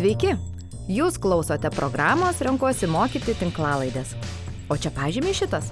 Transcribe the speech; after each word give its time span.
Sveiki! 0.00 0.30
Jūs 0.88 1.18
klausote 1.20 1.68
programos 1.74 2.38
Renkuosi 2.40 2.86
mokyti 2.88 3.34
tinklalaidės. 3.36 4.14
O 4.72 4.76
čia 4.80 4.88
pažymiai 4.96 5.36
šitas. 5.36 5.66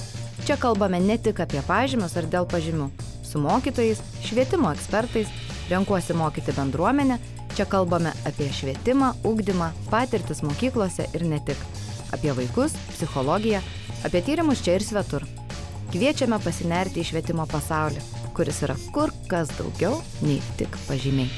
Čia 0.44 0.58
kalbame 0.60 0.98
ne 1.00 1.16
tik 1.16 1.40
apie 1.40 1.62
pažymius 1.64 2.12
ar 2.20 2.28
dėl 2.28 2.44
pažymių. 2.50 2.90
Su 3.24 3.40
mokytojais, 3.40 4.02
švietimo 4.26 4.68
ekspertais, 4.76 5.32
renkuosi 5.70 6.12
mokyti 6.12 6.52
bendruomenę. 6.52 7.16
Čia 7.56 7.64
kalbame 7.72 8.12
apie 8.28 8.50
švietimą, 8.52 9.14
ugdymą, 9.24 9.70
patirtis 9.88 10.44
mokyklose 10.44 11.08
ir 11.16 11.24
ne 11.24 11.40
tik. 11.48 11.56
Apie 12.12 12.36
vaikus, 12.36 12.76
psichologiją, 12.92 13.64
apie 14.04 14.20
tyrimus 14.28 14.60
čia 14.60 14.76
ir 14.76 14.84
svetur. 14.84 15.24
Kviečiame 15.88 16.36
pasinerti 16.44 17.00
į 17.00 17.14
švietimo 17.14 17.48
pasaulį, 17.48 18.04
kuris 18.36 18.60
yra 18.68 18.76
kur 18.92 19.08
kas 19.32 19.56
daugiau 19.56 20.02
nei 20.20 20.42
tik 20.60 20.76
pažymiai. 20.84 21.32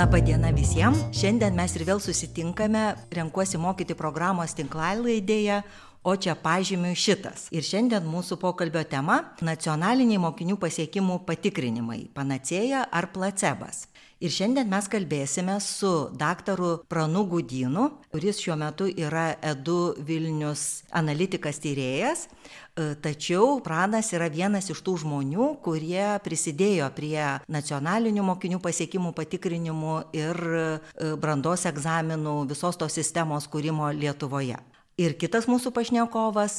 Labadiena 0.00 0.48
visiems. 0.56 1.02
Šiandien 1.12 1.52
mes 1.52 1.74
ir 1.76 1.82
vėl 1.84 1.98
susitinkame 2.00 2.86
Renkuosi 3.12 3.58
mokyti 3.60 3.92
programos 3.92 4.54
tinklalaidėje, 4.56 5.58
o 6.08 6.14
čia 6.16 6.32
pažymiu 6.40 6.94
šitas. 6.96 7.50
Ir 7.52 7.66
šiandien 7.68 8.06
mūsų 8.08 8.38
pokalbio 8.40 8.80
tema- 8.88 9.18
nacionaliniai 9.50 10.22
mokinių 10.22 10.56
pasiekimų 10.56 11.18
patikrinimai- 11.28 12.08
panacėja 12.16 12.86
ar 12.90 13.10
placebas. 13.12 13.89
Ir 14.20 14.28
šiandien 14.28 14.68
mes 14.68 14.84
kalbėsime 14.92 15.54
su 15.64 15.90
daktaru 16.20 16.82
Pranu 16.92 17.22
Gudynu, 17.24 17.86
kuris 18.12 18.42
šiuo 18.44 18.52
metu 18.60 18.84
yra 18.84 19.30
Edu 19.40 19.94
Vilnius 19.96 20.82
analitikas 20.92 21.56
tyrėjas, 21.64 22.26
e, 22.28 22.90
tačiau 23.00 23.62
Pranas 23.64 24.12
yra 24.12 24.28
vienas 24.28 24.68
iš 24.68 24.82
tų 24.84 24.98
žmonių, 25.06 25.46
kurie 25.64 26.04
prisidėjo 26.20 26.90
prie 26.92 27.16
nacionalinių 27.48 28.26
mokinių 28.28 28.60
pasiekimų 28.60 29.14
patikrinimų 29.16 29.96
ir 30.12 30.42
e, 30.52 30.66
brandos 31.16 31.64
egzaminų 31.72 32.42
visos 32.52 32.76
tos 32.76 33.00
sistemos 33.00 33.48
kūrimo 33.48 33.88
Lietuvoje. 33.96 34.60
Ir 35.00 35.14
kitas 35.16 35.46
mūsų 35.48 35.70
pašnekovas, 35.72 36.54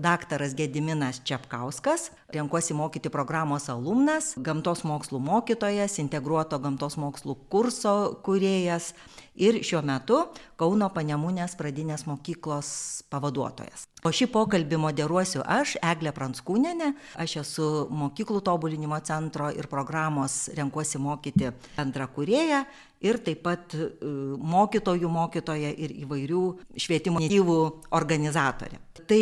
daktaras 0.00 0.54
Gediminas 0.56 1.18
Čiapkauskas, 1.28 2.06
renkuosi 2.32 2.72
mokyti 2.72 3.10
programos 3.12 3.66
alumnas, 3.68 4.30
gamtos 4.40 4.80
mokslų 4.88 5.20
mokytojas, 5.20 5.98
integruoto 6.00 6.56
gamtos 6.62 6.96
mokslų 6.96 7.36
kurso 7.52 7.92
kuriejas 8.24 8.94
ir 9.36 9.60
šiuo 9.60 9.82
metu 9.84 10.22
Kauno 10.62 10.86
Panemunės 10.94 11.56
pradinės 11.58 12.04
mokyklos 12.06 12.68
pavaduotojas. 13.10 13.88
O 14.06 14.12
šį 14.14 14.28
pokalbį 14.30 14.78
moderuosiu 14.82 15.42
aš, 15.42 15.74
Eglė 15.82 16.12
Pranskūnenė, 16.14 16.92
aš 17.22 17.36
esu 17.42 17.66
mokyklų 17.90 18.44
tobulinimo 18.46 19.00
centro 19.02 19.50
ir 19.50 19.66
programos 19.70 20.44
renkuosi 20.54 21.02
mokyti 21.02 21.50
bendra 21.74 22.06
kurėja 22.14 22.62
ir 23.02 23.18
taip 23.22 23.42
pat 23.42 23.74
e, 23.74 23.88
mokytojų 24.54 25.10
mokytoja 25.10 25.72
ir 25.74 25.94
įvairių 26.04 26.42
švietimo 26.78 27.18
iniciatyvų 27.22 27.58
organizatorė. 27.98 28.78
Tai 29.08 29.20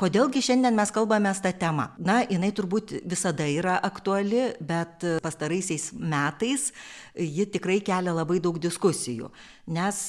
kodėlgi 0.00 0.42
šiandien 0.44 0.76
mes 0.76 0.92
kalbame 0.92 1.32
tą 1.44 1.52
temą? 1.56 1.88
Na, 2.02 2.20
jinai 2.28 2.52
turbūt 2.56 2.98
visada 3.08 3.46
yra 3.48 3.78
aktuali, 3.84 4.50
bet 4.60 5.06
pastaraisiais 5.24 5.90
metais 5.96 6.70
ji 7.16 7.46
tikrai 7.52 7.80
kelia 7.84 8.14
labai 8.16 8.40
daug 8.42 8.58
diskusijų. 8.60 9.30
Nes 9.72 10.02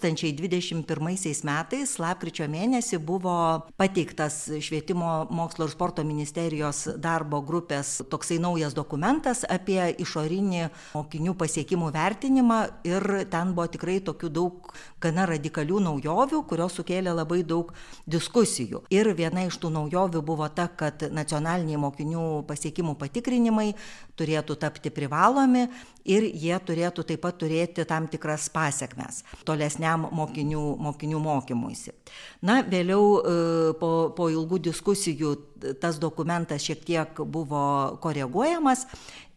2021 0.00 1.44
metais, 1.48 1.94
lapkričio 2.00 2.46
mėnesį, 2.50 2.98
buvo 3.02 3.34
pateiktas 3.80 4.40
Švietimo 4.62 5.26
mokslo 5.34 5.66
ir 5.68 5.72
sporto 5.72 6.04
ministerijos 6.06 6.84
darbo 6.96 7.40
grupės 7.42 7.98
toksai 8.10 8.38
naujas 8.42 8.76
dokumentas 8.76 9.44
apie 9.48 9.80
išorinį 10.02 10.68
mokinių 10.94 11.34
pasiekimų 11.38 11.90
vertinimą 11.94 12.60
ir 12.88 13.06
ten 13.32 13.54
buvo 13.56 13.68
tikrai 13.74 13.98
tokių 14.04 14.32
daug 14.32 14.72
gana 15.02 15.26
radikalių 15.30 15.80
naujovių, 15.86 16.42
kurios 16.50 16.78
sukėlė 16.78 17.14
labai 17.14 17.42
daug 17.46 17.72
diskusijų. 18.06 18.84
Ir 18.94 19.12
viena 19.18 19.46
iš 19.48 19.60
tų 19.62 19.72
naujovių 19.74 20.22
buvo 20.24 20.48
ta, 20.48 20.68
kad 20.68 21.06
nacionaliniai 21.12 21.80
mokinių 21.80 22.44
pasiekimų 22.48 22.96
patikrinimai 22.98 23.72
turėtų 24.18 24.56
tapti 24.60 24.92
privalomi 24.94 25.66
ir 26.08 26.26
jie 26.26 26.56
turėtų 26.66 27.04
taip 27.08 27.22
pat 27.24 27.38
turėti 27.40 27.84
tam 27.88 28.08
tikras 28.10 28.48
pasiekmes 28.52 29.22
tolesniam 29.48 30.08
mokinių, 30.12 30.64
mokinių 30.88 31.20
mokymuisi. 31.22 31.94
Na, 32.42 32.60
vėliau 32.66 33.04
e, 33.18 33.36
po, 33.80 33.92
po 34.16 34.28
ilgų 34.32 34.60
diskusijų 34.70 35.36
tas 35.82 35.98
dokumentas 36.02 36.64
šiek 36.66 36.84
tiek 36.86 37.22
buvo 37.26 37.62
koreguojamas 38.02 38.86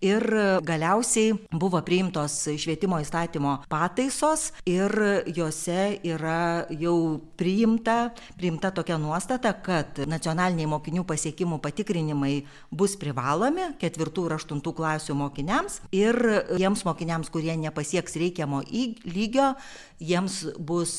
ir 0.02 0.26
galiausiai 0.66 1.36
buvo 1.54 1.80
priimtos 1.86 2.36
švietimo 2.60 3.00
įstatymo 3.02 3.58
pataisos 3.72 4.50
ir 4.70 4.94
juose 5.30 6.00
yra 6.08 6.66
jau 6.74 7.22
priimta, 7.38 8.12
priimta 8.38 8.72
tokia 8.76 8.98
nuostata, 9.02 9.54
kad 9.64 10.02
nacionaliniai 10.10 10.70
mokinių 10.72 11.06
pasiekimų 11.08 11.62
patikrinimai 11.64 12.34
bus 12.74 12.98
privalomi 13.00 13.72
ketvirtų 13.82 14.28
ir 14.30 14.38
aštuntų 14.40 14.76
klasių 14.78 15.18
mokiniams 15.22 15.80
ir 15.96 16.18
jiems 16.60 16.86
mokiniams, 16.88 17.32
kurie 17.34 17.56
nepasieks 17.62 18.18
reikiamo 18.22 18.64
lygio, 19.06 19.54
jiems 20.02 20.42
bus 20.58 20.94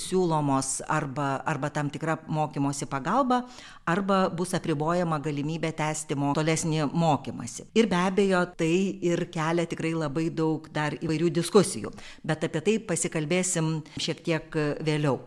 siūlomos 0.00 0.80
arba, 0.88 1.28
arba 1.48 1.70
tam 1.74 1.90
tikra 1.92 2.16
mokymosi 2.30 2.88
pagalba, 2.90 3.42
arba 3.88 4.22
bus 4.32 4.54
apribojama 4.56 5.20
galimybė 5.22 5.72
tęsti 5.76 6.18
mo, 6.18 6.32
tolesnį 6.36 6.88
mokymasi. 6.90 7.68
Ir 7.78 7.90
be 7.90 8.00
abejo, 8.00 8.44
tai 8.58 8.72
ir 9.06 9.26
kelia 9.32 9.68
tikrai 9.70 9.94
labai 9.96 10.28
daug 10.34 10.68
dar 10.72 10.96
įvairių 10.98 11.32
diskusijų, 11.40 11.92
bet 12.26 12.46
apie 12.48 12.64
tai 12.66 12.78
pasikalbėsim 12.90 13.80
šiek 14.00 14.24
tiek 14.26 14.62
vėliau. 14.86 15.20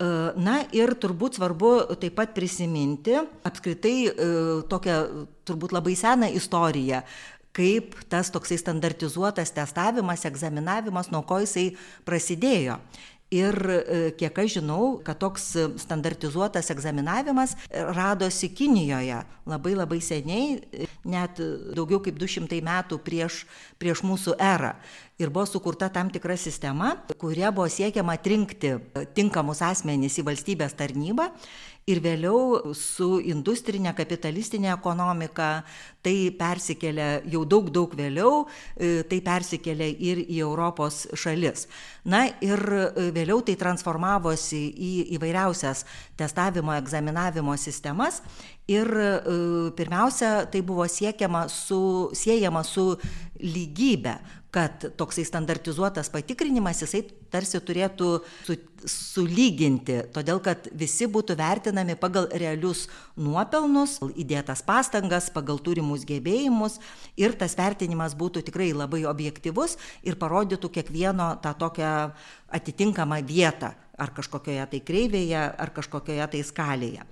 E, 0.00 0.06
na 0.40 0.60
ir 0.76 0.94
turbūt 1.00 1.36
svarbu 1.36 1.72
taip 2.00 2.16
pat 2.16 2.32
prisiminti 2.36 3.18
apskritai 3.20 3.96
e, 4.08 4.30
tokią 4.70 4.96
turbūt 5.48 5.74
labai 5.76 5.96
seną 5.98 6.30
istoriją, 6.38 7.02
kaip 7.56 7.96
tas 8.10 8.30
toksai 8.32 8.58
standartizuotas 8.60 9.54
testavimas, 9.54 10.26
egzaminavimas, 10.28 11.10
nuo 11.10 11.24
ko 11.26 11.40
jisai 11.42 11.70
prasidėjo. 12.06 12.78
Ir 13.30 13.54
e, 13.70 13.98
kiek 14.18 14.38
aš 14.42 14.56
žinau, 14.56 14.96
kad 15.06 15.20
toks 15.22 15.44
standartizuotas 15.78 16.72
egzaminavimas 16.74 17.54
radosi 17.70 18.48
Kinijoje 18.50 19.20
labai 19.46 19.76
labai 19.76 20.00
seniai, 20.02 20.56
net 21.06 21.38
daugiau 21.76 22.00
kaip 22.02 22.18
200 22.18 22.58
metų 22.66 22.98
prieš, 23.06 23.44
prieš 23.78 24.02
mūsų 24.02 24.34
erą. 24.34 24.72
Ir 25.22 25.30
buvo 25.30 25.46
sukurta 25.46 25.86
tam 25.94 26.10
tikra 26.10 26.34
sistema, 26.34 26.96
kuria 27.22 27.52
buvo 27.54 27.68
siekiama 27.70 28.18
atrinkti 28.18 28.74
tinkamus 29.14 29.62
asmenys 29.62 30.18
į 30.18 30.26
valstybės 30.26 30.74
tarnybą 30.74 31.30
ir 31.90 32.00
vėliau 32.04 32.72
su 32.76 33.18
industrinė 33.20 33.92
kapitalistinė 33.98 34.70
ekonomika 34.72 35.50
tai 36.04 36.30
persikėlė 36.36 37.08
jau 37.32 37.42
daug 37.44 37.68
daug 37.72 37.92
vėliau, 37.96 38.46
e, 38.76 39.02
tai 39.08 39.20
persikėlė 39.24 39.90
ir 40.10 40.22
į 40.24 40.40
Europos 40.44 41.02
šalis. 41.18 41.66
Na 42.04 42.26
ir 42.40 42.62
e, 42.76 43.10
vėliau 43.16 43.42
tai 43.44 43.58
transformavosi 43.60 44.62
į 44.70 44.92
įvairiausias 45.18 45.84
testavimo, 46.20 46.72
egzaminavimo 46.78 47.56
sistemas 47.60 48.22
ir 48.70 48.90
e, 48.94 49.08
pirmiausia, 49.76 50.46
tai 50.50 50.62
buvo 50.66 50.86
siekiama 50.88 51.46
su, 51.50 52.10
siejama 52.16 52.62
su 52.66 52.92
lygybė, 53.40 54.18
kad 54.50 54.82
toksai 54.98 55.22
standartizuotas 55.24 56.10
patikrinimas 56.10 56.82
jisai 56.82 57.04
tarsi 57.30 57.60
turėtų 57.62 58.08
su, 58.46 58.56
sulyginti, 58.90 60.00
todėl 60.14 60.40
kad 60.42 60.66
visi 60.74 61.06
būtų 61.06 61.36
vertinami 61.38 61.94
pagal 61.98 62.26
realius 62.34 62.88
nuopelnus, 63.14 64.00
įdėtas 64.18 64.64
pastangas, 64.66 65.30
pagal 65.30 65.62
turimus 65.62 66.02
gebėjimus 66.08 66.80
ir 67.20 67.36
tas 67.38 67.54
vertinimas 67.58 68.16
būtų 68.18 68.42
tikrai 68.48 68.72
labai 68.74 69.04
objektivus 69.06 69.78
ir 70.02 70.18
parodytų 70.18 70.72
kiekvieno 70.80 71.36
tą 71.44 71.54
tokią 71.62 71.94
atitinkamą 72.50 73.22
vietą 73.26 73.76
ar 74.00 74.14
kažkokioje 74.16 74.66
tai 74.72 74.80
kreivėje, 74.82 75.44
ar 75.60 75.70
kažkokioje 75.76 76.26
tai 76.32 76.42
skalėje. 76.46 77.06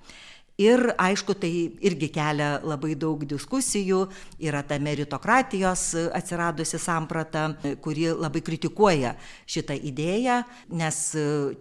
Ir 0.59 0.81
aišku, 0.99 1.37
tai 1.39 1.51
irgi 1.87 2.09
kelia 2.11 2.57
labai 2.59 2.91
daug 2.99 3.21
diskusijų, 3.23 4.01
yra 4.43 4.59
ta 4.67 4.75
meritokratijos 4.83 5.83
atsiradusi 6.17 6.79
samprata, 6.83 7.45
kuri 7.79 8.09
labai 8.11 8.41
kritikuoja 8.43 9.13
šitą 9.47 9.77
idėją, 9.91 10.41
nes 10.75 11.01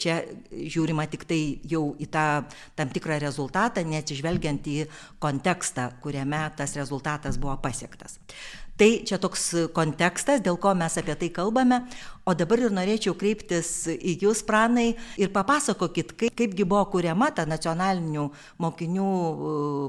čia 0.02 0.18
žiūrima 0.50 1.06
tik 1.12 1.28
tai 1.30 1.40
jau 1.70 1.92
į 1.94 2.10
tą 2.10 2.26
tam 2.78 2.90
tikrą 2.90 3.20
rezultatą, 3.22 3.86
neatsižvelgiant 3.86 4.66
į 4.66 4.88
kontekstą, 5.22 5.92
kuriame 6.02 6.42
tas 6.58 6.74
rezultatas 6.78 7.38
buvo 7.38 7.54
pasiektas. 7.62 8.18
Tai 8.78 9.02
čia 9.02 9.16
toks 9.19 9.48
kontekstas, 9.75 10.38
dėl 10.38 10.54
ko 10.62 10.70
mes 10.78 10.94
apie 11.00 11.16
tai 11.19 11.28
kalbame. 11.34 11.80
O 12.22 12.34
dabar 12.38 12.60
ir 12.62 12.70
norėčiau 12.70 13.16
kreiptis 13.19 13.88
į 13.90 14.12
Jūs, 14.22 14.44
Pranai, 14.46 14.92
ir 15.19 15.32
papasakokit, 15.34 16.12
kaip, 16.14 16.36
kaipgi 16.38 16.66
buvo 16.69 16.84
kuriama 16.92 17.32
ta 17.34 17.42
nacionalinių 17.48 18.28
mokinių 18.62 19.08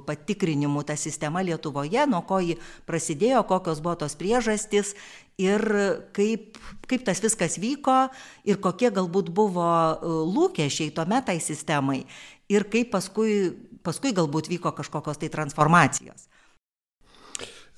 patikrinimų 0.07 0.81
ta 0.89 0.95
sistema 0.97 1.44
Lietuvoje, 1.45 2.07
nuo 2.09 2.24
ko 2.25 2.39
ji 2.41 2.57
prasidėjo, 2.89 3.44
kokios 3.51 3.83
buvo 3.86 4.00
tos 4.01 4.18
priežastys 4.18 4.95
ir 5.38 5.62
kaip, 6.18 6.57
kaip 6.89 7.06
tas 7.06 7.21
viskas 7.21 7.59
vyko 7.62 8.07
ir 8.50 8.57
kokie 8.57 8.89
galbūt 8.95 9.30
buvo 9.30 9.69
lūkesčiai 10.33 10.95
tuomet 10.97 11.30
tai 11.30 11.38
sistemai 11.44 12.01
ir 12.50 12.65
kaip 12.74 12.89
paskui, 12.97 13.53
paskui 13.86 14.18
galbūt 14.18 14.50
vyko 14.50 14.74
kažkokios 14.81 15.21
tai 15.21 15.30
transformacijos. 15.30 16.28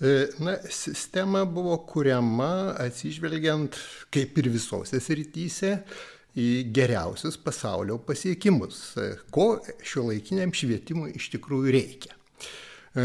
E, 0.01 0.29
na, 0.39 0.55
sistema 0.69 1.43
buvo 1.45 1.75
kuriama 1.85 2.73
atsižvelgiant, 2.81 3.75
kaip 4.09 4.39
ir 4.41 4.47
visose 4.49 4.97
srityse, 4.97 5.75
į 6.41 6.47
geriausius 6.73 7.37
pasaulio 7.37 7.99
pasiekimus, 8.07 8.79
e, 8.97 9.11
ko 9.29 9.51
šio 9.85 10.07
laikiniam 10.07 10.53
švietimui 10.55 11.11
iš 11.19 11.27
tikrųjų 11.35 11.75
reikia. 11.75 12.15
E, 12.91 13.03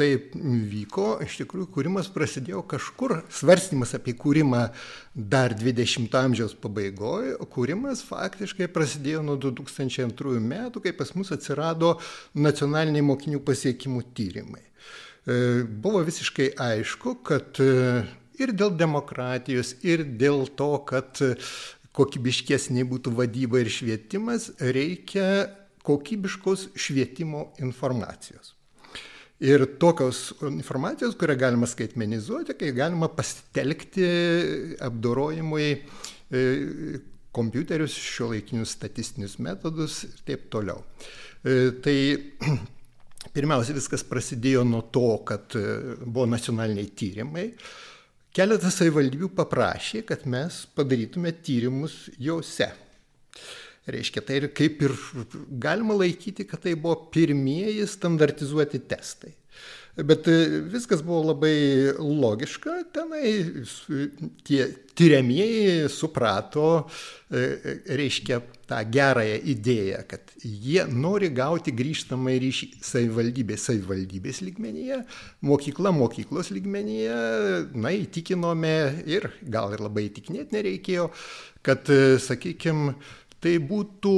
taip 0.00 0.32
vyko, 0.72 1.10
iš 1.26 1.36
tikrųjų 1.42 1.68
kūrimas 1.76 2.08
prasidėjo 2.14 2.64
kažkur, 2.72 3.18
svarstymas 3.30 3.92
apie 3.98 4.16
kūrimą 4.18 4.64
dar 5.12 5.52
20-ojo 5.60 6.24
amžiaus 6.24 6.56
pabaigoje, 6.62 7.36
o 7.36 7.50
kūrimas 7.52 8.00
faktiškai 8.08 8.70
prasidėjo 8.72 9.20
nuo 9.28 9.36
2002 9.38 10.40
metų, 10.40 10.86
kai 10.88 10.96
pas 10.96 11.12
mus 11.20 11.36
atsirado 11.36 11.98
nacionaliniai 12.32 13.04
mokinių 13.12 13.44
pasiekimų 13.44 14.08
tyrimai. 14.16 14.64
E, 15.26 15.64
buvo 15.64 16.00
visiškai 16.06 16.52
aišku, 16.56 17.18
kad 17.28 17.58
e, 17.60 18.04
ir 18.40 18.54
dėl 18.56 18.72
demokratijos, 18.80 19.74
ir 19.84 20.06
dėl 20.20 20.46
to, 20.56 20.72
kad 20.88 21.20
kokybiškesnė 21.96 22.86
būtų 22.88 23.12
vadyba 23.18 23.60
ir 23.60 23.68
švietimas, 23.72 24.50
reikia 24.60 25.50
kokybiškos 25.84 26.70
švietimo 26.78 27.50
informacijos. 27.60 28.54
Ir 29.40 29.64
tokios 29.80 30.34
informacijos, 30.44 31.14
kurią 31.20 31.36
galima 31.40 31.68
skaitmenizuoti, 31.68 32.56
kai 32.60 32.74
galima 32.76 33.08
pasitelkti 33.12 34.08
apdorojimui 34.84 35.68
e, 35.72 36.42
kompiuterius, 37.36 37.94
šio 37.96 38.32
laikinius 38.34 38.74
statistinius 38.76 39.38
metodus 39.40 40.02
ir 40.08 40.20
taip 40.28 40.48
toliau. 40.52 40.84
Tai 41.40 41.96
Pirmiausia, 43.30 43.76
viskas 43.76 44.02
prasidėjo 44.06 44.64
nuo 44.66 44.82
to, 44.90 45.06
kad 45.26 45.54
e, 45.58 45.62
buvo 46.02 46.26
nacionaliniai 46.32 46.90
tyrimai. 46.98 47.46
Keletas 48.34 48.78
savivaldybių 48.78 49.30
paprašė, 49.38 50.04
kad 50.06 50.26
mes 50.30 50.64
padarytume 50.74 51.32
tyrimus 51.46 52.08
jose. 52.18 52.70
Reiškia, 53.90 54.22
tai 54.26 54.40
ir 54.40 54.48
kaip 54.54 54.82
ir 54.86 54.94
galima 55.62 55.94
laikyti, 55.98 56.46
kad 56.46 56.62
tai 56.66 56.74
buvo 56.78 57.08
pirmieji 57.14 57.86
standartizuoti 57.90 58.82
testai. 58.90 59.32
Bet 59.94 60.26
e, 60.30 60.36
viskas 60.70 61.02
buvo 61.06 61.22
labai 61.30 61.94
logiška, 61.98 62.76
tenai 62.94 63.32
tie 64.46 64.68
tyriamieji 64.98 65.90
suprato, 65.90 66.68
e, 67.30 67.46
reiškia, 67.98 68.42
tą 68.70 68.78
gerąją 68.94 69.36
idėją, 69.52 70.00
kad 70.10 70.32
jie 70.44 70.84
nori 70.86 71.30
gauti 71.34 71.74
grįžtamą 71.74 72.36
ryšį 72.44 72.68
savivaldybės 72.86 73.66
savivaldybės 73.68 74.42
lygmenyje, 74.46 75.02
mokykla 75.46 75.92
mokyklos 75.96 76.52
lygmenyje, 76.54 77.16
na, 77.74 77.94
įtikinome 77.98 78.74
ir 79.10 79.30
gal 79.42 79.74
ir 79.74 79.82
labai 79.82 80.06
įtikinėti 80.08 80.56
nereikėjo, 80.58 81.08
kad, 81.66 81.90
e, 81.90 82.16
sakykime, 82.22 82.94
tai 83.40 83.56
būtų 83.64 84.14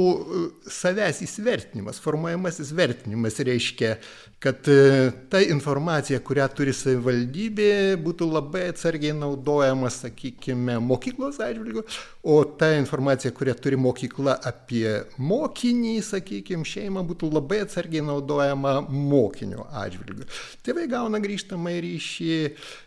savęs 0.67 1.21
įsvertinimas, 1.23 2.01
formuojamasis 2.03 2.73
vertinimas 2.75 3.39
reiškia, 3.39 3.95
kad 4.43 4.67
e, 4.67 5.11
ta 5.31 5.39
informacija, 5.39 6.19
kurią 6.19 6.49
turi 6.51 6.73
savivaldybė, 6.75 7.95
būtų 8.03 8.27
labai 8.27 8.65
atsargiai 8.73 9.15
naudojama, 9.15 9.87
sakykime, 9.93 10.75
mokyklos 10.83 11.39
atžvilgiu, 11.43 11.85
o 12.27 12.41
ta 12.59 12.73
informacija, 12.75 13.31
kurią 13.35 13.55
turi 13.63 13.79
mokykla 13.79 14.35
apie 14.51 14.99
mokinį, 15.15 15.95
sakykime, 16.03 16.67
šeimą, 16.67 17.05
būtų 17.07 17.31
labai 17.31 17.63
atsargiai 17.63 18.03
naudojama 18.03 18.81
mokinio 18.91 19.69
atžvilgiu. 19.71 20.27
Tėvai 20.67 20.89
gauna 20.91 21.23
grįžtamą 21.23 21.77
ryšį, 21.87 22.33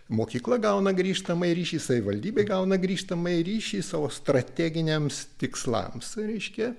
mokykla 0.09 0.61
gauna 0.63 0.93
grįžtamą 0.97 1.51
ryšį, 1.57 1.83
savivaldybė 1.83 2.47
gauna 2.49 2.79
grįžtamą 2.81 3.35
ryšį 3.47 3.83
savo 3.85 4.11
strateginiams 4.13 5.25
tikslams. 5.41 6.15
Reiškia, 6.21 6.73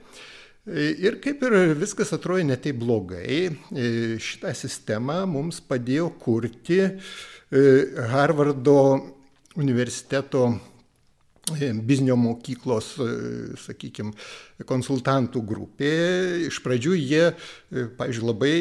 Ir 0.67 1.15
kaip 1.23 1.43
ir 1.47 1.53
viskas 1.79 2.09
atrodė 2.11 2.43
netai 2.49 2.73
blogai, 2.75 3.45
šitą 4.19 4.51
sistemą 4.51 5.21
mums 5.31 5.61
padėjo 5.63 6.09
kurti 6.19 6.81
e, 6.83 6.89
Harvardo 8.11 8.81
universiteto 9.55 10.41
e, 10.51 10.76
biznio 11.87 12.17
mokyklos, 12.19 12.93
e, 12.99 13.07
sakykime, 13.63 14.13
konsultantų 14.67 15.43
grupė. 15.47 15.93
Iš 16.49 16.59
pradžių 16.65 16.95
jie, 16.97 17.23
pažiūrėjau, 17.99 18.31
labai 18.31 18.53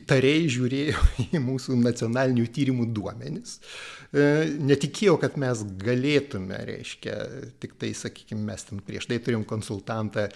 įtariai 0.00 0.48
žiūrėjo 0.52 1.04
į 1.38 1.42
mūsų 1.44 1.78
nacionalinių 1.80 2.46
tyrimų 2.54 2.90
duomenis. 2.94 3.58
Netikėjau, 4.14 5.16
kad 5.18 5.34
mes 5.42 5.64
galėtume, 5.80 6.60
reiškia, 6.68 7.16
tik 7.58 7.74
tai, 7.80 7.90
sakykime, 7.98 8.44
mes 8.46 8.62
ten 8.68 8.78
prieš 8.84 9.08
tai 9.10 9.18
turėjom 9.18 9.42
konsultantą 9.48 10.28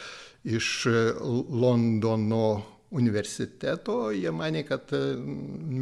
iš 0.48 0.86
e, 0.86 1.14
Londono 1.50 2.62
universiteto, 2.90 4.10
jie 4.10 4.30
mane, 4.32 4.64
kad 4.68 4.92
e, 4.96 5.00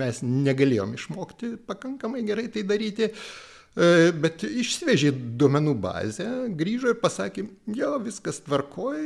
mes 0.00 0.22
negalėjom 0.26 0.96
išmokti 0.96 1.52
pakankamai 1.68 2.24
gerai 2.26 2.48
tai 2.52 2.64
daryti, 2.66 3.10
e, 3.10 3.55
bet 3.76 4.44
išsivežė 4.46 5.10
duomenų 5.36 5.74
bazę, 5.82 6.28
grįžo 6.56 6.94
ir 6.94 7.00
pasakė, 7.02 7.44
jo, 7.76 7.90
viskas 8.00 8.40
tvarkoj, 8.46 9.02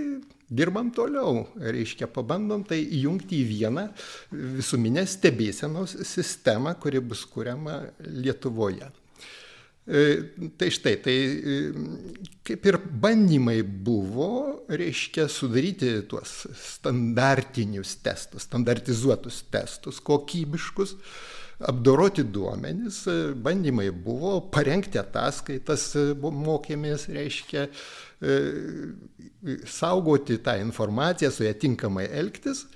dirbam 0.51 0.91
toliau, 0.95 1.45
reiškia, 1.59 2.09
pabandom 2.11 2.65
tai 2.67 2.81
įjungti 2.83 3.41
į 3.43 3.49
vieną 3.49 3.87
visuminę 4.31 5.07
stebėsenos 5.11 5.97
sistemą, 6.07 6.75
kuri 6.83 7.03
bus 7.03 7.25
kuriama 7.31 7.81
Lietuvoje. 8.07 8.91
E, 9.91 10.03
tai 10.59 10.69
štai, 10.71 10.97
tai 11.03 11.15
e, 11.15 11.55
kaip 12.47 12.67
ir 12.69 12.77
bandymai 13.03 13.63
buvo, 13.65 14.67
reiškia, 14.71 15.25
sudaryti 15.31 15.97
tuos 16.11 16.45
standartinius 16.55 17.97
testus, 18.05 18.45
standartizuotus 18.47 19.41
testus, 19.51 20.03
kokybiškus, 20.05 20.95
apdoroti 21.69 22.25
duomenis, 22.25 23.03
e, 23.11 23.19
bandymai 23.35 23.91
buvo, 23.91 24.37
parengti 24.55 25.01
ataskaitas 25.01 25.91
mokėmės, 26.21 27.09
reiškia, 27.13 27.67
saugoti 29.65 30.37
tą 30.45 30.59
informaciją, 30.61 31.31
su 31.33 31.47
ją 31.47 31.55
tinkamai 31.57 32.05
elgtis. 32.21 32.67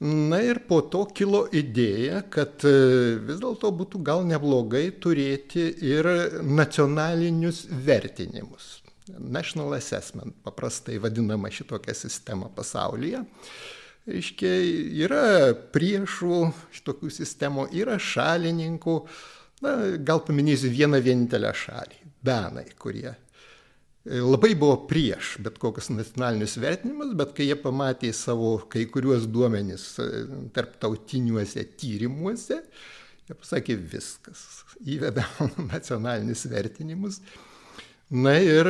Na 0.00 0.38
ir 0.40 0.62
po 0.64 0.78
to 0.88 1.02
kilo 1.12 1.42
idėja, 1.52 2.22
kad 2.32 2.64
e, 2.64 3.18
vis 3.20 3.40
dėlto 3.42 3.68
būtų 3.76 3.98
gal 4.00 4.22
neblogai 4.24 4.86
turėti 4.96 5.66
ir 5.84 6.08
nacionalinius 6.40 7.66
vertinimus. 7.68 8.78
National 9.18 9.74
Assessment, 9.76 10.32
paprastai 10.46 10.96
vadinama 11.02 11.50
šitokia 11.52 11.92
sistema 11.98 12.48
pasaulyje. 12.48 13.20
Iškia, 14.18 14.50
yra 15.06 15.24
priešų 15.74 16.42
šitokių 16.76 17.10
sistemų, 17.14 17.68
yra 17.76 17.98
šalininkų. 18.00 18.96
Na, 19.64 19.74
gal 20.00 20.22
paminėsiu 20.24 20.72
vieną 20.72 21.02
vienintelę 21.04 21.52
šalį- 21.54 21.98
Danai, 22.30 22.66
kurie 22.80 23.12
labai 24.04 24.54
buvo 24.56 24.76
prieš 24.88 25.34
bet 25.44 25.58
kokius 25.60 25.90
nacionalinius 25.92 26.56
vertinimus, 26.60 27.12
bet 27.16 27.34
kai 27.36 27.50
jie 27.50 27.56
pamatė 27.60 28.12
savo 28.16 28.56
kai 28.72 28.86
kuriuos 28.88 29.26
duomenys 29.28 29.84
e, 30.00 30.08
tarptautiniuose 30.56 31.66
tyrimuose, 31.76 32.62
jie 33.28 33.36
pasakė 33.36 33.76
viskas, 33.76 34.64
įvedam 34.80 35.52
nacionalinius 35.72 36.46
vertinimus. 36.48 37.20
Na 38.10 38.32
ir 38.42 38.66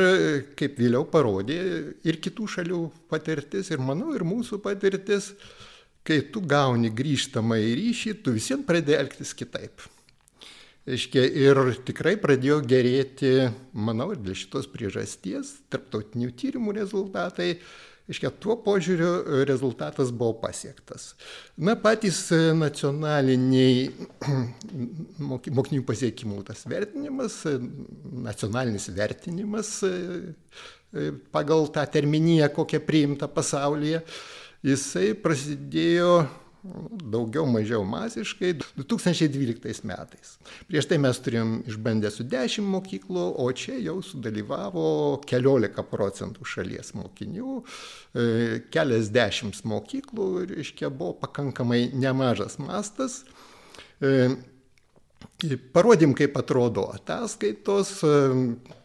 kaip 0.53 0.77
vėliau 0.77 1.01
parodė 1.09 1.57
ir 2.05 2.19
kitų 2.21 2.45
šalių 2.55 2.81
patirtis, 3.09 3.71
ir 3.73 3.81
manau, 3.81 4.11
ir 4.13 4.21
mūsų 4.21 4.59
patirtis, 4.61 5.31
kai 6.05 6.19
tu 6.33 6.43
gauni 6.45 6.91
grįžtamą 6.93 7.57
į 7.57 7.71
ryšį, 7.79 8.13
tu 8.21 8.35
visiems 8.35 8.67
pradedi 8.67 8.99
elgtis 8.99 9.33
kitaip. 9.37 9.81
Reiškia, 10.85 11.23
ir 11.25 11.57
tikrai 11.85 12.15
pradėjo 12.21 12.59
gerėti, 12.65 13.33
manau, 13.73 14.11
ir 14.13 14.21
dėl 14.21 14.37
šitos 14.37 14.69
priežasties, 14.69 15.55
tarptautinių 15.73 16.31
tyrimų 16.37 16.73
rezultatai, 16.77 17.55
Iškia, 18.09 18.31
tuo 18.41 18.55
požiūriu 18.63 19.43
rezultatas 19.47 20.09
buvo 20.11 20.33
pasiektas. 20.41 21.11
Na, 21.61 21.75
patys 21.79 22.23
nacionaliniai 22.57 23.91
mokinių 25.57 25.83
pasiekimų 25.87 26.41
tas 26.47 26.65
vertinimas, 26.69 27.41
nacionalinis 28.25 28.89
vertinimas 28.95 29.75
pagal 31.31 31.69
tą 31.71 31.85
terminiją, 31.87 32.49
kokią 32.51 32.81
priimta 32.83 33.29
pasaulyje, 33.31 34.01
jisai 34.65 35.13
prasidėjo 35.15 36.15
daugiau 36.61 37.47
mažiau 37.49 37.83
masiškai 37.87 38.51
2012 38.77 39.85
metais. 39.89 40.35
Prieš 40.69 40.87
tai 40.91 40.99
mes 41.01 41.17
turėjom 41.25 41.55
išbandę 41.71 42.11
su 42.13 42.25
10 42.27 42.67
mokyklų, 42.75 43.25
o 43.41 43.47
čia 43.57 43.79
jau 43.81 43.97
sudalyvavo 44.05 44.85
keliolika 45.27 45.85
procentų 45.87 46.45
šalies 46.45 46.93
mokinių, 46.97 47.57
e, 48.13 48.27
keliasdešimt 48.73 49.63
mokyklų, 49.65 50.29
reiškia, 50.53 50.93
buvo 50.93 51.17
pakankamai 51.25 51.87
nemažas 51.97 52.59
mastas. 52.61 53.23
E, 54.01 54.29
Parodym, 55.73 56.13
kaip 56.13 56.35
atrodo 56.37 56.83
ataskaitos, 56.93 57.95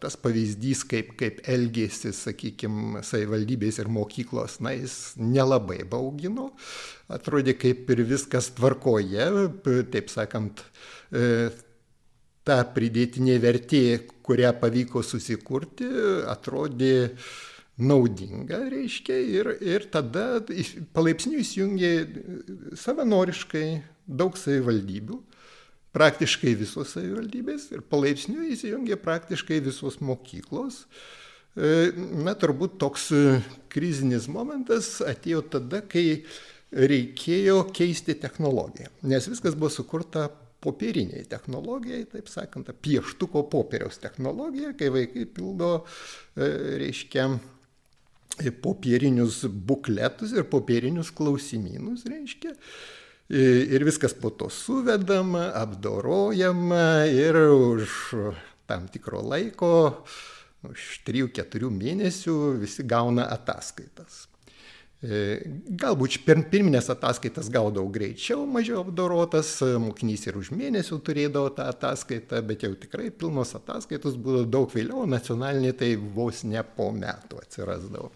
tas 0.01 0.15
pavyzdys, 0.21 0.87
kaip, 0.89 1.11
kaip 1.21 1.43
elgėsi, 1.53 2.15
sakykime, 2.17 3.03
savivaldybės 3.05 3.81
ir 3.83 3.91
mokyklos, 3.93 4.57
na, 4.65 4.73
jis 4.77 4.95
nelabai 5.21 5.83
baugino, 5.89 6.51
atrodė 7.13 7.57
kaip 7.59 7.91
ir 7.95 8.03
viskas 8.09 8.51
tvarkoje, 8.57 9.27
taip 9.93 10.11
sakant, 10.13 10.63
e, 11.13 11.51
ta 12.47 12.61
pridėtinė 12.75 13.37
vertė, 13.43 13.83
kurią 14.27 14.53
pavyko 14.61 15.03
susikurti, 15.07 15.87
atrodė 16.31 16.95
naudinga, 17.77 18.63
reiškia, 18.73 19.17
ir, 19.39 19.51
ir 19.61 19.87
tada 19.93 20.41
palaipsniui 20.97 21.43
įsijungė 21.45 21.93
savanoriškai 22.81 23.67
daug 24.07 24.39
savivaldybių 24.39 25.21
praktiškai 25.97 26.53
visos 26.61 26.93
savivaldybės 26.93 27.71
ir 27.73 27.85
palaipsniui 27.89 28.53
įsijungė 28.55 28.99
praktiškai 29.01 29.63
visos 29.65 29.99
mokyklos. 30.05 30.83
E, 31.57 31.93
na, 32.21 32.35
turbūt 32.37 32.77
toks 32.83 33.09
e, 33.17 33.23
krizinis 33.73 34.29
momentas 34.29 34.99
atėjo 35.05 35.41
tada, 35.55 35.81
kai 35.81 36.27
reikėjo 36.73 37.61
keisti 37.75 38.17
technologiją, 38.19 38.91
nes 39.07 39.29
viskas 39.31 39.55
buvo 39.55 39.71
sukurta 39.71 40.27
popieriniai 40.67 41.27
technologijai, 41.31 42.07
taip 42.11 42.31
sakant, 42.33 42.71
pieštuko 42.83 43.45
popieriaus 43.53 44.01
technologija, 44.03 44.73
kai 44.79 44.91
vaikai 44.95 45.27
pildo, 45.31 45.71
e, 46.35 46.49
reiškia, 46.83 47.29
popierinius 48.63 49.45
bukletus 49.49 50.35
ir 50.37 50.49
popierinius 50.51 51.13
klausimynus, 51.17 52.05
reiškia, 52.11 52.53
ir 53.31 53.87
viskas 53.87 54.15
po 54.15 54.31
to 54.31 54.51
suvedama, 54.53 55.51
apdorojama 55.57 57.07
ir 57.11 57.39
už 57.51 58.15
tam 58.67 58.89
tikro 58.93 59.23
laiko, 59.23 60.05
už 60.67 60.87
3-4 61.07 61.71
mėnesių 61.71 62.37
visi 62.61 62.85
gauna 62.87 63.29
ataskaitas. 63.35 64.27
E, 65.05 65.17
galbūt 65.77 66.23
pirminės 66.25 66.89
ataskaitas 66.89 67.51
gaudavau 67.53 67.91
greičiau, 67.93 68.47
mažiau 68.49 68.81
apdorotas, 68.81 69.51
mokinys 69.83 70.25
ir 70.25 70.39
už 70.41 70.55
mėnesių 70.57 70.97
turėdavo 71.05 71.51
tą 71.59 71.67
ataskaitą, 71.69 72.41
bet 72.49 72.65
jau 72.65 72.73
tikrai 72.81 73.11
pilnos 73.13 73.53
ataskaitos 73.59 74.17
būdavo 74.17 74.49
daug 74.49 74.73
vėliau, 74.73 75.05
nacionaliniai 75.05 75.77
tai 75.77 75.91
vos 75.97 76.41
ne 76.49 76.65
po 76.79 76.89
metų 76.97 77.43
atsirasdavo. 77.43 78.09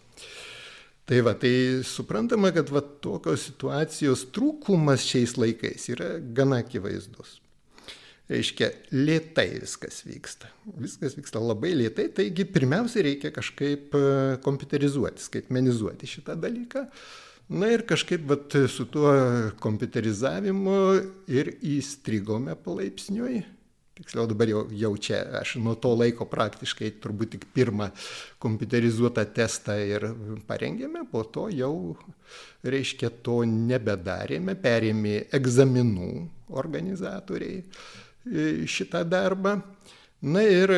Tai 1.11 1.21
va, 1.27 1.35
tai 1.35 1.53
suprantama, 1.85 2.53
kad 2.55 2.73
va, 2.73 2.81
tokios 2.81 3.45
situacijos 3.51 4.29
trūkumas 4.33 5.05
šiais 5.05 5.37
laikais 5.37 5.89
yra 5.93 6.15
gana 6.23 6.63
akivaizdus. 6.65 7.40
Reiškia, 8.31 8.69
lietai 8.95 9.49
viskas 9.59 10.05
vyksta. 10.07 10.51
Viskas 10.79 11.17
vyksta 11.19 11.43
labai 11.43 11.73
lietai, 11.75 12.07
taigi 12.15 12.47
pirmiausia 12.47 13.03
reikia 13.09 13.33
kažkaip 13.35 13.97
e, 13.99 14.03
kompiuterizuoti, 14.45 15.25
skaitmenizuoti 15.25 16.11
šitą 16.11 16.39
dalyką. 16.39 16.85
Na 17.51 17.73
ir 17.75 17.83
kažkaip 17.83 18.29
vat, 18.31 18.55
su 18.71 18.87
tuo 18.87 19.11
kompiuterizavimu 19.59 20.77
ir 21.35 21.57
įstrigome 21.73 22.55
palaipsniui 22.63 23.43
tiksliau 24.01 24.27
dabar 24.31 24.49
jau, 24.49 24.63
jau 24.73 24.93
čia 24.97 25.21
aš 25.41 25.57
nuo 25.61 25.75
to 25.77 25.93
laiko 25.93 26.25
praktiškai 26.29 26.89
turbūt 27.03 27.35
tik 27.35 27.47
pirmą 27.55 27.91
kompiuterizuotą 28.41 29.27
testą 29.37 29.77
ir 29.85 30.07
parengėme, 30.49 31.05
po 31.11 31.25
to 31.29 31.49
jau, 31.53 31.97
reiškia, 32.65 33.13
to 33.25 33.43
nebedarėme, 33.45 34.57
perėmė 34.61 35.17
egzaminų 35.37 36.13
organizatoriai 36.63 37.61
šitą 38.71 39.05
darbą. 39.09 39.59
Na 40.21 40.43
ir 40.45 40.73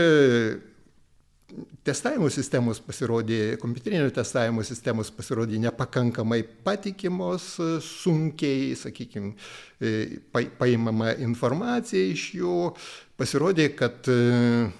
testavimo 1.84 2.28
sistemos 2.32 2.80
pasirodė, 2.82 3.56
kompiuterinio 3.60 4.10
testavimo 4.14 4.62
sistemos 4.66 5.10
pasirodė 5.14 5.58
nepakankamai 5.62 6.40
patikimos, 6.64 7.56
sunkiai, 7.86 8.72
sakykime, 8.78 9.34
paimama 10.60 11.12
informacija 11.24 12.12
iš 12.12 12.28
jų, 12.38 12.56
pasirodė, 13.18 13.68
kad 13.78 14.08
e, 14.12 14.70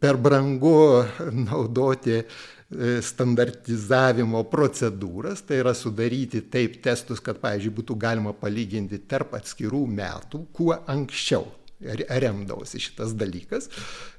per 0.00 0.18
brangu 0.20 1.04
naudoti 1.46 2.18
e, 2.22 2.26
standartizavimo 2.66 4.40
procedūras, 4.50 5.44
tai 5.46 5.60
yra 5.62 5.70
sudaryti 5.76 6.40
taip 6.50 6.80
testus, 6.82 7.20
kad, 7.22 7.38
pavyzdžiui, 7.42 7.74
būtų 7.76 7.94
galima 8.02 8.32
palyginti 8.34 8.98
tarp 9.06 9.36
atskirų 9.38 9.84
metų, 9.86 10.42
kuo 10.56 10.74
anksčiau 10.90 11.46
remdavosi 11.80 12.80
šitas 12.80 13.12
dalykas. 13.16 13.68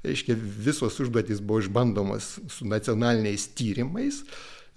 Reiškia, 0.05 0.37
visos 0.37 0.99
užduotys 1.01 1.41
buvo 1.41 1.63
išbandomos 1.63 2.37
su 2.53 2.67
nacionaliniais 2.69 3.49
tyrimais. 3.57 4.21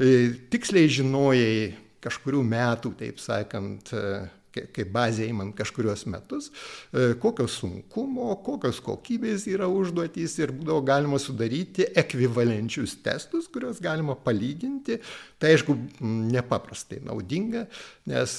E, 0.01 0.33
tiksliai 0.51 0.89
žinojai 0.89 1.75
kažkurių 2.01 2.43
metų, 2.49 2.95
taip 2.99 3.21
sakant, 3.21 3.93
e, 3.93 4.25
kaip 4.55 4.93
bazė 4.95 5.29
įmant 5.31 5.55
kažkurios 5.59 6.07
metus, 6.11 6.51
e, 6.93 7.13
kokios 7.23 7.59
sunkumo, 7.63 8.33
kokios 8.47 8.81
kokybės 8.85 9.47
yra 9.51 9.69
užduotys 9.71 10.39
ir 10.41 10.55
būdavo 10.57 10.83
galima 10.87 11.21
sudaryti 11.23 11.91
ekvivalenčius 12.03 12.97
testus, 13.05 13.51
kuriuos 13.53 13.83
galima 13.83 14.19
palyginti. 14.19 14.99
Tai 15.41 15.55
aišku, 15.55 15.77
nepaprastai 16.01 17.03
naudinga, 17.07 17.67
nes 18.11 18.35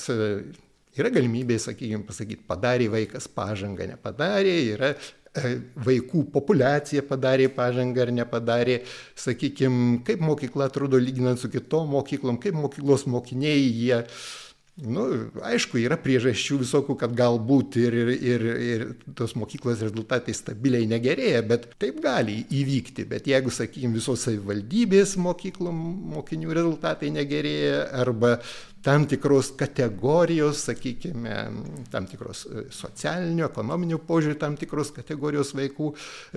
Yra 1.00 1.08
galimybė, 1.08 1.56
sakykime, 1.62 2.04
pasakyti, 2.04 2.44
padarė 2.50 2.90
vaikas 2.92 3.30
pažangą, 3.32 3.86
nepadarė, 3.94 4.56
yra 4.74 4.90
e, 4.92 5.54
vaikų 5.88 6.26
populiacija 6.34 7.06
padarė 7.08 7.46
pažangą 7.56 8.04
ar 8.04 8.12
nepadarė, 8.18 8.82
sakykime, 9.16 10.02
kaip 10.08 10.24
mokykla 10.28 10.68
atrodo 10.68 11.00
lyginant 11.00 11.40
su 11.40 11.48
kitom 11.54 11.94
mokyklom, 11.96 12.42
kaip 12.44 12.60
mokyklos 12.60 13.08
mokiniai 13.08 13.64
jie 13.70 14.02
Nu, 14.82 15.04
aišku, 15.46 15.78
yra 15.78 15.94
priežasčių 16.02 16.56
visokių, 16.64 16.96
kad 16.98 17.12
galbūt 17.14 17.76
ir, 17.78 17.94
ir, 18.02 18.10
ir, 18.18 18.46
ir 18.66 18.86
tos 19.18 19.36
mokyklos 19.38 19.84
rezultatai 19.86 20.34
stabiliai 20.34 20.88
negerėja, 20.90 21.44
bet 21.46 21.68
taip 21.82 22.00
gali 22.02 22.40
įvykti. 22.50 23.06
Bet 23.12 23.30
jeigu, 23.30 23.54
sakykime, 23.54 23.94
visos 24.00 24.26
savivaldybės 24.26 25.14
mokyklų 25.22 25.76
mokinių 26.16 26.58
rezultatai 26.58 27.12
negerėja 27.14 27.84
arba 28.02 28.40
tam 28.82 29.06
tikros 29.06 29.52
kategorijos, 29.60 30.64
sakykime, 30.66 31.36
tam 31.94 32.10
tikros 32.10 32.48
e, 32.50 32.66
socialinių, 32.74 33.46
ekonominių 33.46 34.02
požiūrį, 34.08 34.40
tam 34.42 34.58
tikros 34.58 34.90
kategorijos 34.96 35.54
vaikų 35.58 35.92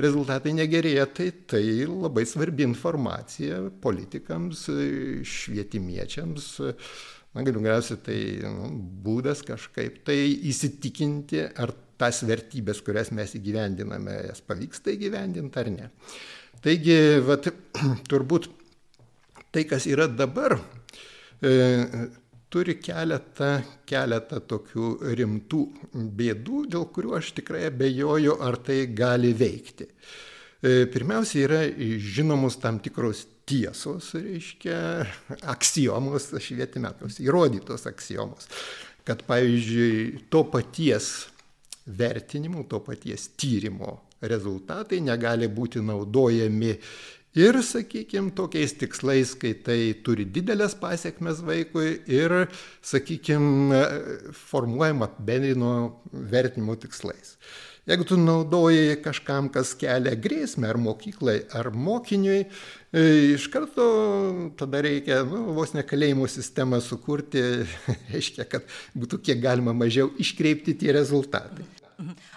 rezultatai 0.05 0.53
negerėja, 0.61 1.09
tai 1.09 1.31
tai 1.49 1.65
labai 1.89 2.27
svarbi 2.29 2.69
informacija 2.69 3.65
politikams, 3.81 4.67
e, 4.69 5.25
švietimiečiams 5.25 6.53
na, 7.35 7.43
galiausiai 7.43 8.01
tai 8.07 8.19
nu, 8.47 8.71
būdas 9.05 9.43
kažkaip 9.47 10.03
tai 10.07 10.19
įsitikinti, 10.51 11.43
ar 11.59 11.75
tas 12.01 12.23
vertybės, 12.27 12.83
kurias 12.85 13.13
mes 13.15 13.35
įgyvendiname, 13.39 14.17
jas 14.29 14.43
pavyksta 14.45 14.95
įgyvendinti 14.95 15.61
ar 15.61 15.71
ne. 15.75 15.89
Taigi, 16.65 16.99
vat, 17.27 17.51
turbūt 18.11 18.49
tai, 19.55 19.65
kas 19.71 19.87
yra 19.91 20.07
dabar, 20.11 20.57
e, 21.43 21.53
turi 22.55 22.77
keletą, 22.79 23.51
keletą 23.89 24.41
tokių 24.51 24.91
rimtų 25.19 25.63
bėdų, 26.19 26.65
dėl 26.71 26.89
kurių 26.95 27.19
aš 27.19 27.35
tikrai 27.41 27.67
abejoju, 27.71 28.39
ar 28.47 28.59
tai 28.63 28.85
gali 28.95 29.35
veikti. 29.35 29.89
E, 30.65 30.85
pirmiausia, 30.91 31.45
yra 31.49 31.63
žinomos 32.01 32.59
tam 32.63 32.79
tikros 32.83 33.27
tiesos, 33.49 34.13
reiškia, 34.17 34.79
aksiomos 35.53 36.31
švietime, 36.41 36.93
tos 36.99 37.21
įrodytos 37.23 37.87
aksiomos, 37.91 38.49
kad 39.05 39.23
pavyzdžiui 39.29 40.25
to 40.33 40.45
paties 40.53 41.11
vertinimo, 41.85 42.65
to 42.69 42.81
paties 42.85 43.29
tyrimo 43.37 43.99
rezultatai 44.25 45.03
negali 45.05 45.49
būti 45.53 45.83
naudojami 45.85 46.73
ir, 47.35 47.59
sakykime, 47.67 48.33
tokiais 48.37 48.77
tikslais, 48.79 49.35
kai 49.39 49.53
tai 49.67 49.79
turi 50.07 50.25
didelės 50.25 50.77
pasiekmes 50.81 51.43
vaikui 51.45 51.99
ir, 52.09 52.37
sakykime, 52.85 53.83
formuojama 54.47 55.11
bendrino 55.19 55.75
vertinimo 56.13 56.79
tikslais. 56.81 57.37
Jeigu 57.85 58.05
tu 58.09 58.17
naudoji 58.17 58.97
kažkam, 59.05 59.51
kas 59.53 59.75
kelia 59.77 60.15
grėsmę 60.17 60.71
ar 60.71 60.79
mokyklai, 60.81 61.43
ar 61.53 61.69
mokiniui, 61.69 62.47
e, 62.97 63.03
iš 63.35 63.51
karto 63.53 63.85
tada 64.57 64.81
reikia 64.87 65.19
nu, 65.29 65.43
vos 65.53 65.75
nekalėjimo 65.77 66.25
sistemą 66.33 66.81
sukurti, 66.81 67.43
reiškia, 68.15 68.49
kad 68.49 68.65
būtų 68.97 69.21
kiek 69.29 69.43
galima 69.45 69.77
mažiau 69.77 70.09
iškreipti 70.17 70.79
tie 70.81 70.95
rezultatai. 70.97 71.69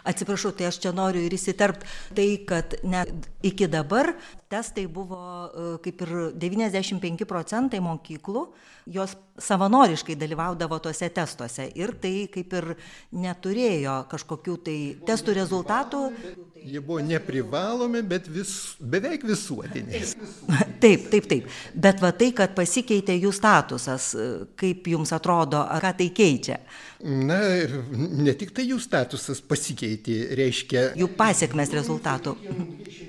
Atsiprašau, 0.08 0.54
tai 0.56 0.70
aš 0.70 0.80
čia 0.84 0.94
noriu 0.96 1.26
ir 1.26 1.36
įsiterpt 1.36 1.86
tai, 2.16 2.28
kad 2.48 2.78
net 2.88 3.12
iki 3.46 3.68
dabar 3.72 4.14
testai 4.48 4.88
buvo 4.88 5.20
e, 5.20 5.70
kaip 5.84 6.04
ir 6.06 6.14
95 6.40 7.28
procentai 7.28 7.82
mokyklų, 7.84 8.46
jos 8.88 9.18
savanoriškai 9.44 10.16
dalyvaudavo 10.18 10.80
tuose 10.82 11.10
testuose 11.14 11.68
ir 11.78 11.92
tai 12.02 12.14
kaip 12.32 12.54
ir 12.56 12.70
neturėjo 13.12 13.98
kažkokių 14.12 14.56
tai 14.64 14.78
testų 15.08 15.36
rezultatų. 15.38 16.04
Jie 16.68 16.80
buvo 16.82 17.02
neprivalomi, 17.06 18.02
bet 18.08 18.30
vis, 18.32 18.78
beveik 18.80 19.28
visuotiniai. 19.28 20.04
Taip, 20.78 21.08
taip, 21.10 21.26
taip. 21.26 21.46
Bet 21.74 22.02
va 22.04 22.12
tai, 22.14 22.28
kad 22.38 22.52
pasikeitė 22.54 23.16
jų 23.18 23.32
statusas, 23.34 24.12
e, 24.14 24.26
kaip 24.60 24.86
jums 24.92 25.10
atrodo, 25.16 25.64
ką 25.82 25.90
tai 25.98 26.08
keičia? 26.14 26.60
Na, 27.02 27.40
ne 27.98 28.34
tik 28.38 28.54
tai 28.54 28.68
jų 28.68 28.78
statusas 28.82 29.42
pasikeitė, 29.42 29.97
reiškia. 30.38 30.92
Jų 31.00 31.08
pasiekmes 31.18 31.72
rezultatų. 31.76 32.36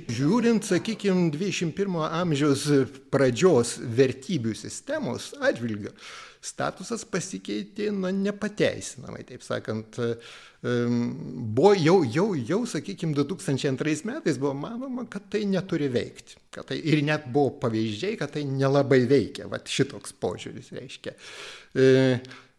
Žiūrint, 0.08 0.64
sakykime, 0.64 1.28
21 1.34 1.98
amžiaus 2.06 2.64
pradžios 3.12 3.76
vertybių 3.78 4.54
sistemos 4.56 5.34
atžvilgiu, 5.44 5.92
statusas 6.40 7.04
pasikeitė, 7.08 7.90
na, 7.92 8.12
nepateisinamai, 8.14 9.26
taip 9.28 9.44
sakant. 9.44 10.00
Buvo 10.58 11.74
jau, 11.76 12.00
jau, 12.08 12.32
jau, 12.34 12.62
sakykime, 12.66 13.14
2002 13.18 14.08
metais 14.08 14.40
buvo 14.40 14.56
manoma, 14.58 15.04
kad 15.10 15.28
tai 15.30 15.44
neturi 15.46 15.90
veikti. 15.92 16.40
Tai, 16.58 16.74
ir 16.74 17.04
net 17.06 17.28
buvo 17.30 17.54
pavyzdžiai, 17.62 18.18
kad 18.18 18.32
tai 18.34 18.42
nelabai 18.48 19.04
veikia, 19.10 19.46
va 19.50 19.60
šitoks 19.62 20.16
požiūris 20.18 20.72
reiškia. 20.74 21.14
E, 21.78 21.88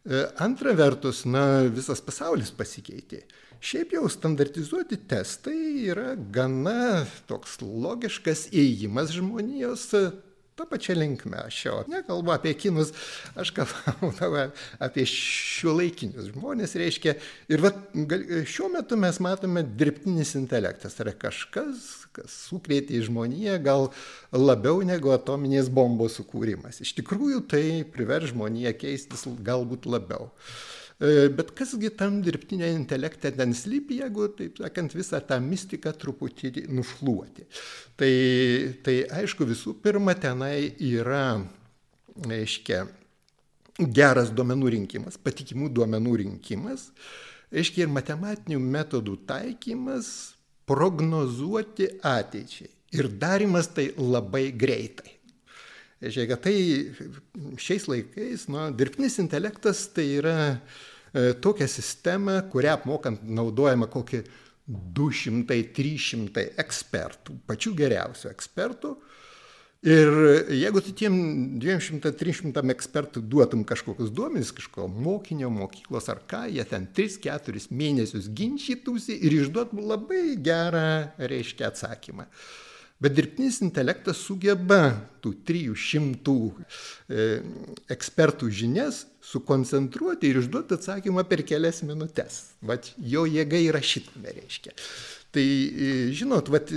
E, 0.09 0.31
antra 0.37 0.73
vertus, 0.73 1.25
na, 1.27 1.67
visas 1.69 1.99
pasaulis 2.01 2.53
pasikeitė. 2.55 3.25
Šiaip 3.59 3.91
jau 3.91 4.07
standartizuoti 4.07 4.95
testai 5.11 5.83
yra 5.91 6.13
gana 6.15 7.03
toks 7.27 7.57
logiškas 7.59 8.45
įėjimas 8.55 9.11
žmonijos 9.17 9.83
e, 9.99 10.03
tą 10.55 10.67
pačią 10.69 10.95
linkmę. 10.95 11.41
Aš 11.49 11.57
jau 11.65 11.73
nekalbu 11.91 12.31
apie 12.37 12.53
kinus, 12.55 12.93
aš 13.35 13.51
kalbu 13.57 14.13
apie 14.87 15.05
šiuolaikinius 15.11 16.31
žmonės, 16.31 16.77
reiškia. 16.79 17.17
Ir 17.51 17.65
va, 17.65 17.73
šiuo 18.47 18.71
metu 18.77 18.95
mes 18.99 19.19
matome 19.27 19.65
dirbtinis 19.67 20.37
intelektas. 20.39 20.95
Tai 20.95 21.09
yra 21.09 21.17
kažkas, 21.27 21.91
kas 22.15 22.39
sukrėtė 22.47 23.03
žmoniją 23.09 23.59
gal 23.67 23.89
labiau 24.31 24.79
negu 24.87 25.11
atominės 25.15 25.67
bombos 25.67 26.15
sukūrimas. 26.21 26.79
Iš 26.87 26.95
tikrųjų 27.03 27.43
tai 27.51 27.65
priver 27.91 28.23
žmoniją 28.31 28.71
keistis 28.79 29.27
galbūt 29.43 29.83
labiau. 29.91 30.31
E, 30.99 31.29
bet 31.31 31.53
kasgi 31.55 31.93
tam 31.95 32.17
dirbtinė 32.19 32.73
intelekte 32.75 33.31
ten 33.31 33.53
slypi, 33.55 34.01
jeigu, 34.01 34.25
taip 34.35 34.57
sakant, 34.59 34.91
visą 34.97 35.21
tą 35.23 35.37
mistiką 35.39 35.93
truputį 35.95 36.65
nušluoti. 36.75 37.45
Tai, 37.99 38.09
tai 38.83 38.95
aišku, 39.21 39.47
visų 39.47 39.77
pirma, 39.79 40.17
tenai 40.19 40.73
yra, 40.89 41.39
reiškia, 42.27 42.81
geras 43.79 44.33
duomenų 44.35 44.73
rinkimas, 44.75 45.15
patikimų 45.23 45.69
duomenų 45.77 46.17
rinkimas, 46.25 46.89
reiškia 47.55 47.85
ir 47.85 47.95
matematinių 47.95 48.59
metodų 48.59 49.15
taikymas 49.29 50.11
prognozuoti 50.67 51.87
ateičiai. 52.03 52.67
Ir 52.99 53.07
darimas 53.21 53.71
tai 53.71 53.93
labai 53.95 54.49
greitai. 54.51 55.15
Žiūrėk, 55.99 56.37
tai 56.43 57.57
šiais 57.59 57.87
laikais, 57.91 58.47
nu, 58.51 58.69
dirbtinis 58.75 59.19
intelektas 59.19 59.81
tai 59.91 60.05
yra 60.19 60.37
e, 60.47 60.59
tokia 61.43 61.67
sistema, 61.71 62.39
kurią 62.51 62.75
apmokant 62.77 63.23
naudojama 63.25 63.89
kokį 63.91 64.23
200-300 64.99 66.45
ekspertų, 66.61 67.39
pačių 67.49 67.73
geriausių 67.79 68.29
ekspertų, 68.29 68.93
Ir 69.79 70.09
jeigu 70.51 70.81
tu 70.83 70.91
tiem 70.91 71.13
200-300 71.63 72.65
ekspertų 72.73 73.21
duotum 73.31 73.61
kažkokius 73.63 74.09
duomenys, 74.11 74.49
kažko 74.51 74.89
mokinio, 74.91 75.47
mokyklos 75.55 76.09
ar 76.11 76.19
ką, 76.27 76.41
jie 76.51 76.65
ten 76.67 76.89
3-4 76.91 77.69
mėnesius 77.71 78.27
ginčytųsi 78.35 79.15
ir 79.23 79.37
išduotų 79.37 79.79
labai 79.79 80.35
gerą, 80.43 81.13
reiškia, 81.15 81.69
atsakymą. 81.71 82.27
Bet 82.99 83.15
dirbtinis 83.15 83.61
intelektas 83.63 84.19
sugeba 84.19 84.81
tų 85.23 85.31
300 85.47 86.33
e, 87.07 87.27
ekspertų 87.95 88.49
žinias 88.51 89.05
sukoncentruoti 89.23 90.27
ir 90.27 90.41
išduoti 90.41 90.75
atsakymą 90.75 91.23
per 91.29 91.45
kelias 91.47 91.79
minutės. 91.87 92.41
Vat 92.59 92.91
jo 92.99 93.23
jėga 93.29 93.61
yra 93.69 93.79
šitame 93.79 94.35
reiškia. 94.41 94.75
Tai 95.31 95.45
e, 95.45 95.89
žinot, 96.17 96.51
vat, 96.51 96.73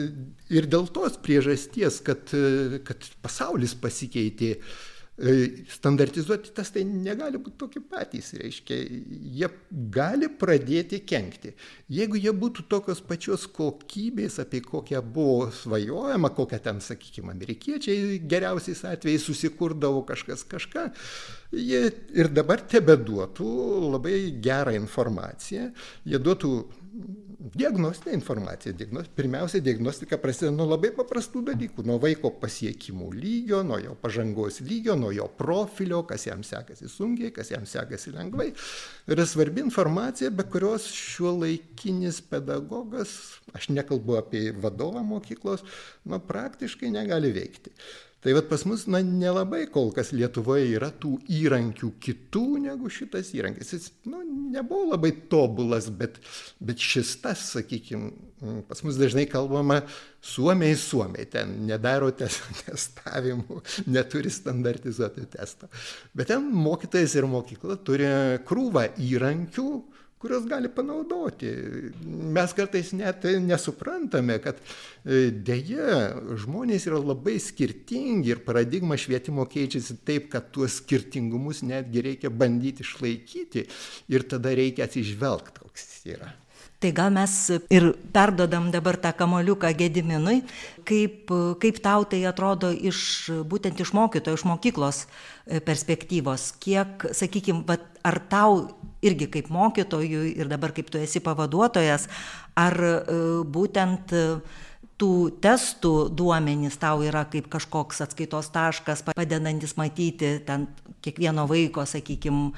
ir 0.52 0.70
dėl 0.70 0.86
tos 0.94 1.18
priežasties, 1.24 1.98
kad, 2.06 2.30
e, 2.36 2.78
kad 2.86 3.10
pasaulis 3.24 3.74
pasikeitė, 3.82 4.54
standartizuoti 5.68 6.54
testai 6.56 6.82
negali 6.88 7.36
būti 7.36 7.58
tokie 7.60 7.82
patys, 7.84 8.30
reiškia, 8.40 8.78
jie 9.36 9.48
gali 9.92 10.30
pradėti 10.40 11.02
kenkti. 11.04 11.52
Jeigu 11.92 12.16
jie 12.16 12.32
būtų 12.32 12.64
tokios 12.72 13.02
pačios 13.04 13.44
kokybės, 13.52 14.40
apie 14.40 14.62
kokią 14.64 15.02
buvo 15.04 15.50
svajojama, 15.52 16.32
kokią 16.32 16.62
ten, 16.64 16.80
sakykime, 16.80 17.34
amerikiečiai 17.36 18.22
geriausiais 18.24 18.80
atvejais 18.88 19.28
susikurdavo 19.28 20.00
kažkas 20.08 20.46
kažką, 20.48 20.88
jie 21.52 21.84
ir 22.16 22.32
dabar 22.32 22.64
tebe 22.64 22.96
duotų 22.96 23.52
labai 23.92 24.16
gerą 24.40 24.72
informaciją, 24.80 25.68
jie 26.08 26.22
duotų 26.24 26.54
diagnostinė 27.42 28.14
informacija. 28.14 28.72
Diagnos, 28.76 29.08
pirmiausia, 29.16 29.60
diagnostika 29.64 30.18
prasideda 30.20 30.52
nuo 30.54 30.68
labai 30.70 30.92
paprastų 30.94 31.42
dalykų. 31.48 31.84
Nuo 31.88 31.98
vaiko 32.02 32.30
pasiekimų 32.42 33.08
lygio, 33.16 33.62
nuo 33.66 33.78
jo 33.82 33.96
pažangos 34.02 34.60
lygio, 34.62 34.94
nuo 34.98 35.10
jo 35.14 35.26
profilio, 35.38 36.02
kas 36.08 36.28
jam 36.28 36.44
sekasi 36.46 36.90
sunkiai, 36.92 37.32
kas 37.34 37.50
jam 37.54 37.66
sekasi 37.68 38.14
lengvai. 38.14 38.52
Yra 39.10 39.26
svarbi 39.28 39.64
informacija, 39.64 40.30
be 40.30 40.46
kurios 40.46 40.86
šiuo 40.94 41.34
laikinis 41.40 42.22
pedagogas, 42.30 43.16
aš 43.56 43.72
nekalbu 43.74 44.20
apie 44.20 44.46
vadovą 44.54 45.02
mokyklos, 45.06 45.66
nu, 46.06 46.22
praktiškai 46.22 46.92
negali 46.94 47.34
veikti. 47.34 47.74
Tai 48.22 48.32
vad 48.32 48.46
pas 48.46 48.62
mus, 48.70 48.84
na, 48.86 49.00
nelabai 49.02 49.64
kol 49.74 49.88
kas 49.90 50.12
Lietuvoje 50.14 50.68
yra 50.76 50.92
tų 50.94 51.16
įrankių 51.26 51.88
kitų 52.04 52.42
negu 52.62 52.90
šitas 52.92 53.32
įrankis. 53.34 53.72
Jis, 53.74 53.88
nu, 54.06 54.20
nebuvo 54.54 54.92
labai 54.92 55.10
tobulas, 55.32 55.88
bet, 55.90 56.20
bet 56.62 56.78
šis 56.78 57.16
tas, 57.24 57.42
sakykime, 57.56 58.12
pas 58.68 58.84
mus 58.86 59.00
dažnai 59.00 59.24
kalbama 59.26 59.80
Suomiai, 60.22 60.76
Suomiai, 60.78 61.26
ten 61.34 61.56
nedaro 61.66 62.12
testavimų, 62.20 63.58
neturi 63.90 64.30
standartizuotų 64.30 65.26
testų. 65.34 65.72
Bet 66.14 66.30
ten 66.30 66.46
mokytojas 66.54 67.18
ir 67.18 67.26
mokykla 67.26 67.80
turi 67.82 68.06
krūvą 68.46 68.86
įrankių, 69.02 69.68
kuriuos 70.22 70.46
gali 70.50 70.70
panaudoti. 70.72 71.50
Mes 72.06 72.54
kartais 72.56 72.92
net 72.94 73.26
nesuprantame, 73.42 74.38
kad 74.44 74.60
e, 74.62 75.32
dėja 75.34 76.12
žmonės 76.44 76.86
yra 76.90 77.00
labai 77.02 77.38
skirtingi 77.42 78.34
ir 78.36 78.44
paradigma 78.46 78.98
švietimo 79.00 79.48
keičiasi 79.50 79.98
taip, 80.06 80.30
kad 80.32 80.52
tuos 80.54 80.78
skirtingumus 80.80 81.64
netgi 81.66 82.06
reikia 82.08 82.30
bandyti 82.30 82.86
išlaikyti 82.86 83.66
ir 84.14 84.28
tada 84.30 84.54
reikia 84.56 84.86
atsižvelgti, 84.86 85.64
koks 85.64 85.88
jis 85.88 86.16
yra. 86.16 86.32
Tai 86.82 86.90
gal 86.90 87.12
mes 87.14 87.32
ir 87.70 87.92
perdodam 88.10 88.64
dabar 88.74 88.96
tą 88.98 89.12
kamoliuką 89.14 89.70
Gediminui, 89.78 90.40
kaip, 90.88 91.30
kaip 91.62 91.78
tau 91.84 92.02
tai 92.10 92.24
atrodo 92.26 92.72
iš, 92.74 93.30
būtent 93.46 93.78
iš 93.84 93.92
mokytojo, 93.94 94.40
iš 94.40 94.44
mokyklos 94.50 95.04
e, 95.04 95.60
perspektyvos, 95.62 96.48
kiek, 96.58 97.06
sakykime, 97.14 97.78
ar 98.02 98.18
tau 98.26 98.64
irgi 98.98 99.30
kaip 99.30 99.52
mokytojui 99.54 100.34
ir 100.34 100.50
dabar 100.50 100.74
kaip 100.74 100.90
tu 100.90 100.98
esi 100.98 101.22
pavaduotojas, 101.22 102.08
ar 102.58 102.74
e, 102.82 102.92
būtent 103.46 104.18
e, 104.18 104.26
tų 105.02 105.14
testų 105.42 105.94
duomenys 106.14 106.76
tau 106.82 107.02
yra 107.02 107.24
kaip 107.30 107.48
kažkoks 107.50 108.02
atskaitos 108.04 108.50
taškas, 108.54 109.02
padedantis 109.06 109.74
matyti 109.78 110.36
ten 110.46 110.68
kiekvieno 111.02 111.48
vaiko, 111.50 111.82
sakykime, 111.88 112.52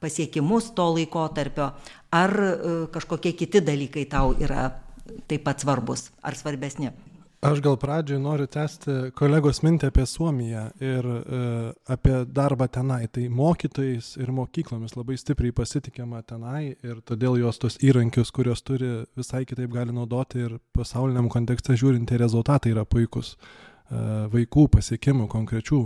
pasiekimus 0.00 0.72
to 0.76 0.88
laikotarpio, 0.94 1.72
ar 2.14 2.36
e, 2.44 2.54
kažkokie 2.94 3.34
kiti 3.36 3.62
dalykai 3.64 4.06
tau 4.10 4.34
yra 4.38 4.70
taip 5.28 5.44
pat 5.44 5.64
svarbus 5.64 6.10
ar 6.22 6.36
svarbesni? 6.36 6.92
Aš 7.38 7.60
gal 7.62 7.76
pradžioj 7.78 8.18
noriu 8.18 8.48
tęsti 8.50 9.12
kolegos 9.14 9.60
mintį 9.62 9.92
apie 9.92 10.02
Suomiją 10.10 10.64
ir 10.82 11.06
e, 11.06 11.42
apie 11.94 12.16
darbą 12.34 12.66
tenai. 12.66 13.04
Tai 13.14 13.28
mokytojais 13.30 14.16
ir 14.18 14.32
mokyklomis 14.34 14.96
labai 14.98 15.14
stipriai 15.20 15.54
pasitikima 15.54 16.24
tenai 16.26 16.72
ir 16.82 16.98
todėl 17.06 17.38
jos 17.38 17.62
tos 17.62 17.78
įrankius, 17.78 18.34
kuriuos 18.34 18.64
turi, 18.66 18.90
visai 19.14 19.44
kitaip 19.46 19.70
gali 19.70 19.94
naudoti 19.94 20.42
ir 20.48 20.56
pasauliniam 20.74 21.30
kontekste 21.30 21.78
žiūrint, 21.78 22.10
tie 22.10 22.18
rezultatai 22.18 22.74
yra 22.74 22.82
puikus. 22.82 23.36
E, 23.36 24.02
vaikų 24.34 24.66
pasiekimų 24.74 25.30
konkrečių 25.30 25.84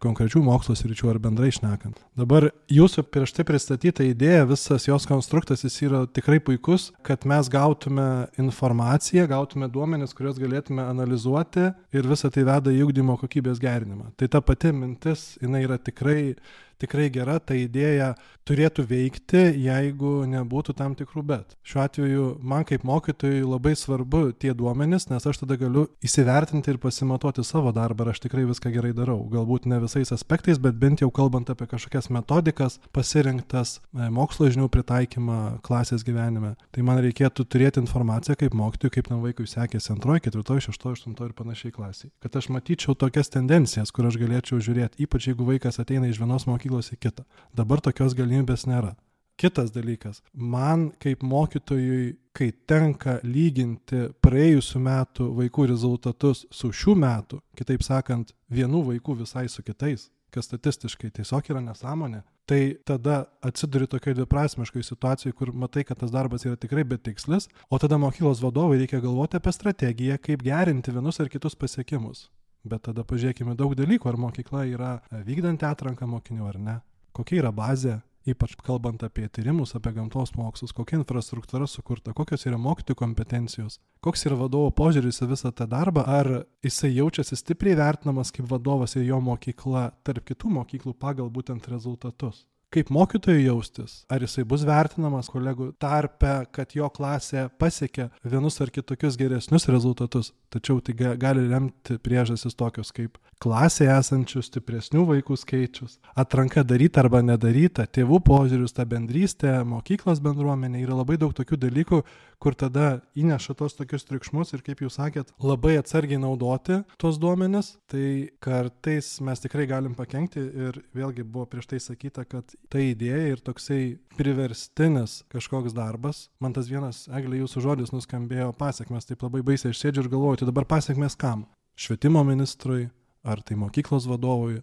konkrečių 0.00 0.42
mokslo 0.44 0.74
sričių 0.78 1.10
ar 1.12 1.20
bendrai 1.22 1.50
šnekant. 1.54 1.98
Dabar 2.18 2.48
jūsų 2.72 3.04
prieš 3.12 3.34
tai 3.36 3.44
pristatyta 3.48 4.06
idėja, 4.06 4.46
visas 4.48 4.88
jos 4.88 5.06
konstruktas 5.08 5.64
jis 5.66 5.76
yra 5.86 6.04
tikrai 6.08 6.40
puikus, 6.44 6.90
kad 7.06 7.26
mes 7.28 7.50
gautume 7.52 8.26
informaciją, 8.40 9.26
gautume 9.30 9.68
duomenis, 9.72 10.14
kuriuos 10.16 10.40
galėtume 10.40 10.84
analizuoti 10.84 11.70
ir 11.94 12.10
visą 12.10 12.32
tai 12.32 12.46
veda 12.48 12.72
į 12.72 12.84
ūkdymo 12.86 13.18
kokybės 13.20 13.60
gerinimą. 13.62 14.12
Tai 14.16 14.30
ta 14.32 14.40
pati 14.44 14.72
mintis, 14.72 15.34
jinai 15.42 15.64
yra 15.66 15.78
tikrai 15.80 16.34
tikrai 16.80 17.10
gera, 17.12 17.38
ta 17.40 17.56
idėja 17.58 18.14
turėtų 18.48 18.84
veikti, 18.88 19.42
jeigu 19.64 20.24
nebūtų 20.28 20.74
tam 20.76 20.94
tikrų 20.98 21.22
bet. 21.26 21.54
Šiuo 21.64 21.82
atveju 21.84 22.26
man 22.44 22.66
kaip 22.68 22.84
mokytojui 22.84 23.42
labai 23.44 23.72
svarbu 23.78 24.26
tie 24.40 24.52
duomenys, 24.56 25.08
nes 25.10 25.24
aš 25.24 25.40
tada 25.42 25.56
galiu 25.60 25.86
įsivertinti 26.04 26.72
ir 26.72 26.80
pasimatuoti 26.82 27.44
savo 27.46 27.72
darbą, 27.74 28.04
ar 28.04 28.12
aš 28.12 28.20
tikrai 28.26 28.44
viską 28.48 28.72
gerai 28.74 28.92
darau. 28.96 29.22
Galbūt 29.32 29.68
ne 29.70 29.80
visais 29.82 30.12
aspektais, 30.14 30.60
bet 30.60 30.76
bent 30.80 31.00
jau 31.04 31.10
kalbant 31.14 31.48
apie 31.52 31.68
kažkokias 31.70 32.10
metodikas, 32.12 32.78
pasirinktas 32.94 33.78
e, 33.80 34.10
mokslo 34.12 34.50
žinių 34.52 34.68
pritaikymą 34.72 35.40
klasės 35.64 36.04
gyvenime. 36.04 36.54
Tai 36.74 36.84
man 36.84 37.00
reikėtų 37.04 37.48
turėti 37.48 37.80
informaciją 37.80 38.36
kaip 38.40 38.56
mokytojui, 38.58 38.94
kaip 38.98 39.08
tam 39.08 39.24
vaikui 39.24 39.48
sekėsi 39.48 39.94
antroji, 39.94 40.26
ketvirtoji, 40.26 40.66
šeštoji, 40.68 41.00
aštuntoji 41.00 41.32
ir 41.32 41.38
panašiai 41.38 41.74
klasiai. 41.74 42.12
Kad 42.24 42.36
aš 42.40 42.50
matyčiau 42.52 42.96
tokias 42.98 43.32
tendencijas, 43.32 43.92
kur 43.94 44.10
aš 44.10 44.20
galėčiau 44.20 44.60
žiūrėti, 44.60 45.00
ypač 45.06 45.30
jeigu 45.30 45.48
vaikas 45.48 45.80
ateina 45.80 46.10
iš 46.10 46.20
vienos 46.20 46.44
mokyklos 46.50 46.63
mokyklos 46.64 46.92
į 46.92 46.98
kitą. 46.98 47.24
Dabar 47.54 47.80
tokios 47.80 48.14
galimybės 48.14 48.66
nėra. 48.66 48.96
Kitas 49.36 49.72
dalykas, 49.72 50.22
man 50.32 50.92
kaip 51.02 51.22
mokytojui, 51.22 52.16
kai 52.32 52.52
tenka 52.66 53.18
lyginti 53.24 54.12
praėjusių 54.22 54.78
metų 54.78 55.26
vaikų 55.34 55.66
rezultatus 55.72 56.46
su 56.52 56.70
šių 56.70 56.94
metų, 56.94 57.40
kitaip 57.58 57.82
sakant, 57.82 58.32
vienų 58.48 58.84
vaikų 58.92 59.16
visai 59.24 59.48
su 59.48 59.62
kitais, 59.62 60.10
kas 60.30 60.46
statistiškai 60.46 61.10
tiesiog 61.10 61.50
yra 61.50 61.60
nesąmonė, 61.60 62.22
tai 62.46 62.76
tada 62.86 63.24
atsiduri 63.42 63.88
tokioje 63.90 64.20
dviprasmiškoje 64.20 64.86
situacijoje, 64.86 65.34
kur 65.34 65.50
matai, 65.50 65.82
kad 65.82 65.98
tas 65.98 66.14
darbas 66.14 66.46
yra 66.46 66.54
tikrai 66.54 66.84
betikslis, 66.84 67.48
o 67.70 67.78
tada 67.78 67.98
mokyklos 67.98 68.42
vadovai 68.42 68.78
reikia 68.84 69.02
galvoti 69.02 69.40
apie 69.40 69.50
strategiją, 69.54 70.18
kaip 70.22 70.46
gerinti 70.46 70.94
vienus 70.94 71.18
ar 71.18 71.30
kitus 71.32 71.58
pasiekimus. 71.58 72.28
Bet 72.64 72.86
tada 72.88 73.04
pažiūrėkime 73.04 73.52
daug 73.58 73.74
dalykų, 73.76 74.08
ar 74.08 74.18
mokykla 74.20 74.64
yra 74.70 74.90
vykdanti 75.26 75.66
atranką 75.68 76.08
mokinių 76.08 76.48
ar 76.48 76.58
ne. 76.58 76.76
Kokia 77.14 77.42
yra 77.42 77.50
bazė, 77.54 77.98
ypač 78.24 78.54
kalbant 78.64 79.04
apie 79.04 79.26
tyrimus, 79.28 79.74
apie 79.76 79.92
gamtos 79.94 80.32
mokslus, 80.38 80.72
kokia 80.72 80.96
infrastruktūra 81.02 81.68
sukurta, 81.68 82.14
kokios 82.16 82.46
yra 82.48 82.56
mokytojų 82.60 82.98
kompetencijos, 83.02 83.76
koks 84.04 84.24
yra 84.30 84.38
vadovo 84.40 84.72
požiūris 84.72 85.20
į 85.26 85.30
visą 85.34 85.52
tą 85.52 85.68
darbą, 85.68 86.06
ar 86.08 86.30
jisai 86.64 86.94
jaučiasi 86.94 87.36
stipriai 87.36 87.76
vertinamas 87.78 88.32
kaip 88.34 88.48
vadovas 88.48 88.96
ir 88.96 89.04
jo 89.10 89.20
mokykla 89.20 89.90
tarp 90.06 90.24
kitų 90.32 90.56
mokyklų 90.56 90.96
pagal 90.96 91.28
būtent 91.28 91.68
rezultatus 91.68 92.46
kaip 92.74 92.90
mokytojui 92.94 93.44
jaustis, 93.46 94.00
ar 94.10 94.24
jisai 94.24 94.44
bus 94.48 94.64
vertinamas 94.66 95.30
kolegų 95.32 95.70
tarpe, 95.82 96.32
kad 96.54 96.74
jo 96.74 96.88
klasė 96.92 97.46
pasiekė 97.60 98.08
vienus 98.26 98.60
ar 98.64 98.72
kitokius 98.74 99.18
geresnius 99.20 99.68
rezultatus, 99.70 100.32
tačiau 100.54 100.80
tai 100.84 100.96
gali 100.96 101.46
lemti 101.48 101.98
priežasis 102.02 102.58
tokios 102.58 102.92
kaip 102.94 103.18
klasėje 103.42 103.92
esančių 103.92 104.42
stipresnių 104.44 105.04
vaikų 105.08 105.36
skaičius, 105.38 105.98
atranka 106.18 106.64
daryta 106.66 107.02
arba 107.02 107.20
nedaryta, 107.24 107.86
tėvų 107.86 108.20
požiūrius, 108.24 108.74
ta 108.76 108.86
bendrystė, 108.88 109.56
mokyklos 109.68 110.22
bendruomenė, 110.24 110.80
yra 110.84 110.98
labai 111.00 111.18
daug 111.20 111.34
tokių 111.36 111.58
dalykų, 111.66 112.00
kur 112.42 112.56
tada 112.58 113.00
įneša 113.18 113.56
tos 113.58 113.76
tokius 113.78 114.06
triukšmus 114.08 114.54
ir, 114.54 114.62
kaip 114.64 114.82
jūs 114.84 114.98
sakėt, 114.98 115.32
labai 115.42 115.76
atsargiai 115.80 116.20
naudoti 116.20 116.80
tuos 117.00 117.18
duomenis, 117.20 117.74
tai 117.90 118.30
kartais 118.44 119.14
mes 119.24 119.44
tikrai 119.44 119.68
galim 119.70 119.96
pakengti 119.98 120.42
ir 120.68 120.80
vėlgi 120.96 121.24
buvo 121.24 121.46
prieš 121.50 121.70
tai 121.72 121.80
sakyta, 121.82 122.26
kad 122.28 122.56
ta 122.72 122.80
idėja 122.82 123.34
ir 123.34 123.42
toksai 123.44 123.96
priverstinis 124.18 125.22
kažkoks 125.32 125.74
darbas, 125.76 126.28
man 126.42 126.54
tas 126.56 126.68
vienas, 126.70 127.04
Eglė, 127.08 127.42
jūsų 127.42 127.64
žodis 127.64 127.92
nuskambėjo 127.94 128.52
pasiekmes, 128.58 129.08
taip 129.08 129.24
labai 129.26 129.42
baisiai 129.46 129.74
aš 129.74 129.82
sėdžiu 129.82 130.04
ir 130.04 130.12
galvoju, 130.12 130.42
tai 130.42 130.50
dabar 130.50 130.68
pasiekmes 130.70 131.18
kam? 131.20 131.46
Švietimo 131.74 132.22
ministrui, 132.26 132.88
ar 133.26 133.42
tai 133.42 133.58
mokyklos 133.58 134.06
vadovui, 134.10 134.60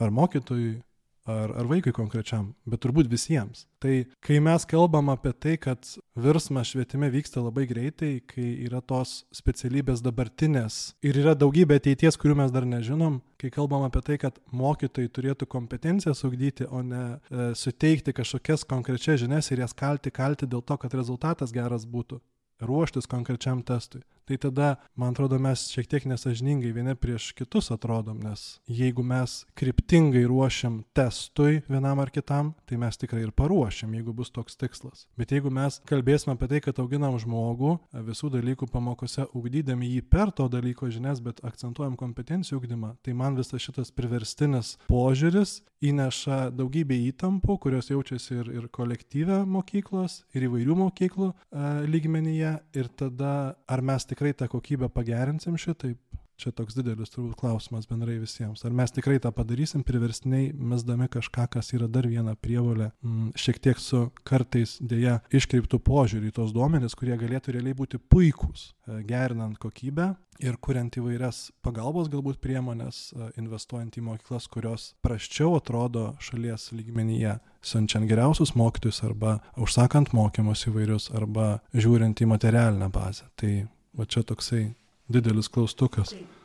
ar 0.00 0.12
mokytojui, 0.14 0.80
ar, 1.28 1.52
ar 1.56 1.68
vaikui 1.68 1.92
konkrečiam, 1.94 2.50
bet 2.68 2.82
turbūt 2.84 3.10
visiems. 3.10 3.66
Tai 3.82 3.94
kai 4.24 4.38
mes 4.42 4.66
kalbam 4.68 5.10
apie 5.12 5.32
tai, 5.32 5.56
kad 5.60 5.86
virsmas 6.20 6.72
švietime 6.72 7.10
vyksta 7.12 7.42
labai 7.44 7.66
greitai, 7.70 8.12
kai 8.28 8.46
yra 8.66 8.80
tos 8.80 9.24
specialybės 9.34 10.02
dabartinės 10.04 10.80
ir 11.06 11.20
yra 11.22 11.36
daugybė 11.38 11.80
ateities, 11.80 12.18
kurių 12.20 12.40
mes 12.42 12.54
dar 12.54 12.66
nežinom, 12.68 13.20
kai 13.40 13.52
kalbam 13.54 13.86
apie 13.86 14.02
tai, 14.06 14.18
kad 14.22 14.40
mokytojai 14.52 15.12
turėtų 15.16 15.48
kompetencijas 15.50 16.24
ugdyti, 16.28 16.68
o 16.68 16.82
ne 16.84 17.04
e, 17.06 17.50
suteikti 17.56 18.14
kažkokias 18.16 18.66
konkrečias 18.68 19.22
žinias 19.24 19.50
ir 19.50 19.64
jas 19.64 19.76
kalti, 19.76 20.12
kalti 20.12 20.48
dėl 20.50 20.64
to, 20.64 20.76
kad 20.80 20.96
rezultatas 20.96 21.54
geras 21.56 21.88
būtų 21.88 22.20
ruoštis 22.60 23.08
konkrečiam 23.08 23.62
testui 23.64 24.02
tai 24.30 24.38
tada, 24.38 24.76
man 24.94 25.10
atrodo, 25.10 25.38
mes 25.42 25.64
šiek 25.72 25.88
tiek 25.90 26.04
nesažiningai 26.06 26.70
vieni 26.74 26.94
prieš 26.94 27.32
kitus 27.34 27.72
atrodom, 27.74 28.20
nes 28.22 28.60
jeigu 28.70 29.02
mes 29.02 29.40
kryptingai 29.58 30.22
ruošiam 30.30 30.84
testui 30.94 31.64
vienam 31.66 31.98
ar 31.98 32.12
kitam, 32.14 32.52
tai 32.70 32.78
mes 32.78 33.00
tikrai 33.00 33.24
ir 33.24 33.32
paruošiam, 33.34 33.96
jeigu 33.98 34.14
bus 34.14 34.30
toks 34.30 34.54
tikslas. 34.60 35.08
Bet 35.18 35.34
jeigu 35.34 35.50
mes 35.50 35.80
kalbėsime 35.90 36.36
apie 36.36 36.50
tai, 36.52 36.60
kad 36.62 36.78
auginam 36.78 37.18
žmogų 37.18 37.74
visų 38.06 38.30
dalykų 38.36 38.70
pamokose, 38.70 39.26
ugdydami 39.34 39.90
jį 39.96 40.04
per 40.06 40.30
to 40.30 40.46
dalyko 40.52 40.92
žinias, 40.94 41.18
bet 41.24 41.42
akcentuojam 41.42 41.98
kompetencijų 41.98 42.60
ugdymą, 42.62 42.94
tai 43.02 43.16
man 43.18 43.34
visas 43.40 43.66
šitas 43.66 43.90
priverstinis 43.90 44.76
požiūris 44.86 45.58
įneša 45.80 46.50
daugybę 46.54 46.96
įtampų, 47.10 47.56
kurios 47.62 47.90
jaučiasi 47.90 48.36
ir, 48.42 48.50
ir 48.60 48.68
kolektyvę 48.72 49.42
mokyklos, 49.48 50.20
ir 50.36 50.46
įvairių 50.48 50.76
mokyklų 50.84 51.30
e, 51.32 51.68
lygmenyje. 51.88 52.52
Ir 52.76 52.90
tada 53.00 53.32
ar 53.70 53.82
mes 53.84 54.04
tik 54.08 54.19
tikrai 54.20 54.34
tą 54.36 54.48
kokybę 54.48 54.88
pagerinsim 54.92 55.56
šitaip? 55.56 55.98
Čia 56.40 56.54
toks 56.56 56.72
didelis 56.72 57.10
turbūt 57.12 57.36
klausimas 57.36 57.84
bendrai 57.84 58.14
visiems. 58.16 58.62
Ar 58.64 58.72
mes 58.72 58.92
tikrai 58.96 59.18
tą 59.20 59.28
padarysim 59.36 59.82
priverstiniai, 59.84 60.54
mesdami 60.56 61.04
kažką, 61.12 61.44
kas 61.52 61.68
yra 61.76 61.84
dar 61.84 62.06
viena 62.08 62.32
prievolė, 62.32 62.92
mm, 63.04 63.34
šiek 63.36 63.58
tiek 63.60 63.76
su 63.76 64.06
kartais 64.24 64.78
dėja 64.80 65.18
iškreiptų 65.36 65.82
požiūrį 65.84 66.30
į 66.30 66.34
tos 66.38 66.54
duomenys, 66.56 66.96
kurie 66.96 67.12
galėtų 67.20 67.52
realiai 67.58 67.76
būti 67.76 68.00
puikūs, 68.00 68.72
e, 68.88 69.02
gerinant 69.04 69.58
kokybę 69.60 70.14
ir 70.40 70.56
kuriant 70.56 70.96
įvairias 70.96 71.50
pagalbos 71.60 72.08
galbūt 72.08 72.40
priemonės, 72.40 73.12
e, 73.12 73.28
investuojant 73.36 73.98
į 74.00 74.00
mokyklas, 74.06 74.48
kurios 74.48 74.94
praščiau 75.04 75.58
atrodo 75.58 76.14
šalies 76.20 76.72
lygmenyje, 76.72 77.36
siunčiant 77.60 78.08
geriausius 78.08 78.56
mokytojus 78.56 79.02
arba 79.04 79.42
užsakant 79.60 80.14
mokymus 80.16 80.64
įvairius 80.72 81.10
arba 81.12 81.60
žiūrint 81.74 82.16
į 82.16 82.30
materialinę 82.32 82.88
bazę. 82.88 83.28
Tai 83.36 83.68
va 83.98 84.06
čia 84.06 84.22
toksai 84.26 84.64
didelis 85.12 85.48
klaustukas. 85.48 86.14
Taip. 86.14 86.39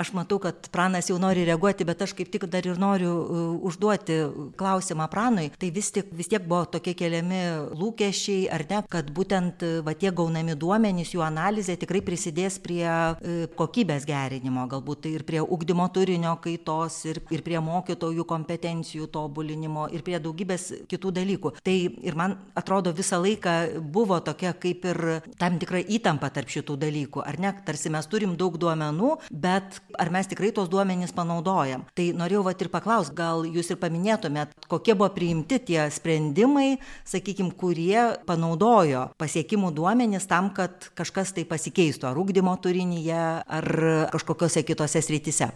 Aš 0.00 0.14
matau, 0.16 0.38
kad 0.40 0.70
pranas 0.72 1.10
jau 1.10 1.18
nori 1.20 1.42
reaguoti, 1.44 1.84
bet 1.84 2.00
aš 2.00 2.14
kaip 2.16 2.30
tik 2.32 2.46
dar 2.48 2.64
ir 2.64 2.78
noriu 2.80 3.10
uh, 3.12 3.40
užduoti 3.68 4.16
klausimą 4.56 5.04
pranui. 5.12 5.50
Tai 5.60 5.68
vis, 5.74 5.90
tik, 5.92 6.08
vis 6.16 6.30
tiek 6.32 6.46
buvo 6.48 6.64
tokie 6.76 6.94
keliami 6.96 7.40
lūkesčiai, 7.76 8.46
ar 8.56 8.64
ne, 8.70 8.80
kad 8.88 9.10
būtent 9.12 9.64
uh, 9.66 9.74
va, 9.84 9.92
tie 9.92 10.12
gaunami 10.16 10.56
duomenys, 10.56 11.12
jų 11.12 11.24
analizė 11.26 11.76
tikrai 11.80 12.00
prisidės 12.06 12.56
prie 12.62 12.86
uh, 12.88 13.42
kokybės 13.58 14.06
gerinimo, 14.08 14.64
galbūt 14.70 15.04
tai 15.04 15.12
ir 15.18 15.26
prie 15.28 15.42
ugdymo 15.44 15.90
turinio 15.92 16.32
kaitos, 16.40 17.02
ir, 17.10 17.20
ir 17.28 17.44
prie 17.44 17.60
mokytojų 17.60 18.24
kompetencijų 18.32 19.10
tobulinimo, 19.12 19.90
ir 19.92 20.06
prie 20.06 20.16
daugybės 20.24 20.70
kitų 20.88 21.14
dalykų. 21.20 21.54
Tai 21.60 21.76
ir 22.08 22.16
man 22.16 22.38
atrodo 22.56 22.94
visą 22.96 23.20
laiką 23.20 23.58
buvo 23.92 24.22
tokia 24.24 24.54
kaip 24.56 24.88
ir 24.88 25.04
tam 25.36 25.60
tikra 25.60 25.84
įtampa 25.84 26.32
tarp 26.32 26.48
šitų 26.48 26.80
dalykų, 26.80 27.26
ar 27.28 27.40
ne, 27.44 27.52
tarsi 27.68 27.92
mes 27.92 28.08
turim 28.08 28.38
daug 28.40 28.56
duomenų, 28.60 29.12
bet 29.28 29.49
bet 29.50 29.80
ar 29.98 30.10
mes 30.14 30.30
tikrai 30.30 30.52
tos 30.54 30.70
duomenys 30.70 31.14
panaudojam? 31.16 31.84
Tai 31.96 32.06
norėjau 32.16 32.44
vat 32.46 32.62
ir 32.62 32.70
paklaust 32.72 33.14
gal 33.18 33.44
jūs 33.48 33.72
ir 33.74 33.80
paminėtumėt 33.82 34.54
kokie 34.70 34.94
buvo 34.94 35.10
priimti 35.14 35.58
tie 35.70 35.82
sprendimai 35.92 36.78
sakykim 37.08 37.50
kurie 37.58 37.98
panaudojo 38.28 39.08
pasiekimų 39.20 39.72
duomenis 39.76 40.28
tam 40.30 40.52
kad 40.54 40.90
kažkas 40.98 41.34
tai 41.36 41.46
pasikeistų 41.48 42.10
ar 42.10 42.20
ugdymo 42.22 42.54
turinyje 42.62 43.24
ar 43.42 43.72
kažkokiose 44.14 44.64
kitose 44.68 45.02
srityse 45.04 45.50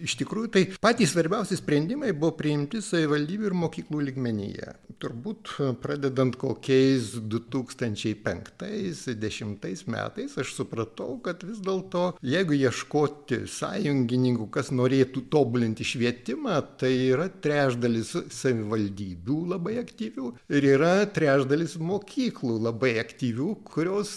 Iš 0.00 0.16
tikrųjų, 0.22 0.48
tai 0.54 0.62
patys 0.80 1.12
svarbiausi 1.14 1.54
sprendimai 1.58 2.12
buvo 2.16 2.32
priimti 2.38 2.78
savivaldybių 2.84 3.44
ir 3.50 3.54
mokyklų 3.66 3.98
lygmenyje. 4.08 4.68
Turbūt 5.00 5.44
pradedant 5.80 6.34
kokiais 6.40 7.04
2005-2010 7.32 9.88
metais 9.90 10.30
aš 10.40 10.48
supratau, 10.56 11.12
kad 11.24 11.38
vis 11.46 11.60
dėlto, 11.64 12.02
jeigu 12.24 12.54
ieškoti 12.58 13.38
sąjungininkų, 13.48 14.46
kas 14.52 14.70
norėtų 14.74 15.18
tobulinti 15.32 15.84
švietimą, 15.88 16.56
tai 16.80 16.92
yra 17.10 17.28
trešdalis 17.32 18.10
savivaldybių 18.36 19.38
labai 19.54 19.74
aktyvių 19.80 20.26
ir 20.52 20.62
yra 20.74 20.94
trešdalis 21.08 21.72
mokyklų 21.80 22.54
labai 22.68 22.92
aktyvių, 23.02 23.50
kurios 23.68 24.10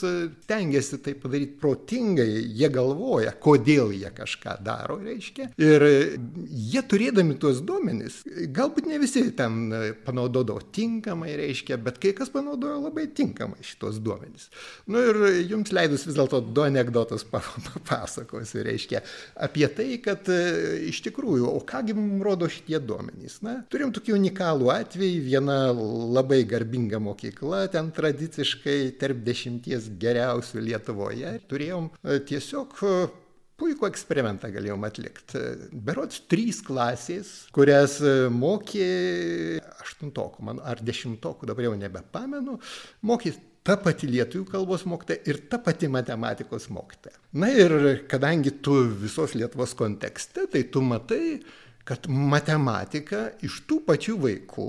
tengiasi 0.49 0.95
tai 1.03 1.13
padaryti 1.19 1.59
protingai, 1.63 2.31
jie 2.53 2.69
galvoja, 2.73 3.31
kodėl 3.43 3.87
jie 3.95 4.11
kažką 4.13 4.53
daro, 4.65 4.95
reiškia. 5.03 5.45
Ir 5.61 5.72
jie 5.81 6.81
turėdami 6.89 7.35
tuos 7.41 7.61
duomenys, 7.65 8.21
galbūt 8.53 8.87
ne 8.89 8.99
visi 9.01 9.23
ten 9.37 9.73
panaudodavo 10.05 10.61
tinkamai, 10.75 11.33
reiškia, 11.39 11.77
bet 11.81 11.99
kai 12.03 12.13
kas 12.17 12.31
panaudojo 12.33 12.81
labai 12.83 13.07
tinkamai 13.15 13.63
šitos 13.65 13.97
duomenys. 14.03 14.49
Na 14.85 14.99
nu, 14.99 15.03
ir 15.09 15.39
jums 15.49 15.73
leidus 15.75 16.05
vis 16.07 16.17
dėlto 16.17 16.41
du 16.53 16.65
anegdotus 16.65 17.25
papasakosiu, 17.33 18.61
reiškia, 18.67 19.03
apie 19.47 19.67
tai, 19.73 19.89
kad 20.03 20.29
iš 20.29 21.01
tikrųjų, 21.07 21.49
o 21.49 21.63
kągi 21.67 21.97
mums 21.97 22.23
rodo 22.25 22.49
šitie 22.51 22.79
duomenys. 22.83 23.39
Na, 23.45 23.57
turim 23.71 23.93
tokį 23.95 24.17
unikalų 24.17 24.71
atvejį, 24.75 25.19
viena 25.25 25.57
labai 25.73 26.43
garbinga 26.49 27.01
mokykla, 27.03 27.65
ten 27.73 27.91
tradiciškai 27.95 28.93
tarp 29.01 29.23
dešimties 29.25 29.89
geriausių 30.01 30.63
Lietuvoje. 30.69 31.37
Turėjom 31.49 31.91
tiesiog 32.29 32.77
puikų 33.63 33.87
eksperimentą 33.87 34.51
galėjom 34.53 34.83
atlikti. 34.87 35.41
Berots 35.71 36.21
trys 36.31 36.59
klasės, 36.65 37.31
kurias 37.55 37.97
mokė 38.33 38.91
aštuntokų, 39.79 40.45
man 40.51 40.61
ar 40.63 40.83
dešimtokų, 40.83 41.49
dabar 41.49 41.69
jau 41.69 41.73
nebepamenu, 41.79 42.59
mokė 43.07 43.33
ta 43.63 43.77
pati 43.79 44.09
lietuvių 44.11 44.45
kalbos 44.51 44.83
mokytoja 44.89 45.23
ir 45.31 45.39
ta 45.51 45.59
pati 45.63 45.87
matematikos 45.91 46.67
mokytoja. 46.73 47.15
Na 47.39 47.49
ir 47.51 48.03
kadangi 48.11 48.57
tu 48.63 48.81
visos 49.03 49.37
Lietuvos 49.39 49.75
kontekste, 49.79 50.47
tai 50.51 50.65
tu 50.67 50.83
matai, 50.83 51.39
kad 51.87 52.07
matematika 52.07 53.29
iš 53.43 53.61
tų 53.67 53.81
pačių 53.87 54.19
vaikų 54.27 54.67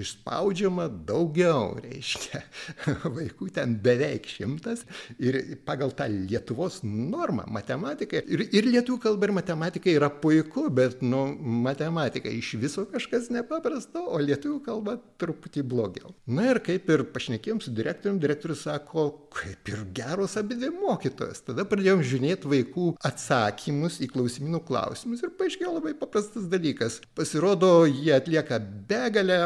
išspaudžiama 0.00 0.88
daugiau, 1.08 1.76
reiškia, 1.82 2.42
vaikų 3.18 3.50
ten 3.56 3.76
beveik 3.82 4.28
šimtas 4.30 4.84
ir 5.22 5.38
pagal 5.66 5.92
tą 5.96 6.08
Lietuvos 6.12 6.80
normą 6.84 7.44
matematika 7.52 8.20
ir, 8.22 8.46
ir 8.50 8.68
lietuvių 8.68 9.00
kalba 9.02 9.28
ir 9.28 9.34
matematika 9.36 9.90
yra 9.92 10.10
puiku, 10.22 10.68
bet, 10.72 11.02
nu, 11.04 11.24
matematika 11.64 12.30
iš 12.32 12.54
viso 12.62 12.86
kažkas 12.90 13.30
nepaprasta, 13.34 14.02
o 14.02 14.20
lietuvių 14.22 14.60
kalba 14.64 14.96
truputį 15.20 15.64
blogiau. 15.66 16.12
Na 16.26 16.50
ir 16.52 16.62
kaip 16.64 16.88
ir 16.92 17.04
pašnekėjom 17.14 17.62
su 17.62 17.72
direktorium, 17.74 18.20
direktorius 18.22 18.64
sako, 18.66 19.06
kaip 19.32 19.68
ir 19.72 19.84
geros 19.96 20.36
abi 20.40 20.56
dvi 20.58 20.70
mokytojas. 20.74 21.42
Tada 21.46 21.64
pradėjom 21.68 22.02
žiūrėti 22.06 22.50
vaikų 22.52 22.88
atsakymus 23.08 24.00
į 24.04 24.10
klausimynų 24.12 24.62
klausimus 24.68 25.24
ir 25.24 25.32
paaiškėjo 25.38 25.76
labai 25.78 25.94
paprastas 25.98 26.48
dalykas. 26.52 27.00
Pasirodo, 27.18 27.72
jie 27.88 28.12
atlieka 28.16 28.60
begalę 28.88 29.40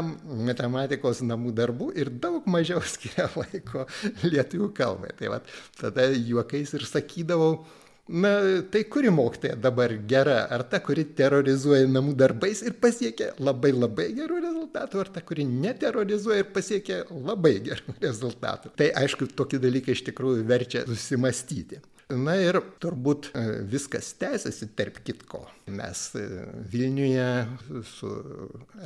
matematikos 0.49 1.22
namų 1.27 1.55
darbų 1.57 1.90
ir 1.99 2.11
daug 2.11 2.46
mažiau 2.51 2.83
skiria 2.94 3.31
laiko 3.37 3.87
lietuvių 4.25 4.70
kalbai. 4.77 5.14
Tai 5.18 5.35
va, 5.37 5.42
tada 5.81 6.09
juokais 6.12 6.75
ir 6.77 6.87
sakydavau, 6.88 7.64
na, 8.09 8.33
tai 8.70 8.85
kuri 8.90 9.11
mokytoja 9.11 9.57
dabar 9.59 9.96
gera, 10.09 10.38
ar 10.53 10.62
ta, 10.70 10.81
kuri 10.85 11.07
terrorizuoja 11.18 11.88
namų 11.90 12.14
darbais 12.18 12.62
ir 12.62 12.77
pasiekia 12.83 13.33
labai 13.42 13.72
labai 13.75 14.12
gerų 14.16 14.38
rezultatų, 14.44 15.03
ar 15.03 15.12
ta, 15.16 15.25
kuri 15.27 15.49
neterrorizuoja 15.49 16.44
ir 16.44 16.53
pasiekia 16.55 17.03
labai 17.11 17.57
gerų 17.66 17.96
rezultatų. 18.07 18.77
Tai 18.79 18.92
aišku, 19.03 19.33
tokie 19.35 19.62
dalykai 19.62 19.96
iš 19.96 20.07
tikrųjų 20.11 20.46
verčia 20.46 20.87
susimastyti. 20.87 21.83
Na 22.06 22.36
ir 22.38 22.54
turbūt 22.78 23.32
e, 23.34 23.40
viskas 23.66 24.12
tęsiasi 24.20 24.68
tarp 24.78 25.00
kitko. 25.02 25.40
Mes 25.74 26.02
e, 26.14 26.22
Vilniuje 26.70 27.80
su 27.90 28.10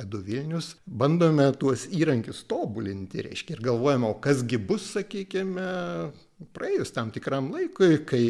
Edu 0.01 0.23
Vilnius 0.25 0.71
bandome 0.85 1.45
tuos 1.61 1.83
įrankius 1.93 2.41
tobulinti, 2.49 3.21
reiškia, 3.27 3.59
ir 3.59 3.61
galvojame, 3.67 4.09
o 4.09 4.17
kasgi 4.23 4.57
bus, 4.57 4.87
sakykime, 4.95 5.67
praėjus 6.55 6.93
tam 6.95 7.11
tikram 7.13 7.51
laikui, 7.53 8.01
kai 8.07 8.21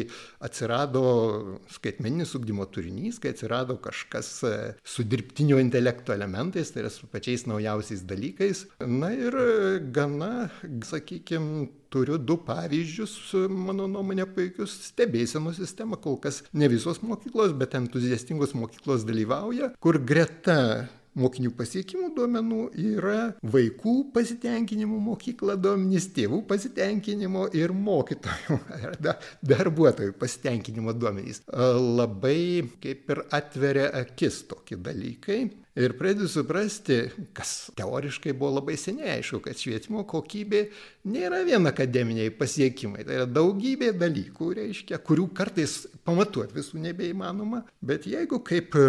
atsirado 0.44 1.02
skaitmeninis 1.72 2.34
ugdymo 2.38 2.66
turinys, 2.72 3.20
kai 3.22 3.34
atsirado 3.34 3.78
kažkas 3.82 4.32
e, 4.48 4.54
su 4.84 5.06
dirbtinio 5.08 5.60
intelekto 5.62 6.14
elementais, 6.14 6.72
tai 6.72 6.84
yra 6.84 6.92
su 6.92 7.08
pačiais 7.12 7.46
naujausiais 7.50 8.06
dalykais. 8.08 8.66
Na 8.86 9.12
ir 9.16 9.36
gana, 9.94 10.48
sakykime, 10.88 11.68
turiu 11.92 12.16
du 12.18 12.38
pavyzdžius, 12.46 13.14
mano 13.52 13.86
nuomonė, 13.90 14.26
puikius 14.32 14.78
stebėsenos 14.88 15.60
sistemą. 15.60 15.98
Kol 16.02 16.16
kas 16.22 16.40
ne 16.56 16.70
visos 16.72 17.02
mokyklos, 17.04 17.52
bet 17.58 17.76
entuziastingos 17.78 18.56
mokyklos 18.58 19.04
dalyvauja, 19.08 19.74
kur 19.82 20.00
greta 20.00 20.88
mokinių 21.18 21.52
pasiekimų 21.56 22.10
duomenų 22.16 22.60
yra 22.80 23.18
vaikų 23.54 23.94
pasitenkinimo 24.14 25.00
mokykla 25.02 25.56
duomenys, 25.60 26.08
tėvų 26.16 26.42
pasitenkinimo 26.48 27.48
ir 27.58 27.74
mokytojų 27.76 28.58
ar 28.78 28.96
darbuotojų 29.52 30.16
pasitenkinimo 30.20 30.94
duomenys. 30.96 31.42
Labai 31.52 32.68
kaip 32.82 33.12
ir 33.12 33.24
atveria 33.32 33.90
akis 34.02 34.42
tokie 34.50 34.80
dalykai. 34.80 35.42
Ir 35.72 35.94
pradedi 35.96 36.28
suprasti, 36.28 36.98
kas 37.32 37.70
teoriškai 37.78 38.34
buvo 38.36 38.58
labai 38.58 38.74
seniai 38.76 39.14
aišku, 39.14 39.38
kad 39.46 39.56
švietimo 39.56 40.02
kokybė 40.08 40.66
nėra 41.08 41.38
vien 41.48 41.64
akademiniai 41.70 42.28
pasiekimai. 42.36 43.06
Tai 43.08 43.16
yra 43.22 43.28
daugybė 43.30 43.94
dalykų, 43.96 44.50
reiškia, 44.58 44.98
kurių 45.00 45.30
kartais 45.32 45.78
pamatuoti 46.04 46.58
visų 46.58 46.82
nebeįmanoma. 46.84 47.62
Bet 47.80 48.04
jeigu, 48.10 48.42
kaip 48.44 48.76
e, 48.76 48.84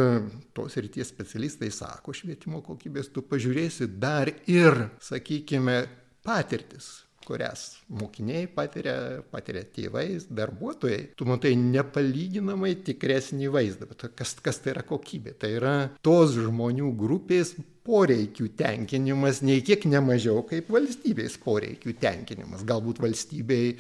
tos 0.52 0.76
ryties 0.76 1.13
specialistai 1.13 1.72
sako, 1.72 2.12
švietimo 2.19 2.60
kokybės, 2.67 3.13
tu 3.15 3.24
pažiūrėsi 3.32 3.88
dar 4.04 4.34
ir, 4.52 4.89
sakykime, 5.08 5.86
patirtis 6.28 6.91
kurias 7.27 7.65
mokiniai 7.89 8.47
patiria, 8.51 9.21
patiria 9.33 9.63
tėvai, 9.75 10.07
darbuotojai, 10.29 11.01
tu 11.17 11.27
matai 11.29 11.53
nepalyginamai 11.59 12.75
tikresnį 12.88 13.51
vaizdą. 13.53 13.89
Bet 13.91 14.07
kas, 14.19 14.36
kas 14.43 14.62
tai 14.63 14.75
yra 14.75 14.86
kokybė? 14.88 15.36
Tai 15.39 15.51
yra 15.57 15.75
tos 16.05 16.36
žmonių 16.38 16.93
grupės 16.99 17.55
poreikių 17.84 18.48
tenkinimas 18.60 19.41
nei 19.43 19.63
kiek 19.65 19.84
nemažiau 19.91 20.43
kaip 20.48 20.69
valstybės 20.72 21.36
poreikių 21.43 21.96
tenkinimas. 22.00 22.63
Galbūt 22.67 23.02
valstybei 23.04 23.74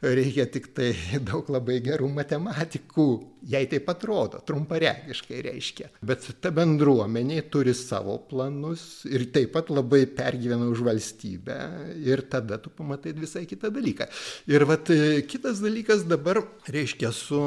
reikia 0.00 0.46
tik 0.48 0.70
tai 0.76 0.92
daug 1.28 1.48
labai 1.52 1.80
gerų 1.84 2.08
matematikų, 2.16 3.06
jai 3.52 3.66
taip 3.68 3.88
atrodo, 3.92 4.40
trumparegiškai 4.48 5.42
reiškia. 5.44 5.90
Bet 6.06 6.24
ta 6.40 6.52
bendruomenė 6.56 7.42
turi 7.52 7.74
savo 7.76 8.16
planus 8.30 9.04
ir 9.10 9.26
taip 9.34 9.52
pat 9.56 9.72
labai 9.72 10.06
pergyvena 10.08 10.70
už 10.72 10.84
valstybę 10.88 11.58
ir 12.00 12.24
tada 12.32 12.60
tu 12.62 12.72
pamatai 12.72 13.12
visai 13.16 13.44
kitą 13.50 13.72
dalyką. 13.74 14.08
Ir 14.48 14.64
vat 14.68 14.88
kitas 15.28 15.60
dalykas 15.60 16.06
dabar 16.08 16.42
reiškia 16.68 17.12
su 17.12 17.44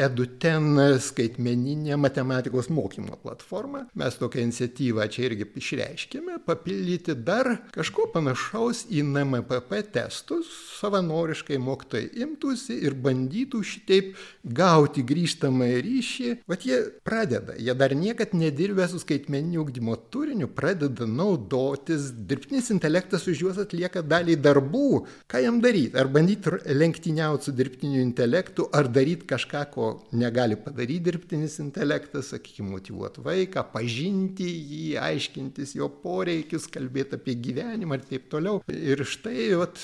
eduten 0.00 0.78
skaitmeninė 1.00 1.96
matematikos 2.00 2.68
mokymo 2.72 3.18
platforma. 3.22 3.84
Mes 3.98 4.16
tokią 4.18 4.44
iniciatyvą 4.48 5.06
čia 5.12 5.26
irgi 5.28 5.46
išreiškėme, 5.60 6.38
papildyti 6.46 7.14
dar 7.26 7.50
kažko 7.74 8.08
panašaus 8.14 8.84
į 8.90 9.04
NMPP 9.06 9.82
testus, 9.94 10.50
savanoriškai 10.80 11.58
mokytojai 11.62 12.10
imtųsi 12.24 12.80
ir 12.86 12.96
bandytų 13.04 13.62
šitaip 13.64 14.14
gauti 14.44 15.04
grįžtamą 15.06 15.70
ryšį. 15.84 16.30
Vat 16.50 16.66
jie 16.66 16.80
pradeda, 17.06 17.56
jie 17.58 17.74
dar 17.78 17.94
niekad 17.98 18.34
nedirbę 18.36 18.88
su 18.90 19.00
skaitmeniniu 19.02 19.62
ugdymo 19.64 19.96
turiniu, 20.12 20.48
pradeda 20.48 21.06
naudotis, 21.08 22.10
dirbtinis 22.28 22.70
intelektas 22.74 23.28
už 23.30 23.44
juos 23.46 23.60
atlieka 23.62 24.02
dalį 24.02 24.38
darbų. 24.44 25.04
Ką 25.30 25.44
jam 25.44 25.60
daryti? 25.64 25.94
Ar 26.00 26.10
bandyti 26.12 26.58
lenktyniauti 26.74 27.48
su 27.48 27.56
dirbtiniu 27.56 28.02
intelektu, 28.02 28.68
ar 28.74 28.90
daryti 28.92 29.28
kažką, 29.30 29.64
ko 29.74 29.83
ko 29.84 29.92
negali 30.16 30.56
padaryti 30.56 31.04
dirbtinis 31.04 31.58
intelektas, 31.62 32.30
sakykime, 32.32 32.70
motivuoti 32.74 33.24
vaiką, 33.24 33.66
pažinti 33.72 34.46
jį, 34.48 34.84
aiškintis 35.02 35.74
jo 35.78 35.90
poreikius, 36.02 36.68
kalbėti 36.72 37.18
apie 37.18 37.36
gyvenimą 37.44 37.98
ir 38.00 38.06
taip 38.08 38.28
toliau. 38.32 38.62
Ir 38.72 39.04
štai 39.08 39.50
vat, 39.60 39.82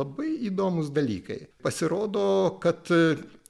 labai 0.00 0.32
įdomus 0.50 0.92
dalykai. 0.94 1.40
Pasirodo, 1.64 2.26
kad 2.62 2.90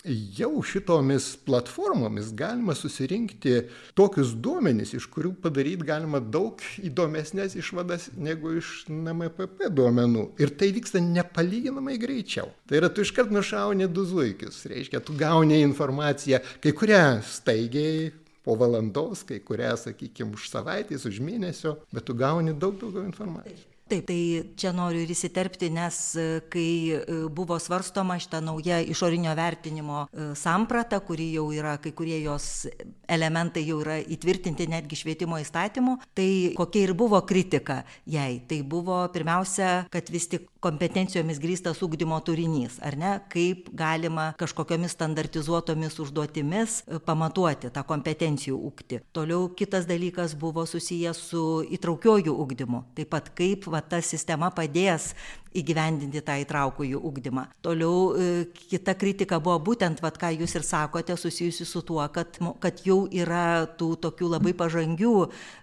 jau 0.07 0.63
šitomis 0.63 1.29
platformomis 1.47 2.33
galima 2.37 2.75
susirinkti 2.75 3.57
tokius 3.99 4.35
duomenis, 4.43 4.95
iš 4.97 5.09
kurių 5.13 5.33
padaryti 5.43 5.87
galima 5.87 6.21
daug 6.21 6.63
įdomesnės 6.87 7.57
išvadas 7.59 8.11
negu 8.17 8.57
iš 8.61 8.87
NMPP 8.93 9.71
duomenų. 9.75 10.29
Ir 10.43 10.55
tai 10.59 10.71
vyksta 10.77 11.03
nepalyginamai 11.03 11.99
greičiau. 12.03 12.51
Tai 12.69 12.81
yra, 12.81 12.91
tu 12.91 13.05
iškart 13.07 13.35
nušauni 13.35 13.89
du 13.91 14.07
zuikius, 14.07 14.63
reiškia, 14.71 15.03
tu 15.05 15.17
gauni 15.19 15.61
informaciją, 15.65 16.43
kai 16.63 16.75
kurią 16.77 17.05
staigiai 17.27 18.13
po 18.47 18.55
valandos, 18.55 19.25
kai 19.27 19.41
kurią, 19.43 19.75
sakykime, 19.89 20.37
už 20.39 20.51
savaitės, 20.53 21.09
už 21.09 21.19
mėnesio, 21.25 21.81
bet 21.93 22.07
tu 22.07 22.15
gauni 22.15 22.55
daug 22.55 22.79
daugiau 22.79 23.03
informacijos. 23.09 23.76
Taip, 23.87 24.03
tai 24.09 24.21
čia 24.59 24.73
noriu 24.75 25.05
ir 25.05 25.11
įsiterpti, 25.15 25.69
nes 25.71 25.97
e, 26.19 26.23
kai 26.51 26.71
e, 26.91 27.03
buvo 27.31 27.55
svarstoma 27.63 28.17
šitą 28.19 28.41
naują 28.43 28.81
išorinio 28.83 29.31
vertinimo 29.39 30.01
e, 30.11 30.33
sampratą, 30.35 30.99
kuri 31.07 31.29
jau 31.37 31.45
yra, 31.55 31.77
kai 31.79 31.93
kurie 31.95 32.19
jos 32.25 32.67
elementai 33.07 33.63
jau 33.69 33.79
yra 33.85 34.01
įtvirtinti 34.03 34.67
netgi 34.73 34.99
švietimo 34.99 35.39
įstatymu, 35.39 36.01
tai 36.19 36.27
kokia 36.59 36.89
ir 36.89 36.97
buvo 36.99 37.21
kritika 37.31 37.85
jai. 38.11 38.41
Tai 38.51 38.59
buvo 38.67 39.05
pirmiausia, 39.15 39.87
kad 39.95 40.11
vis 40.11 40.27
tik 40.35 40.51
kompetencijomis 40.67 41.41
grįstas 41.43 41.83
ugdymo 41.87 42.19
turinys, 42.27 42.81
ar 42.85 42.99
ne, 42.99 43.13
kaip 43.33 43.71
galima 43.77 44.33
kažkokiamis 44.41 44.97
standartizuotomis 44.97 45.99
užduotimis 46.03 46.81
pamatuoti 47.07 47.71
tą 47.75 47.85
kompetencijų 47.87 48.59
ugti. 48.71 49.01
Toliau 49.17 49.49
kitas 49.59 49.87
dalykas 49.89 50.35
buvo 50.39 50.67
susijęs 50.67 51.23
su 51.31 51.45
įtraukiojų 51.79 52.35
ugdymu, 52.45 52.83
taip 52.99 53.13
pat 53.15 53.31
kaip 53.39 53.69
va, 53.71 53.83
ta 53.83 54.03
sistema 54.03 54.51
padės 54.55 55.13
įgyvendinti 55.61 56.23
tą 56.27 56.37
įtraukųjų 56.43 57.01
ugdymą. 57.11 57.47
Toliau 57.65 58.13
e, 58.13 58.29
kita 58.71 58.97
kritika 58.99 59.41
buvo 59.43 59.59
būtent, 59.71 60.03
vat, 60.05 60.19
ką 60.21 60.33
jūs 60.37 60.57
ir 60.59 60.67
sakote, 60.67 61.17
susijusi 61.21 61.67
su 61.69 61.83
tuo, 61.87 62.03
kad, 62.13 62.39
kad 62.63 62.81
jau 62.87 63.05
yra 63.11 63.67
tų 63.79 63.95
tokių 64.07 64.33
labai 64.37 64.55
pažangių 64.57 65.17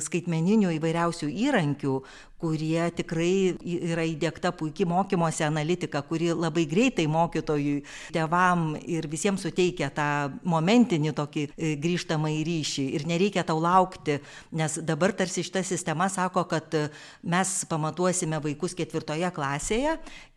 skaitmeninių 0.03 0.75
įvairiausių 0.77 1.31
įrankių, 1.47 1.97
kurie 2.43 2.89
tikrai 2.97 3.55
yra 3.63 4.03
įdėkta 4.07 4.51
puikiai 4.57 4.87
mokymosi 4.89 5.45
analitika, 5.47 6.01
kuri 6.03 6.33
labai 6.35 6.65
greitai 6.67 7.05
mokytojui, 7.11 7.83
tevam 8.15 8.73
ir 8.83 9.07
visiems 9.11 9.45
suteikia 9.45 9.89
tą 9.95 10.07
momentinį 10.51 11.13
tokį 11.15 11.45
e, 11.47 11.73
grįžtamą 11.79 12.31
į 12.33 12.41
ryšį. 12.49 12.85
Ir 12.97 13.07
nereikia 13.07 13.45
tau 13.47 13.61
laukti, 13.63 14.19
nes 14.59 14.75
dabar 14.83 15.15
tarsi 15.15 15.45
šita 15.45 15.63
sistema 15.67 16.09
sako, 16.11 16.43
kad 16.51 16.75
e, 16.75 16.87
mes 17.23 17.55
pamatuosime 17.71 18.41
vaikus 18.43 18.75
ketvirtoje 18.75 19.31
klasėje 19.35 19.82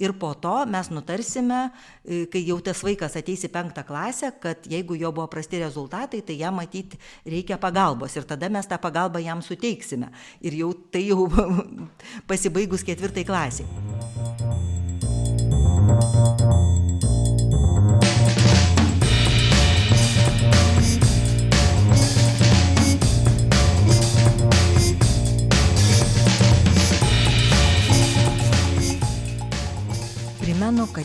ir 0.03 0.15
po 0.21 0.33
to 0.35 0.55
mes 0.71 0.91
nutarsime, 0.93 1.71
e, 2.05 2.25
kai 2.33 2.45
jau 2.47 2.59
tas 2.65 2.83
vaikas 2.85 3.19
ateis 3.19 3.47
į 3.47 3.53
penktą 3.55 3.87
klasę, 3.87 4.33
kad 4.43 4.69
jeigu 4.71 4.99
jo 4.99 5.13
buvo 5.13 5.29
prasti 5.33 5.63
rezultatai, 5.63 6.23
tai 6.27 6.39
jam 6.41 6.59
matyti 6.61 7.01
reikia 7.27 7.61
pagalbos 7.63 8.17
ir 8.17 8.29
tada 8.29 8.51
mes 8.53 8.69
tą 8.69 8.79
pagalbą 8.83 9.23
jam 9.25 9.43
suteiksime. 9.43 10.13
Ir 10.41 10.61
jau 10.63 10.73
tai 10.93 11.07
jau 11.09 11.29
pasibaigus 12.31 12.87
ketvirtai 12.87 13.27
klasiai. 13.29 14.76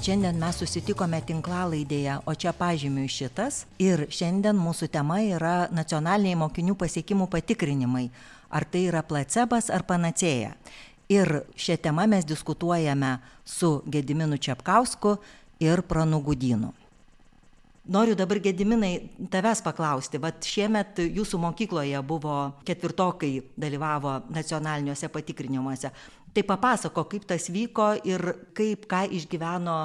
Kad 0.01 0.07
šiandien 0.09 0.39
mes 0.41 0.57
susitikome 0.57 1.19
tinklalaidėje, 1.29 2.15
o 2.25 2.33
čia 2.33 2.55
pažymiu 2.57 3.03
šitas. 3.05 3.67
Ir 3.77 4.07
šiandien 4.09 4.57
mūsų 4.57 4.87
tema 4.89 5.19
yra 5.21 5.67
nacionaliniai 5.69 6.39
mokinių 6.41 6.73
pasiekimų 6.73 7.27
patikrinimai 7.29 8.07
ar 8.49 8.65
tai 8.65 8.87
yra 8.89 9.05
placebas 9.05 9.69
ar 9.69 9.85
panacėja. 9.85 10.55
Ir 11.05 11.43
šią 11.53 11.77
temą 11.85 12.07
mes 12.09 12.25
diskutuojame 12.25 13.19
su 13.45 13.83
Gediminu 13.85 14.41
Čiapkausku 14.41 15.19
ir 15.61 15.85
Pranugudynu. 15.85 16.73
Noriu 17.91 18.13
dabar 18.15 18.37
Gediminai 18.37 19.09
tavęs 19.33 19.63
paklausti, 19.65 20.19
vad 20.21 20.41
šiemet 20.45 20.99
jūsų 21.01 21.39
mokykloje 21.41 22.01
buvo 22.05 22.35
ketvirtokai 22.65 23.31
dalyvavo 23.57 24.19
nacionaliniuose 24.29 25.09
patikrinimuose. 25.09 25.89
Tai 26.31 26.43
papasako, 26.47 27.03
kaip 27.11 27.25
tas 27.27 27.49
vyko 27.51 27.89
ir 28.07 28.23
kaip 28.55 28.85
ką 28.91 29.03
išgyveno 29.17 29.77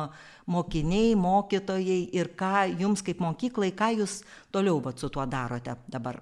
mokiniai, 0.47 1.17
mokytojai 1.19 2.01
ir 2.15 2.31
ką 2.39 2.69
jums 2.79 3.03
kaip 3.03 3.19
mokyklai, 3.25 3.73
ką 3.75 3.91
jūs 3.99 4.21
toliau 4.55 4.79
vat, 4.85 5.01
su 5.03 5.11
tuo 5.11 5.27
darote 5.27 5.75
dabar. 5.91 6.21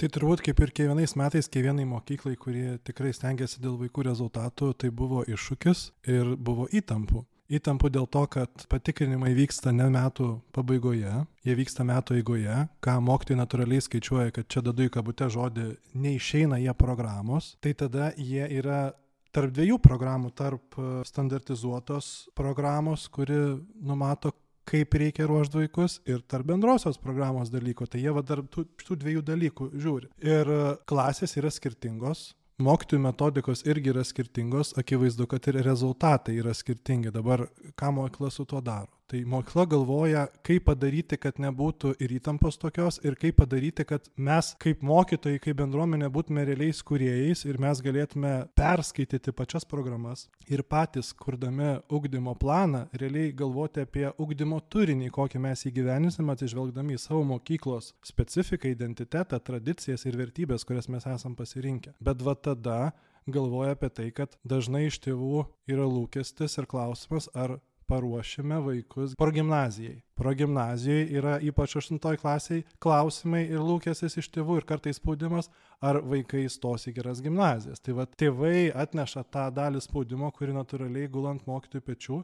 Tai 0.00 0.08
turbūt 0.08 0.40
kaip 0.40 0.60
ir 0.64 0.70
kiekvienais 0.72 1.12
metais, 1.20 1.50
kiekvienai 1.52 1.84
mokyklai, 1.84 2.32
kurie 2.40 2.78
tikrai 2.88 3.12
stengiasi 3.12 3.60
dėl 3.60 3.76
vaikų 3.82 4.06
rezultatų, 4.08 4.70
tai 4.80 4.88
buvo 4.88 5.26
iššūkis 5.28 5.82
ir 6.08 6.32
buvo 6.40 6.64
įtampų. 6.72 7.20
Įtampų 7.50 7.90
dėl 7.92 8.06
to, 8.08 8.22
kad 8.30 8.64
patikrinimai 8.70 9.34
vyksta 9.36 9.74
ne 9.74 9.90
metų 9.92 10.30
pabaigoje, 10.54 11.12
jie 11.44 11.58
vyksta 11.58 11.84
metų 11.84 12.16
eigoje, 12.22 12.56
ką 12.80 12.94
mokytojai 13.04 13.40
natūraliai 13.42 13.84
skaičiuoja, 13.84 14.32
kad 14.32 14.48
čia 14.48 14.62
dadu 14.64 14.86
į 14.86 14.92
kabutę 14.94 15.28
žodį, 15.34 15.66
neišeina 15.98 16.62
jie 16.62 16.72
programos, 16.78 17.56
tai 17.60 17.74
tada 17.76 18.14
jie 18.16 18.46
yra 18.62 18.94
tarp 19.34 19.54
dviejų 19.54 19.78
programų, 19.82 20.32
tarp 20.36 20.78
standartizuotos 21.06 22.30
programos, 22.38 23.08
kuri 23.12 23.38
numato 23.80 24.32
kaip 24.70 24.94
reikia 25.02 25.26
ruošti 25.26 25.64
vaikus 25.64 25.98
ir 26.08 26.22
tarp 26.30 26.50
bendrosios 26.50 26.98
programos 27.00 27.50
dalykų. 27.52 27.88
Tai 27.90 28.02
jie 28.02 28.12
va 28.14 28.22
dar 28.26 28.42
tų, 28.46 28.66
tų 28.84 28.98
dviejų 29.02 29.24
dalykų 29.26 29.70
žiūri. 29.74 30.12
Ir 30.22 30.52
e, 30.54 30.60
klasės 30.90 31.34
yra 31.40 31.50
skirtingos, 31.52 32.30
mokytojų 32.62 33.02
metodikos 33.08 33.64
irgi 33.66 33.94
yra 33.94 34.04
skirtingos, 34.06 34.74
akivaizdu, 34.80 35.26
kad 35.30 35.50
ir 35.50 35.62
rezultatai 35.66 36.38
yra 36.42 36.54
skirtingi. 36.54 37.12
Dabar 37.14 37.48
ką 37.78 37.92
mokykla 37.96 38.30
su 38.34 38.46
tuo 38.46 38.62
daro? 38.64 38.99
Tai 39.10 39.24
mokykla 39.26 39.64
galvoja, 39.66 40.20
kaip 40.46 40.68
padaryti, 40.68 41.16
kad 41.18 41.40
nebūtų 41.42 41.96
ir 42.04 42.12
įtampos 42.14 42.54
tokios, 42.62 43.00
ir 43.02 43.16
kaip 43.18 43.40
padaryti, 43.40 43.82
kad 43.82 44.04
mes 44.14 44.52
kaip 44.62 44.84
mokytojai, 44.86 45.40
kaip 45.42 45.56
bendruomenė 45.58 46.06
būtume 46.14 46.44
realiais 46.46 46.78
kuriejais 46.86 47.42
ir 47.42 47.58
mes 47.58 47.80
galėtume 47.82 48.30
perskaityti 48.54 49.34
pačias 49.34 49.66
programas 49.66 50.28
ir 50.46 50.62
patys, 50.62 51.10
kurdami 51.10 51.72
ugdymo 51.90 52.36
planą, 52.38 52.84
realiai 53.02 53.32
galvoti 53.34 53.82
apie 53.82 54.04
ugdymo 54.14 54.60
turinį, 54.70 55.10
kokį 55.16 55.42
mes 55.42 55.66
įgyvenysime, 55.66 56.30
atsižvelgdami 56.36 56.94
į 56.94 57.02
savo 57.02 57.24
mokyklos 57.32 57.96
specifiką, 58.06 58.70
identitetą, 58.70 59.40
tradicijas 59.42 60.06
ir 60.06 60.20
vertybės, 60.22 60.62
kurias 60.68 60.86
mes 60.86 61.10
esam 61.10 61.34
pasirinkę. 61.34 61.96
Bet 61.98 62.22
va 62.22 62.36
tada 62.38 62.92
galvoja 63.26 63.74
apie 63.74 63.90
tai, 63.90 64.06
kad 64.14 64.38
dažnai 64.46 64.86
iš 64.86 65.00
tėvų 65.02 65.42
yra 65.70 65.90
lūkestis 65.90 66.60
ir 66.62 66.70
klausimas, 66.70 67.26
ar 67.34 67.58
paruošime 67.90 68.60
vaikus 68.64 69.16
progimnazijai. 69.18 69.98
Progimnazijai 70.20 71.06
yra 71.18 71.38
ypač 71.42 71.74
8 71.80 71.98
klasiai 72.20 72.64
klausimai 72.82 73.42
ir 73.48 73.62
lūkestis 73.64 74.18
iš 74.20 74.28
tėvų 74.34 74.60
ir 74.60 74.68
kartais 74.68 75.00
spaudimas, 75.00 75.50
ar 75.82 76.00
vaikai 76.12 76.44
stos 76.52 76.86
į 76.86 76.94
geras 77.00 77.22
gimnazijas. 77.24 77.82
Tai 77.82 77.96
va 77.98 78.06
tėvai 78.06 78.70
atneša 78.84 79.24
tą 79.34 79.48
dalį 79.56 79.82
spaudimo, 79.82 80.30
kuri 80.36 80.54
natūraliai 80.56 81.10
gulant 81.10 81.46
mokytojų 81.50 81.86
pečių 81.88 82.20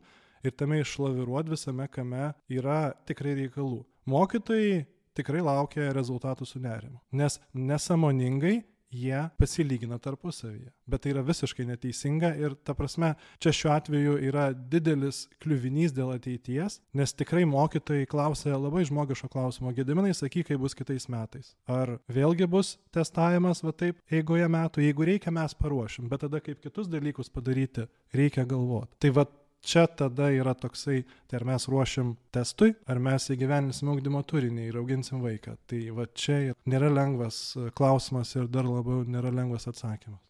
ir 0.47 0.55
tame 0.55 0.81
išlaviruot 0.85 1.51
visame, 1.51 1.89
kame 1.91 2.31
yra 2.53 2.93
tikrai 3.09 3.35
reikalų. 3.41 3.83
Mokytojai 4.07 4.85
tikrai 5.17 5.43
laukia 5.43 5.91
rezultatų 5.97 6.47
su 6.47 6.61
nerimu, 6.63 7.01
nes 7.17 7.41
nesamoningai 7.55 8.61
jie 8.93 9.29
pasilygina 9.39 9.99
tarpusavyje. 9.99 10.71
Bet 10.87 11.03
tai 11.05 11.13
yra 11.15 11.23
visiškai 11.27 11.67
neteisinga 11.69 12.33
ir 12.41 12.55
ta 12.65 12.75
prasme, 12.79 13.15
čia 13.43 13.53
šiuo 13.55 13.73
atveju 13.75 14.17
yra 14.29 14.49
didelis 14.55 15.25
kliuvinys 15.43 15.95
dėl 15.97 16.15
ateities, 16.15 16.81
nes 16.97 17.15
tikrai 17.17 17.45
mokytojai 17.49 18.09
klausia 18.11 18.57
labai 18.57 18.85
žmogiško 18.89 19.31
klausimo, 19.33 19.75
gediminai 19.77 20.15
sakyk, 20.17 20.51
kaip 20.51 20.63
bus 20.63 20.77
kitais 20.79 21.09
metais. 21.13 21.55
Ar 21.67 21.99
vėlgi 22.13 22.49
bus 22.51 22.77
testavimas 22.95 23.65
va 23.67 23.75
taip 23.75 23.99
eigoje 24.13 24.47
metų, 24.53 24.85
jeigu 24.87 25.11
reikia 25.11 25.35
mes 25.35 25.57
paruošim, 25.59 26.11
bet 26.13 26.25
tada 26.27 26.43
kaip 26.45 26.63
kitus 26.63 26.91
dalykus 26.93 27.33
padaryti, 27.33 27.89
reikia 28.15 28.47
galvoti. 28.49 28.95
Tai 29.03 29.15
va 29.19 29.27
čia 29.67 29.87
tada 29.87 30.31
yra 30.35 30.55
toksai, 30.55 31.03
tai 31.27 31.41
ar 31.41 31.47
mes 31.51 31.67
ruošiam 31.71 32.15
testui, 32.35 32.75
ar 32.87 33.01
mes 33.03 33.31
įgyveninsim 33.35 33.91
ugdymo 33.93 34.23
turinį 34.31 34.69
ir 34.71 34.79
auginsim 34.83 35.25
vaiką. 35.25 35.57
Tai 35.67 35.83
va 35.99 36.07
čia 36.15 36.39
nėra 36.71 36.93
lengvas 36.93 37.41
klausimas 37.79 38.37
ir 38.39 38.49
dar 38.53 38.69
labiau 38.71 39.03
nėra 39.05 39.35
lengvas 39.35 39.69
atsakymas. 39.73 40.23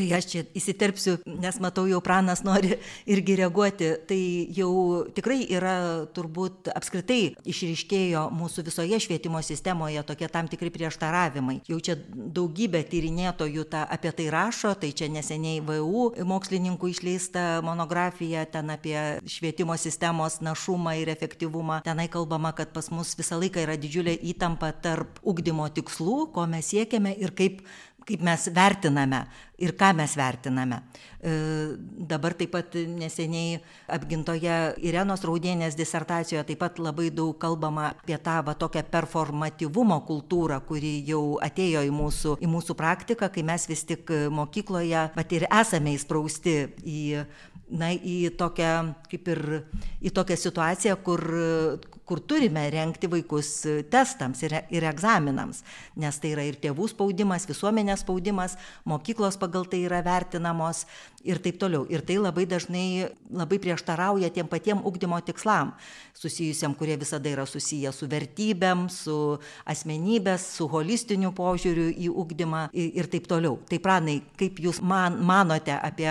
Tai 0.00 0.06
aš 0.16 0.26
čia 0.32 0.42
įsiterpsiu, 0.56 1.18
nes 1.28 1.58
matau, 1.60 1.82
jau 1.84 1.98
pranas 2.00 2.40
nori 2.40 2.78
irgi 3.12 3.34
reaguoti. 3.36 3.90
Tai 4.08 4.20
jau 4.56 4.70
tikrai 5.12 5.42
yra 5.52 5.74
turbūt 6.16 6.70
apskritai 6.72 7.34
išryškėjo 7.44 8.22
mūsų 8.32 8.64
visoje 8.70 8.96
švietimo 9.04 9.42
sistemoje 9.44 10.00
tokie 10.08 10.30
tam 10.32 10.48
tikri 10.48 10.72
prieštaravimai. 10.72 11.58
Jau 11.68 11.76
čia 11.84 11.98
daugybė 12.00 12.80
tyrinėtojų 12.88 13.66
tą, 13.68 13.82
apie 13.92 14.14
tai 14.16 14.30
rašo, 14.32 14.72
tai 14.80 14.94
čia 14.96 15.10
neseniai 15.12 15.60
VU 15.68 16.06
mokslininkų 16.32 16.94
išleista 16.94 17.44
monografija 17.66 18.46
ten 18.48 18.72
apie 18.72 18.96
švietimo 19.28 19.76
sistemos 19.76 20.38
našumą 20.40 20.96
ir 21.02 21.12
efektyvumą. 21.12 21.82
Tenai 21.84 22.08
kalbama, 22.08 22.54
kad 22.56 22.72
pas 22.72 22.88
mus 22.88 23.12
visą 23.20 23.36
laiką 23.42 23.66
yra 23.66 23.76
didžiulė 23.76 24.16
įtampa 24.32 24.72
tarp 24.80 25.20
ugdymo 25.20 25.68
tikslų, 25.76 26.30
ko 26.32 26.48
mes 26.48 26.72
siekiame 26.72 27.12
ir 27.20 27.36
kaip 27.36 27.60
kaip 28.10 28.22
mes 28.24 28.48
vertiname 28.54 29.24
ir 29.60 29.74
ką 29.78 29.92
mes 29.96 30.16
vertiname. 30.16 30.80
E, 31.20 31.32
dabar 32.10 32.34
taip 32.38 32.54
pat 32.54 32.74
neseniai 32.88 33.58
apgintoje 33.92 34.56
Irenos 34.88 35.24
Raudienės 35.26 35.76
disertacijoje 35.78 36.46
taip 36.48 36.62
pat 36.62 36.80
labai 36.80 37.10
daug 37.12 37.36
kalbama 37.40 37.90
apie 37.92 38.16
tą 38.24 38.38
va 38.46 38.56
tokią 38.56 38.86
performatyvumo 38.90 40.00
kultūrą, 40.08 40.60
kuri 40.66 40.96
jau 41.08 41.36
atėjo 41.44 41.84
į 41.86 41.92
mūsų, 41.94 42.36
į 42.40 42.50
mūsų 42.50 42.76
praktiką, 42.78 43.28
kai 43.34 43.44
mes 43.46 43.68
vis 43.68 43.84
tik 43.88 44.10
mokykloje 44.32 45.10
pat 45.14 45.36
ir 45.36 45.46
esame 45.50 45.94
įsprausti 45.98 46.56
į 46.80 47.00
na, 47.70 47.92
į 47.94 48.32
tokią, 48.38 48.72
kaip 49.10 49.30
ir 49.30 49.42
į 50.02 50.12
tokią 50.14 50.36
situaciją, 50.40 50.96
kur, 51.04 51.22
kur 52.08 52.22
turime 52.26 52.64
renkti 52.72 53.10
vaikus 53.10 53.52
testams 53.92 54.42
ir, 54.46 54.56
ir 54.74 54.86
egzaminams, 54.90 55.62
nes 56.00 56.20
tai 56.22 56.34
yra 56.34 56.46
ir 56.48 56.58
tėvų 56.62 56.90
spaudimas, 56.90 57.46
visuomenės 57.48 58.04
spaudimas, 58.04 58.56
mokyklos 58.88 59.38
pagal 59.50 59.66
tai 59.66 59.82
yra 59.82 59.98
vertinamos 60.06 60.86
ir 61.24 61.40
taip 61.42 61.58
toliau. 61.60 61.84
Ir 61.90 62.00
tai 62.06 62.16
labai 62.16 62.46
dažnai 62.48 63.10
labai 63.28 63.58
prieštarauja 63.60 64.30
tiem 64.32 64.48
patiem 64.48 64.80
ugdymo 64.86 65.18
tikslam, 65.20 65.74
susijusiam, 66.16 66.74
kurie 66.74 66.96
visada 67.00 67.28
yra 67.28 67.44
susiję 67.46 67.92
su 67.92 68.08
vertybėm, 68.08 68.88
su 68.92 69.16
asmenybės, 69.68 70.46
su 70.56 70.68
holistiniu 70.70 71.32
požiūriu 71.36 71.90
į 71.92 72.10
ugdymą 72.22 72.68
ir, 72.72 73.08
taip 73.10 73.28
toliau. 73.28 73.58
Tai 73.68 73.80
pranai, 73.82 74.20
kaip 74.40 74.60
jūs 74.62 74.80
man, 74.80 75.18
manote 75.26 75.74
apie, 75.76 76.08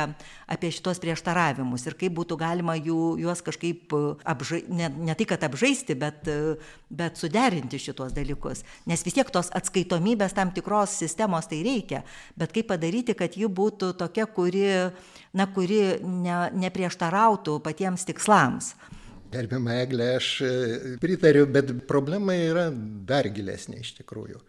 apie 0.50 0.72
šitos 0.74 1.02
prieštaravimus 1.02 1.88
ir 1.90 1.98
kaip 2.00 2.14
būtų 2.20 2.38
galima 2.40 2.78
jų, 2.78 3.18
juos 3.24 3.42
kažkaip 3.46 3.94
apžai, 4.30 4.64
ne, 4.70 4.92
ne 5.10 5.18
tai, 5.18 5.30
kad 5.30 5.46
apžaisti, 5.48 5.98
bet, 5.98 6.30
bet 6.90 7.18
suderinti 7.18 7.82
šitos 7.82 8.14
dalykus. 8.14 8.64
Nes 8.90 9.04
vis 9.06 9.18
tiek 9.18 9.30
tos 9.34 9.50
atskaitomybės 9.58 10.38
tam 10.38 10.54
tikros 10.54 11.00
sistemos 11.02 11.50
tai 11.50 11.64
reikia, 11.66 12.04
bet 12.38 12.54
kaip 12.54 12.70
padaryti, 12.70 13.18
kad 13.18 13.29
ji 13.38 13.50
būtų 13.50 13.94
tokia, 14.00 14.26
kuri 14.26 14.66
na, 15.34 15.50
kuri 15.54 15.82
ne, 16.02 16.38
neprieštarautų 16.58 17.60
patiems 17.66 18.08
tikslams. 18.10 18.74
Gerbiama 19.30 19.76
Eglė, 19.84 20.06
aš 20.18 20.28
e, 20.42 20.52
pritariu, 20.98 21.44
bet 21.54 21.70
problema 21.90 22.34
yra 22.34 22.64
dar 22.74 23.28
gilesnė 23.30 23.84
iš 23.84 23.92
tikrųjų. 24.00 24.40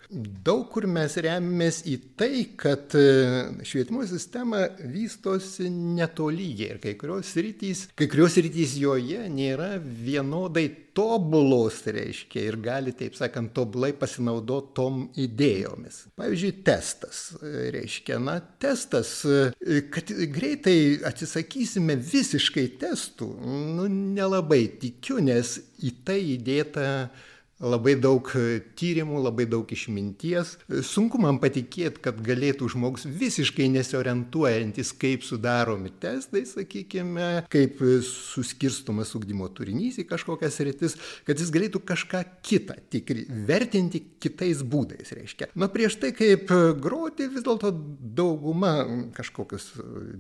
Daug 0.47 0.62
kur 0.72 0.87
mes 0.89 1.18
remiamės 1.20 1.83
į 1.85 1.99
tai, 2.16 2.31
kad 2.57 2.97
e, 2.97 3.03
švietimo 3.68 4.07
sistema 4.09 4.62
vystosi 4.81 5.68
netolygiai 5.68 6.78
ir 6.78 6.81
kai 6.81 6.95
kurios 7.01 7.35
rytys, 7.37 7.91
kai 7.93 8.09
kurios 8.09 8.41
rytys 8.41 8.78
joje 8.81 9.28
nėra 9.28 9.74
vienodai 9.85 10.70
tobulos, 10.97 11.80
reiškia, 11.86 12.43
ir 12.51 12.59
gali, 12.62 12.93
taip 12.97 13.16
sakant, 13.18 13.53
tobulai 13.57 13.93
pasinaudoti 13.97 14.74
tom 14.76 15.01
idėjomis. 15.20 16.03
Pavyzdžiui, 16.20 16.53
testas, 16.66 17.22
reiškia, 17.41 18.18
na, 18.22 18.38
testas, 18.62 19.14
kad 19.95 20.12
greitai 20.34 20.76
atsisakysime 21.11 21.99
visiškai 22.01 22.66
testų, 22.80 23.30
nu, 23.76 23.88
nelabai 23.91 24.64
tikiu, 24.82 25.20
nes 25.24 25.59
į 25.84 25.95
tai 26.07 26.20
įdėta 26.36 26.86
labai 27.61 27.95
daug 28.01 28.27
e, 28.37 28.61
tyrimų, 28.79 29.21
labai 29.27 29.47
daug 29.51 29.69
išminties. 29.71 30.57
Sunku 30.87 31.21
man 31.21 31.39
patikėti, 31.43 32.01
kad 32.03 32.21
galėtų 32.25 32.71
žmogus 32.75 33.05
visiškai 33.05 33.69
nesiorientuojantis, 33.75 34.93
kaip 35.01 35.25
sudaromi 35.27 35.93
testai, 36.01 36.45
sakykime, 36.49 37.47
kaip 37.53 37.83
suskirstomas 38.07 39.13
ugdymo 39.19 39.49
turinys 39.53 40.01
į 40.01 40.07
kažkokias 40.11 40.61
rytis, 40.67 40.97
kad 41.29 41.41
jis 41.41 41.53
galėtų 41.53 41.83
kažką 41.89 42.23
kitą 42.47 42.79
tikri, 42.93 43.27
vertinti 43.49 44.03
kitais 44.23 44.65
būdais, 44.65 45.13
reiškia. 45.17 45.51
Na 45.59 45.69
prieš 45.73 45.99
tai, 46.01 46.13
kaip 46.17 46.51
groti, 46.81 47.29
vis 47.31 47.45
dėlto 47.47 47.73
dauguma 48.21 48.73
kažkokius 49.17 49.71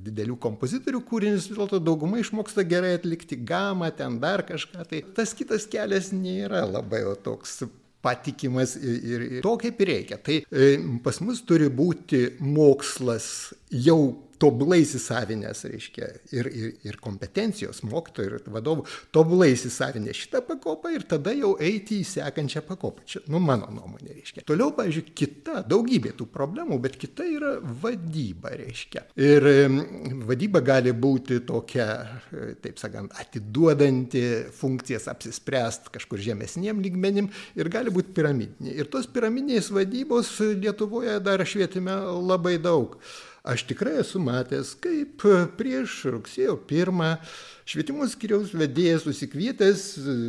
didelių 0.04 0.36
kompozitorių 0.40 1.02
kūrinius, 1.08 1.48
vis 1.50 1.58
dėlto 1.58 1.80
dauguma 1.82 2.20
išmoksta 2.20 2.64
gerai 2.68 2.96
atlikti 2.98 3.38
gamą, 3.48 3.90
ten 3.96 4.20
dar 4.22 4.44
kažką. 4.46 4.84
Tai 4.90 5.02
tas 5.16 5.32
kitas 5.36 5.66
kelias 5.70 6.10
nėra 6.14 6.66
labai 6.68 7.02
o 7.08 7.16
toks 7.30 7.62
patikimas 8.02 8.76
ir, 8.80 9.26
ir 9.38 9.44
to 9.44 9.56
kaip 9.60 9.80
reikia. 9.86 10.18
Tai 10.24 10.40
e, 10.40 10.72
pas 11.04 11.20
mus 11.24 11.42
turi 11.46 11.68
būti 11.72 12.24
mokslas 12.40 13.26
jau 13.70 14.00
tobulai 14.40 14.80
įsisavinęs, 14.84 15.64
reiškia, 15.68 16.08
ir, 16.32 16.48
ir, 16.48 16.70
ir 16.88 16.98
kompetencijos 17.02 17.82
mokytojų 17.84 18.30
ir 18.30 18.48
vadovų, 18.54 18.86
tobulai 19.14 19.50
įsisavinę 19.54 20.14
šitą 20.16 20.40
pakopą 20.48 20.94
ir 20.94 21.04
tada 21.10 21.34
jau 21.36 21.52
eiti 21.60 22.00
į 22.00 22.08
sekančią 22.08 22.62
pakopą. 22.68 23.04
Čia, 23.10 23.22
nu, 23.32 23.40
mano 23.44 23.68
nuomonė, 23.74 24.14
reiškia. 24.16 24.44
Toliau, 24.48 24.72
pavyzdžiui, 24.76 25.04
kita, 25.16 25.60
daugybė 25.68 26.14
tų 26.18 26.28
problemų, 26.32 26.80
bet 26.86 26.96
kita 27.00 27.26
yra 27.28 27.52
vadyba, 27.60 28.54
reiškia. 28.62 29.04
Ir 29.20 29.48
vadyba 30.28 30.64
gali 30.64 30.94
būti 30.96 31.42
tokia, 31.48 31.88
e, 32.32 32.52
taip 32.64 32.80
sakant, 32.80 33.14
atiduodanti 33.20 34.24
funkcijas 34.56 35.10
apsispręst 35.12 35.92
kažkur 35.92 36.22
žemesniem 36.22 36.80
lygmenim 36.84 37.28
ir 37.58 37.72
gali 37.72 37.92
būti 37.92 38.14
piramidinė. 38.16 38.76
Ir 38.80 38.88
tos 38.92 39.08
piramidinės 39.10 39.72
vadybos 39.74 40.32
Lietuvoje 40.40 41.18
dar 41.24 41.42
švietime 41.46 41.94
labai 42.24 42.56
daug. 42.62 42.96
Aš 43.40 43.62
tikrai 43.64 43.94
esu 44.02 44.20
matęs, 44.20 44.74
kaip 44.84 45.22
prieš 45.56 45.94
rugsėjo 46.12 46.58
pirmą 46.68 47.14
švietimo 47.64 48.04
skiriaus 48.10 48.52
vedėjas 48.52 49.06
susikvietęs 49.06 49.84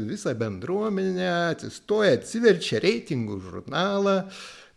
visą 0.08 0.32
bendruomenę, 0.40 1.28
atsistoja, 1.52 2.14
atsiverčia 2.16 2.80
reitingų 2.80 3.42
žurnalą 3.50 4.16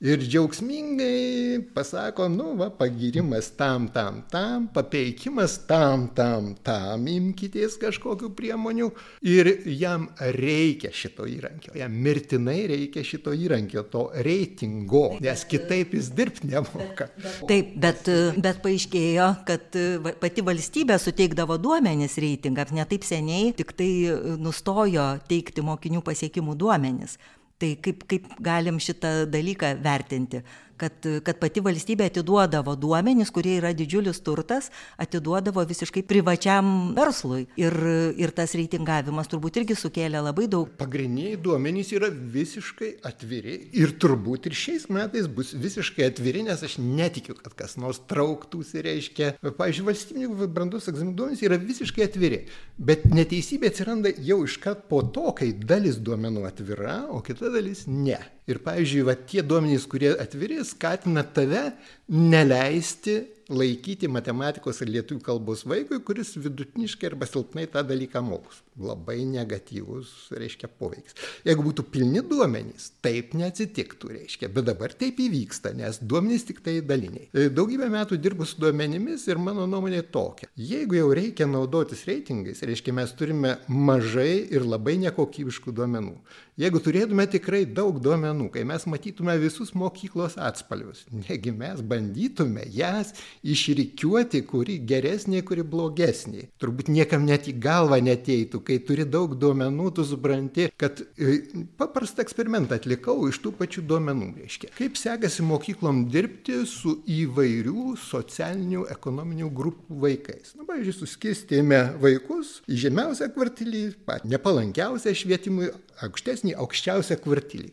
ir 0.04 0.20
džiaugsmingai 0.20 1.62
pasako, 1.74 2.28
nu, 2.28 2.50
va, 2.58 2.68
pagirimas 2.70 3.48
tam, 3.56 3.86
tam, 3.88 4.20
tam, 4.30 4.66
papeikimas 4.74 5.56
tam, 5.68 6.08
tam, 6.16 6.50
tam, 6.66 7.06
imkitės 7.08 7.78
kažkokių 7.80 8.28
priemonių 8.36 8.90
ir 9.32 9.50
jam 9.72 10.06
reikia 10.36 10.92
šito 10.92 11.24
įrankio, 11.30 11.72
jam 11.80 11.94
mirtinai 12.04 12.58
reikia 12.74 13.04
šito 13.06 13.32
įrankio, 13.32 13.86
to 13.88 14.06
reitingo, 14.26 15.06
nes 15.24 15.46
kitaip 15.48 15.94
jis 15.96 16.10
dirbti 16.12 16.50
nemoka. 16.52 17.08
Taip, 17.48 17.72
bet, 17.80 18.10
bet 18.44 18.60
paaiškėjo, 18.64 19.30
kad 19.48 19.78
pati 20.20 20.44
valstybė 20.44 20.98
suteikdavo 21.00 21.56
duomenis 21.62 22.18
reitingams, 22.20 22.76
netaip 22.76 23.08
seniai 23.08 23.54
tik 23.56 23.72
tai 23.78 23.88
nustojo 24.36 25.14
teikti 25.30 25.64
mokinių 25.64 26.04
pasiekimų 26.04 26.58
duomenis. 26.60 27.16
Tai 27.58 27.70
kaip, 27.84 28.02
kaip 28.10 28.30
galim 28.42 28.80
šitą 28.82 29.12
dalyką 29.30 29.76
vertinti? 29.84 30.42
Kad, 30.80 31.06
kad 31.26 31.38
pati 31.40 31.62
valstybė 31.64 32.08
atiduodavo 32.10 32.74
duomenys, 32.80 33.30
kurie 33.34 33.56
yra 33.60 33.72
didžiulis 33.76 34.20
turtas, 34.24 34.70
atiduodavo 35.00 35.64
visiškai 35.68 36.04
privačiam 36.08 36.94
verslui. 36.96 37.44
Ir, 37.60 37.76
ir 38.20 38.34
tas 38.36 38.54
reitingavimas 38.58 39.30
turbūt 39.30 39.60
irgi 39.62 39.76
sukėlė 39.78 40.22
labai 40.24 40.46
daug. 40.50 40.70
Pagrindiniai 40.80 41.38
duomenys 41.40 41.92
yra 41.96 42.10
visiškai 42.10 42.90
atviri 43.06 43.56
ir 43.76 43.94
turbūt 44.02 44.48
ir 44.50 44.58
šiais 44.58 44.88
metais 44.92 45.28
bus 45.30 45.54
visiškai 45.54 46.08
atviri, 46.10 46.44
nes 46.48 46.62
aš 46.66 46.78
netikiu, 46.82 47.36
kad 47.38 47.56
kas 47.58 47.78
nors 47.80 48.02
trauktųsi, 48.10 48.82
reiškia. 48.84 49.34
Pavyzdžiui, 49.44 49.88
valstybinių 49.90 50.50
brandos 50.54 50.90
egzaminų 50.90 51.16
duomenys 51.18 51.44
yra 51.46 51.58
visiškai 51.60 52.08
atviri, 52.08 52.44
bet 52.78 53.06
neteisybė 53.14 53.70
atsiranda 53.72 54.14
jau 54.24 54.42
iškart 54.46 54.88
po 54.90 55.04
to, 55.14 55.30
kai 55.38 55.52
dalis 55.54 56.00
duomenų 56.04 56.48
atvira, 56.50 57.04
o 57.14 57.22
kita 57.24 57.52
dalis 57.54 57.86
ne. 57.90 58.18
Ir, 58.50 58.58
pavyzdžiui, 58.60 59.06
va, 59.08 59.14
tie 59.16 59.40
duomenys, 59.40 59.86
kurie 59.88 60.10
atviri, 60.20 60.58
skatina 60.68 61.22
tave 61.24 61.70
neleisti 62.12 63.22
laikyti 63.48 64.08
matematikos 64.08 64.82
ir 64.84 64.90
lietuvių 64.92 65.22
kalbos 65.24 65.64
vaikui, 65.68 66.00
kuris 66.04 66.34
vidutiniškai 66.36 67.08
arba 67.10 67.28
silpnai 67.28 67.64
tą 67.72 67.80
dalyką 67.88 68.20
mokus. 68.24 68.60
Labai 68.74 69.20
negatyvus, 69.28 70.08
reiškia, 70.34 70.66
poveikis. 70.80 71.14
Jeigu 71.46 71.62
būtų 71.62 71.84
pilni 71.94 72.24
duomenys, 72.26 72.88
taip 73.04 73.36
neatsitiktų, 73.38 74.10
reiškia, 74.16 74.48
bet 74.50 74.66
dabar 74.66 74.94
taip 74.98 75.20
įvyksta, 75.22 75.70
nes 75.78 76.00
duomenys 76.02 76.46
tik 76.48 76.58
tai 76.64 76.80
daliniai. 76.82 77.28
E, 77.30 77.46
daugybę 77.54 77.86
metų 77.92 78.18
dirbu 78.18 78.48
su 78.50 78.58
duomenimis 78.64 79.28
ir 79.30 79.38
mano 79.38 79.68
nuomonė 79.70 80.02
tokia. 80.14 80.50
Jeigu 80.58 80.98
jau 80.98 81.12
reikia 81.14 81.46
naudotis 81.46 82.02
reitingais, 82.08 82.64
reiškia, 82.66 82.96
mes 82.98 83.14
turime 83.14 83.54
mažai 83.68 84.42
ir 84.50 84.66
labai 84.66 84.96
nekokybiškų 85.04 85.76
duomenų. 85.78 86.16
Jeigu 86.54 86.78
turėtume 86.78 87.24
tikrai 87.26 87.64
daug 87.66 87.96
duomenų, 87.98 88.44
kai 88.54 88.62
mes 88.66 88.84
matytume 88.86 89.34
visus 89.42 89.72
mokyklos 89.74 90.36
atspalvius, 90.38 91.00
negi 91.10 91.50
mes 91.50 91.80
bandytume 91.82 92.62
jas 92.70 93.10
išrikiuoti, 93.42 94.44
kuri 94.46 94.76
geresnė, 94.86 95.42
kuri 95.46 95.64
blogesnė. 95.66 96.48
Turbūt 96.62 96.92
niekam 96.94 97.26
net 97.26 97.48
į 97.50 97.56
galvą 97.58 97.98
neteitų, 98.06 98.63
kai 98.66 98.78
turi 98.86 99.06
daug 99.08 99.34
duomenų, 99.40 99.90
tu 99.96 100.04
supranti, 100.08 100.68
kad 100.80 101.02
e, 101.16 101.36
paprastą 101.78 102.24
eksperimentą 102.24 102.78
atlikau 102.78 103.16
iš 103.28 103.40
tų 103.44 103.54
pačių 103.58 103.84
duomenų. 103.90 104.30
Reiškia, 104.42 104.72
kaip 104.78 104.98
sekasi 105.00 105.44
mokyklom 105.46 106.04
dirbti 106.12 106.60
su 106.68 106.96
įvairių 107.10 107.94
socialinių, 108.00 108.86
ekonominių 108.94 109.50
grupų 109.54 110.00
vaikais. 110.04 110.54
Na, 110.58 110.66
pavyzdžiui, 110.68 110.96
suskistėme 111.00 111.82
vaikus 112.02 112.58
į 112.68 112.80
žemiausią 112.86 113.30
kvartilį, 113.34 113.84
nepalankiausią 114.30 115.14
švietimui, 115.22 115.70
aukštesnį, 116.04 116.56
aukščiausią 116.64 117.20
kvartilį. 117.24 117.72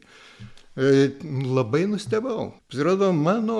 E, 0.82 1.12
labai 1.46 1.86
nustebau. 1.86 2.54
Pasirodo, 2.68 3.12
mano 3.14 3.58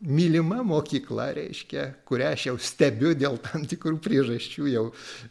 mylima 0.00 0.62
mokykla, 0.64 1.26
reiškia, 1.36 1.82
kurią 2.08 2.30
aš 2.32 2.46
jau 2.48 2.54
stebiu 2.56 3.12
dėl 3.12 3.36
tam 3.44 3.66
tikrų 3.68 3.98
priežasčių 4.00 4.70
jau 4.72 4.86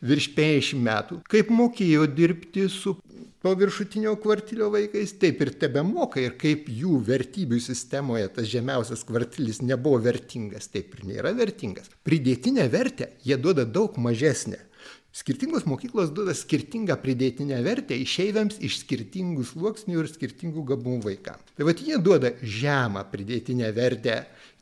virš 0.06 0.28
50 0.38 0.86
metų, 0.86 1.18
kaip 1.32 1.49
mokėjo 1.58 2.06
dirbti 2.06 2.68
su 2.70 2.93
to 3.41 3.56
viršutinio 3.58 4.14
kvartilio 4.22 4.70
vaikais, 4.76 5.16
taip 5.18 5.41
ir 5.41 5.56
tebe 5.64 5.82
moka 5.82 6.22
ir 6.22 6.38
kaip 6.38 6.70
jų 6.70 6.99
vertybių 7.08 7.58
sistemoje 7.66 8.30
tas 8.36 8.52
žemiausias 8.52 9.02
kvartilis 9.08 9.64
nebuvo 9.66 10.04
vertingas, 10.06 10.70
taip 10.70 10.93
ir 10.99 11.08
nėra 11.16 11.34
vertingas. 11.34 11.89
Pridėtinę 12.06 12.70
vertę 12.70 13.16
jie 13.26 13.41
duoda 13.41 13.66
daug 13.66 13.97
mažesnę 13.97 14.68
Skirtingos 15.12 15.66
mokyklos 15.68 16.14
duoda 16.16 16.32
skirtingą 16.32 16.95
pridėtinę 17.03 17.57
vertę 17.66 17.97
išeiviams 17.99 18.62
iš 18.64 18.78
skirtingų 18.86 19.43
sluoksnių 19.49 19.97
ir 19.99 20.07
skirtingų 20.07 20.64
gabumų 20.70 21.01
vaikams. 21.03 21.51
Tai 21.57 21.68
vad 21.68 21.82
jie 21.84 21.97
duoda 21.99 22.32
žemą 22.39 23.03
pridėtinę 23.12 23.74
vertę 23.76 24.22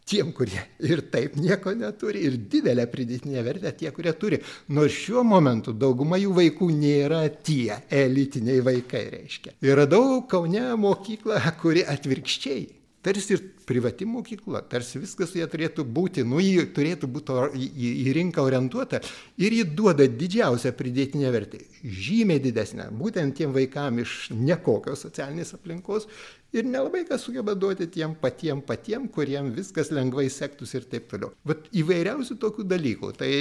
tiem, 0.10 0.32
kurie 0.34 0.64
ir 0.82 1.04
taip 1.14 1.38
nieko 1.38 1.76
neturi, 1.78 2.24
ir 2.26 2.40
didelę 2.50 2.88
pridėtinę 2.90 3.46
vertę 3.46 3.76
tie, 3.78 3.92
kurie 3.94 4.16
turi. 4.18 4.42
Nors 4.74 4.98
šiuo 4.98 5.22
momentu 5.22 5.76
dauguma 5.86 6.18
jų 6.18 6.34
vaikų 6.42 6.72
nėra 6.80 7.22
tie 7.46 7.78
elitiniai 8.02 8.66
vaikai, 8.66 9.06
reiškia. 9.14 9.54
Ir 9.62 9.78
radau 9.84 10.24
Kaune 10.34 10.66
mokyklą, 10.82 11.38
kuri 11.62 11.86
atvirkščiai 11.86 12.66
tarsi 13.02 13.34
ir 13.36 13.44
privati 13.70 14.06
mokykla, 14.06 14.64
tarsi 14.70 15.00
viskas 15.00 15.32
jie 15.38 15.46
turėtų 15.48 15.86
būti, 15.86 16.24
nu, 16.28 16.40
ji 16.44 16.66
turėtų 16.76 17.10
būti 17.12 17.36
į, 17.56 17.68
į, 17.70 17.92
į 18.04 18.16
rinką 18.18 18.44
orientuota 18.44 19.00
ir 19.40 19.56
ji 19.56 19.66
duoda 19.78 20.08
didžiausią 20.10 20.74
pridėtinę 20.78 21.32
vertę, 21.34 21.62
žymiai 21.84 22.42
didesnę, 22.44 22.90
būtent 23.00 23.38
tiem 23.38 23.54
vaikam 23.56 24.02
iš 24.04 24.32
nekokios 24.36 25.06
socialinės 25.06 25.54
aplinkos 25.56 26.10
ir 26.56 26.66
nelabai 26.66 27.06
kas 27.08 27.24
sugeba 27.28 27.56
duoti 27.56 27.88
tiem 27.94 28.16
patiem 28.20 28.64
patiem, 28.66 29.08
kuriem 29.08 29.54
viskas 29.56 29.94
lengvai 29.96 30.28
sektųsi 30.34 30.82
ir 30.82 30.90
taip 30.92 31.08
toliau. 31.12 31.32
Bet 31.48 31.70
įvairiausių 31.80 32.40
tokių 32.42 32.66
dalykų, 32.74 33.14
tai, 33.22 33.32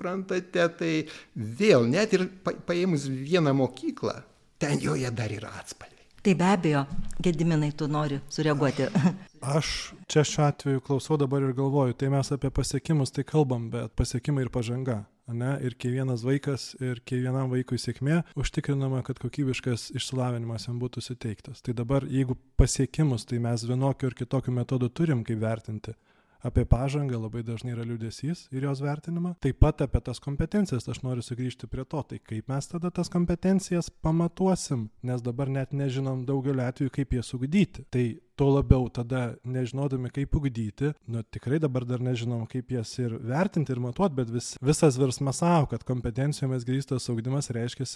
prantate, 0.00 0.66
tai 0.80 0.92
vėl 1.34 1.88
net 1.88 2.18
ir 2.18 2.26
paėmus 2.68 3.08
vieną 3.08 3.54
mokyklą, 3.62 4.18
ten 4.60 4.82
joje 4.82 5.14
dar 5.14 5.32
yra 5.32 5.54
atspalviai. 5.62 5.89
Tai 6.22 6.34
be 6.34 6.44
abejo, 6.44 6.84
Gediminai, 7.22 7.72
tu 7.72 7.86
nori 7.88 8.18
sureaguoti. 8.28 8.90
Aš 9.56 9.68
čia 10.06 10.24
šiuo 10.24 10.44
atveju 10.44 10.82
klausau 10.84 11.16
dabar 11.16 11.46
ir 11.46 11.54
galvoju, 11.56 11.96
tai 11.96 12.10
mes 12.12 12.28
apie 12.36 12.50
pasiekimus 12.52 13.14
tai 13.16 13.24
kalbam, 13.24 13.70
bet 13.72 13.94
pasiekimai 13.96 14.44
ir 14.44 14.50
pažanga. 14.52 14.98
Ne? 15.32 15.54
Ir 15.64 15.76
kiekvienas 15.80 16.24
vaikas 16.26 16.74
ir 16.82 17.00
kiekvienam 17.06 17.48
vaikui 17.52 17.78
sėkmė 17.80 18.18
užtikrinama, 18.40 19.00
kad 19.06 19.20
kokybiškas 19.22 19.92
išsilavinimas 19.96 20.66
jam 20.68 20.80
būtų 20.82 21.04
suteiktas. 21.06 21.62
Tai 21.64 21.72
dabar, 21.78 22.04
jeigu 22.04 22.36
pasiekimus, 22.60 23.24
tai 23.30 23.38
mes 23.40 23.64
vienokiu 23.64 24.10
ir 24.10 24.18
kitokiu 24.18 24.52
metodu 24.52 24.90
turim 24.92 25.24
kaip 25.24 25.40
vertinti 25.40 25.94
apie 26.42 26.64
pažangą 26.68 27.20
labai 27.20 27.42
dažnai 27.46 27.74
yra 27.74 27.84
liūdėsys 27.88 28.46
ir 28.54 28.66
jos 28.68 28.82
vertinimą. 28.84 29.34
Taip 29.44 29.60
pat 29.62 29.84
apie 29.84 30.00
tas 30.04 30.22
kompetencijas 30.22 30.88
aš 30.88 31.02
noriu 31.04 31.24
sugrįžti 31.24 31.68
prie 31.70 31.84
to, 31.84 32.02
tai 32.02 32.20
kaip 32.24 32.48
mes 32.50 32.70
tada 32.70 32.90
tas 32.94 33.12
kompetencijas 33.12 33.90
pamatuosim, 34.02 34.88
nes 35.06 35.22
dabar 35.24 35.52
net 35.52 35.74
nežinom 35.76 36.24
daugeliu 36.28 36.64
atveju, 36.66 36.94
kaip 36.94 37.14
jas 37.18 37.34
ugdyti. 37.36 37.84
Tai 37.92 38.04
tuo 38.40 38.48
labiau 38.54 38.88
tada 38.88 39.34
nežinodami, 39.44 40.08
kaip 40.16 40.34
ugdyti, 40.36 40.94
nu 41.12 41.22
tikrai 41.22 41.60
dabar 41.60 41.84
dar 41.84 42.00
nežinom, 42.04 42.46
kaip 42.48 42.72
jas 42.72 42.94
ir 43.02 43.18
vertinti 43.20 43.74
ir 43.74 43.82
matuoti, 43.84 44.16
bet 44.16 44.32
vis, 44.32 44.54
visas 44.64 44.96
virsmas 45.00 45.42
savo, 45.42 45.68
kad 45.72 45.84
kompetencijomis 45.88 46.64
grįstas 46.68 47.10
ugdymas 47.12 47.52
reiškia 47.52 47.88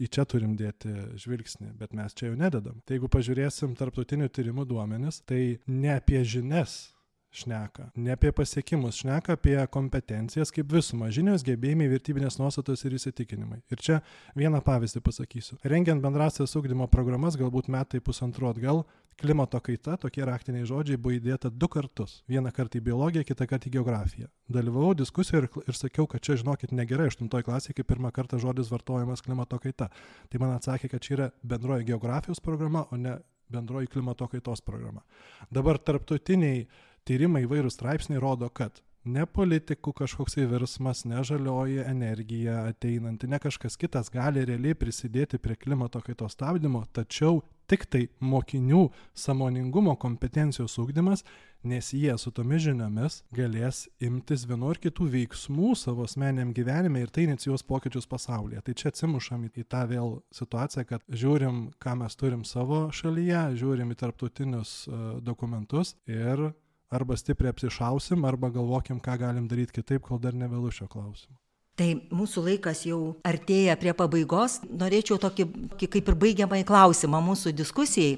į 0.00 0.08
čia 0.12 0.24
turim 0.28 0.56
dėti 0.56 0.92
žvilgsnį, 1.20 1.70
bet 1.80 1.94
mes 1.96 2.16
čia 2.16 2.30
jau 2.30 2.36
nededam. 2.38 2.80
Tai 2.84 2.96
jeigu 2.96 3.08
pažiūrėsim 3.12 3.76
tarptautinių 3.78 4.28
tyrimų 4.28 4.66
duomenis, 4.68 5.22
tai 5.28 5.58
ne 5.66 5.94
apie 5.96 6.22
žinias 6.24 6.95
šneka. 7.36 7.90
Ne 7.96 8.14
apie 8.16 8.32
pasiekimus 8.32 9.00
šneka 9.02 9.36
apie 9.36 9.56
kompetencijas 9.72 10.52
kaip 10.54 10.72
visumą 10.72 11.10
žinios 11.14 11.44
gebėjimai 11.46 11.88
vertybinės 11.92 12.38
nuostatos 12.40 12.84
ir 12.86 12.96
įsitikinimai. 12.98 13.62
Ir 13.72 13.82
čia 13.82 14.00
vieną 14.38 14.62
pavyzdį 14.66 15.02
pasakysiu. 15.04 15.58
Rengiant 15.64 16.02
bendrąsias 16.04 16.56
ugdymo 16.58 16.88
programas 16.92 17.38
galbūt 17.38 17.68
metai 17.72 18.00
pusantrų 18.04 18.50
atgal 18.54 18.84
klimato 19.16 19.60
kaita 19.60 19.96
tokie 20.00 20.24
raktiniai 20.28 20.66
žodžiai 20.68 20.98
buvo 21.00 21.16
įdėta 21.16 21.50
du 21.50 21.68
kartus. 21.72 22.18
Vieną 22.28 22.52
kartą 22.56 22.80
į 22.80 22.84
biologiją 22.90 23.24
kitą 23.24 23.46
kartą 23.48 23.70
į 23.70 23.76
geografiją. 23.78 24.28
Dalyvavau 24.52 24.96
diskusijoj 24.98 25.42
ir, 25.42 25.48
ir 25.64 25.78
sakiau 25.78 26.08
kad 26.10 26.24
čia 26.24 26.36
žinokit 26.42 26.74
negerai 26.76 27.08
aštuntoj 27.10 27.46
klasėj 27.46 27.78
kai 27.78 27.86
pirmą 27.88 28.12
kartą 28.16 28.40
žodis 28.42 28.68
vartojamas 28.72 29.24
klimato 29.24 29.58
kaita. 29.62 29.88
Tai 30.28 30.42
man 30.42 30.58
atsakė 30.58 30.92
kad 30.92 31.04
čia 31.04 31.16
yra 31.16 31.30
bendroji 31.42 31.88
geografijos 31.88 32.44
programa 32.44 32.84
o 32.90 33.00
ne 33.00 33.16
bendroji 33.48 33.86
klimato 33.86 34.28
kaitos 34.28 34.60
programa. 34.60 35.02
Dabar 35.50 35.78
tarptautiniai 35.78 36.66
tyrimai 37.06 37.46
įvairūs 37.46 37.78
straipsniai 37.78 38.22
rodo 38.22 38.50
kad 38.50 38.82
ne 39.06 39.26
politikų 39.26 39.94
kažkoksai 40.00 40.46
virsmas 40.50 41.04
ne 41.06 41.22
žalioji 41.24 41.84
energija 41.86 42.64
ateinanti 42.70 43.30
ne 43.30 43.38
kažkas 43.42 43.78
kitas 43.78 44.10
gali 44.12 44.44
realiai 44.48 44.74
prisidėti 44.78 45.38
prie 45.38 45.56
klimato 45.56 46.02
kaitos 46.02 46.34
stabdymo 46.34 46.82
tačiau 46.96 47.42
tiktai 47.70 48.06
mokinių 48.22 48.88
sąmoningumo 49.14 49.96
kompetencijos 50.02 50.78
ugdymas 50.82 51.24
nes 51.66 51.92
jie 51.92 52.14
su 52.18 52.30
tomis 52.30 52.62
žiniomis 52.66 53.20
galės 53.34 53.86
imtis 54.02 54.44
vienų 54.46 54.74
ar 54.74 54.82
kitų 54.82 55.08
veiksmų 55.14 55.72
savo 55.78 56.06
asmeniniam 56.06 56.52
gyvenime 56.54 57.02
ir 57.02 57.10
tai 57.10 57.26
inicijuos 57.26 57.64
pokyčius 57.66 58.06
pasaulyje. 58.10 58.62
Tai 58.62 58.74
čia 58.78 58.92
atsimušam 58.92 59.48
į 59.48 59.64
tą 59.64 59.82
vėl 59.90 60.20
situaciją 60.34 60.86
kad 60.86 61.06
žiūrim 61.10 61.64
ką 61.82 61.96
mes 62.02 62.18
turim 62.18 62.44
savo 62.46 62.86
šalyje 62.94 63.42
žiūrim 63.62 63.90
į 63.90 63.98
tarptautinius 64.02 64.76
e, 64.86 65.00
dokumentus 65.26 65.96
ir 66.06 66.52
arba 66.90 67.16
stipriai 67.16 67.54
apsišausim, 67.54 68.24
arba 68.24 68.52
galvokim, 68.54 69.00
ką 69.02 69.18
galim 69.24 69.48
daryti 69.50 69.80
kitaip, 69.80 70.06
kol 70.06 70.22
dar 70.22 70.36
nevėlu 70.36 70.70
šio 70.74 70.88
klausimu. 70.90 71.36
Tai 71.76 71.90
mūsų 72.08 72.40
laikas 72.46 72.86
jau 72.88 72.98
artėja 73.26 73.74
prie 73.76 73.92
pabaigos. 73.92 74.62
Norėčiau 74.64 75.18
tokį 75.20 75.44
kaip 75.76 76.08
ir 76.08 76.16
baigiamąjį 76.22 76.64
klausimą 76.70 77.20
mūsų 77.26 77.52
diskusijai. 77.52 78.14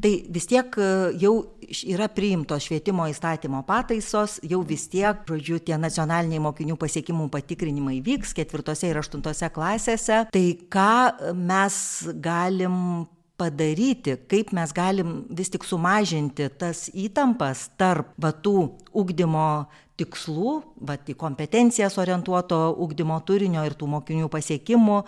Tai 0.00 0.12
vis 0.32 0.48
tiek 0.48 0.78
e, 0.80 0.86
jau 1.20 1.34
yra 1.92 2.08
priimtos 2.08 2.70
švietimo 2.70 3.04
įstatymo 3.12 3.60
pataisos, 3.68 4.38
jau 4.48 4.62
vis 4.64 4.86
tiek, 4.88 5.20
žodžiu, 5.28 5.60
tie 5.60 5.76
nacionaliniai 5.76 6.40
mokinių 6.40 6.78
pasiekimų 6.80 7.28
patikrinimai 7.36 8.00
vyks 8.06 8.32
ketvirtose 8.38 8.88
ir 8.88 9.02
aštuntose 9.02 9.52
klasėse. 9.52 10.24
Tai 10.32 10.46
ką 10.72 10.92
mes 11.36 11.76
galim 12.16 12.78
padaryti, 13.42 14.16
kaip 14.30 14.52
mes 14.54 14.72
galim 14.76 15.22
vis 15.38 15.50
tik 15.52 15.66
sumažinti 15.66 16.48
tas 16.58 16.86
įtampas 16.94 17.68
tarp 17.80 18.14
va 18.22 18.30
tų 18.44 18.56
ugdymo 19.02 19.48
tikslų, 20.02 20.58
vat, 20.82 21.06
į 21.08 21.16
kompetencijas 21.18 21.96
orientuoto 22.02 22.58
ugdymo 22.82 23.18
turinio 23.26 23.62
ir 23.66 23.76
tų 23.78 23.88
mokinių 23.94 24.28
pasiekimų, 24.32 24.98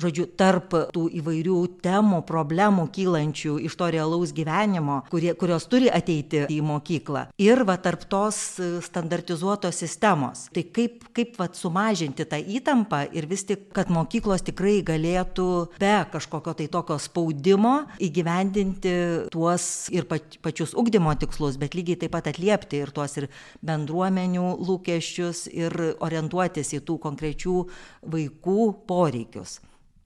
žodžiu, 0.00 0.26
tarp 0.38 0.74
tų 0.94 1.06
įvairių 1.20 1.58
temų, 1.84 2.22
problemų 2.28 2.86
kylančių 2.94 3.58
iš 3.66 3.76
to 3.80 3.90
realaus 3.94 4.34
gyvenimo, 4.36 5.02
kurie, 5.10 5.32
kurios 5.38 5.66
turi 5.70 5.90
ateiti 5.92 6.44
į 6.52 6.60
mokyklą. 6.64 7.26
Ir 7.42 7.64
va, 7.66 7.76
tarp 7.82 8.06
tos 8.10 8.40
standartizuotos 8.86 9.78
sistemos. 9.82 10.46
Tai 10.54 10.66
kaip, 10.74 11.08
kaip 11.16 11.38
va, 11.40 11.48
sumažinti 11.54 12.26
tą 12.28 12.38
įtampą 12.38 13.04
ir 13.16 13.28
vis 13.30 13.46
tik, 13.48 13.68
kad 13.74 13.90
mokyklos 13.92 14.44
tikrai 14.46 14.78
galėtų 14.86 15.48
be 15.80 15.94
kažkokio 16.12 16.56
tai 16.58 16.68
tokio 16.72 16.98
spaudimo 17.02 17.74
įgyvendinti 18.02 18.94
tuos 19.34 19.88
ir 19.94 20.06
pačius 20.08 20.74
ugdymo 20.78 21.14
tikslus, 21.18 21.58
bet 21.60 21.76
lygiai 21.76 21.98
taip 22.04 22.14
pat 22.14 22.30
atliepti 22.30 22.82
ir 22.84 22.92
tuos 22.94 23.16
ir 23.20 23.28
bendruomenių 23.64 24.43
žmonių 24.44 24.66
lūkesčius 24.66 25.48
ir 25.52 25.72
orientuotis 26.00 26.74
į 26.74 26.82
tų 26.84 26.98
konkrečių 27.00 27.56
vaikų 28.02 28.84
poreikius. 28.86 29.60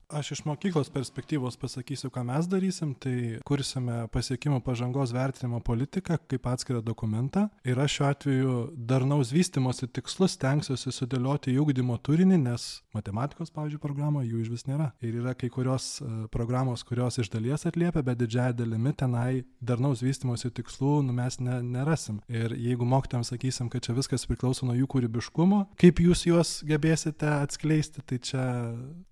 Aš 0.09 0.31
iš 0.31 0.39
mokyklos 0.45 0.89
perspektyvos 0.89 1.53
pasakysiu, 1.61 2.09
ką 2.09 2.23
mes 2.25 2.47
darysim, 2.49 2.95
tai 2.97 3.37
kursime 3.45 4.07
pasiekimų 4.09 4.57
pažangos 4.65 5.11
vertinimo 5.13 5.59
politiką 5.61 6.15
kaip 6.31 6.47
atskirą 6.49 6.79
dokumentą 6.81 7.43
ir 7.61 7.77
aš 7.77 7.99
šiuo 7.99 8.07
atveju 8.07 8.55
darnaus 8.89 9.29
vystimosi 9.29 9.85
tikslus 9.85 10.33
tenksiuosi 10.41 10.89
sudėlioti 10.95 11.53
į 11.53 11.59
ugdymo 11.61 11.99
turinį, 12.01 12.39
nes 12.41 12.65
matematikos, 12.97 13.53
pavyzdžiui, 13.53 13.81
programą 13.83 14.23
jų 14.25 14.41
iš 14.41 14.49
vis 14.55 14.65
nėra. 14.65 14.87
Ir 15.05 15.19
yra 15.21 15.35
kai 15.37 15.51
kurios 15.53 15.99
e, 16.01 16.09
programos, 16.33 16.81
kurios 16.89 17.21
iš 17.21 17.29
dalies 17.29 17.67
atliepia, 17.69 18.01
bet 18.01 18.17
didžiąją 18.23 18.57
dalimi 18.63 18.95
tenai 18.97 19.43
darnaus 19.61 20.01
vystimosi 20.01 20.49
tikslų 20.49 21.03
nu, 21.05 21.13
mes 21.21 21.37
ne, 21.37 21.59
nerasim. 21.61 22.17
Ir 22.33 22.57
jeigu 22.57 22.89
mokytams 22.89 23.29
sakysim, 23.29 23.69
kad 23.69 23.85
čia 23.85 23.93
viskas 23.93 24.25
priklauso 24.25 24.65
nuo 24.65 24.73
jų 24.73 24.89
kūrybiškumo, 24.89 25.67
kaip 25.77 26.01
jūs 26.01 26.25
juos 26.31 26.57
gebėsite 26.65 27.29
atskleisti, 27.43 28.01
tai 28.09 28.17
čia 28.25 28.49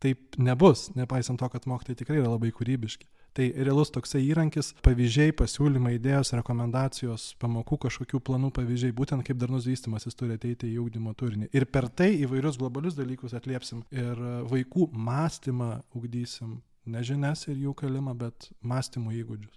taip 0.02 0.42
nebus 0.42 0.87
nepaisant 0.96 1.40
to, 1.40 1.50
kad 1.52 1.66
mokytojai 1.70 2.00
tikrai 2.00 2.20
yra 2.22 2.32
labai 2.32 2.52
kūrybiški. 2.56 3.08
Tai 3.38 3.48
realus 3.68 3.92
toksai 3.94 4.24
įrankis, 4.26 4.72
pavyzdžiai, 4.86 5.36
pasiūlymai, 5.38 5.98
idėjos, 6.00 6.34
rekomendacijos, 6.40 7.28
pamokų 7.42 7.82
kažkokių 7.88 8.22
planų 8.30 8.52
pavyzdžiai, 8.56 8.96
būtent 8.98 9.26
kaip 9.28 9.38
darnus 9.42 9.68
vystimasis 9.70 10.18
turi 10.18 10.38
ateiti 10.38 10.72
į 10.72 10.80
ūkdymo 10.86 11.14
turinį. 11.18 11.52
Ir 11.54 11.68
per 11.70 11.90
tai 11.90 12.14
įvairius 12.24 12.58
globalius 12.62 12.98
dalykus 12.98 13.36
atliepsim 13.38 13.84
ir 13.94 14.24
vaikų 14.50 14.90
mąstymą 14.94 15.72
ugdysim, 15.98 16.60
ne 16.88 17.06
žinias 17.06 17.48
ir 17.52 17.60
jų 17.68 17.76
kalimą, 17.78 18.16
bet 18.18 18.52
mąstymo 18.62 19.14
įgūdžius. 19.22 19.57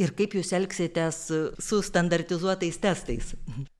Ir 0.00 0.12
kaip 0.16 0.34
jūs 0.38 0.52
elgsitės 0.56 1.20
su 1.62 1.80
standartizuotais 1.84 2.78
testais? 2.82 3.32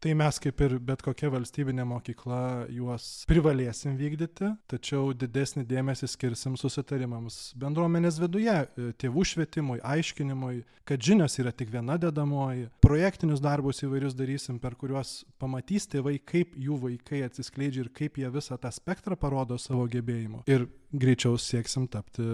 Tai 0.03 0.15
mes 0.19 0.39
kaip 0.43 0.61
ir 0.67 0.77
bet 0.85 1.03
kokia 1.05 1.31
valstybinė 1.33 1.87
mokykla 1.89 2.41
juos 2.73 3.25
privalėsim 3.31 3.97
vykdyti, 3.99 4.53
tačiau 4.71 5.13
didesnį 5.17 5.65
dėmesį 5.71 6.11
skirsim 6.13 6.59
susitarimams 6.61 7.55
bendruomenės 7.61 8.21
viduje, 8.23 8.57
tėvų 9.01 9.27
švietimui, 9.33 9.81
aiškinimui, 9.85 10.63
kad 10.85 11.01
žinios 11.03 11.39
yra 11.41 11.53
tik 11.57 11.73
viena 11.73 11.97
dedamoji, 12.01 12.69
projektinius 12.85 13.43
darbus 13.45 13.83
įvairius 13.87 14.17
darysim, 14.19 14.61
per 14.61 14.77
kuriuos 14.81 15.23
pamatys 15.41 15.89
tėvai, 15.95 16.19
kaip 16.21 16.53
jų 16.61 16.79
vaikai 16.83 17.25
atsiskleidžia 17.27 17.87
ir 17.87 17.95
kaip 17.97 18.21
jie 18.21 18.31
visą 18.35 18.61
tą 18.61 18.73
spektrą 18.75 19.17
parodo 19.21 19.59
savo 19.61 19.89
gebėjimų. 19.91 20.45
Ir 20.53 20.69
greičiau 20.93 21.41
sieksim 21.41 21.89
tapti 21.89 22.27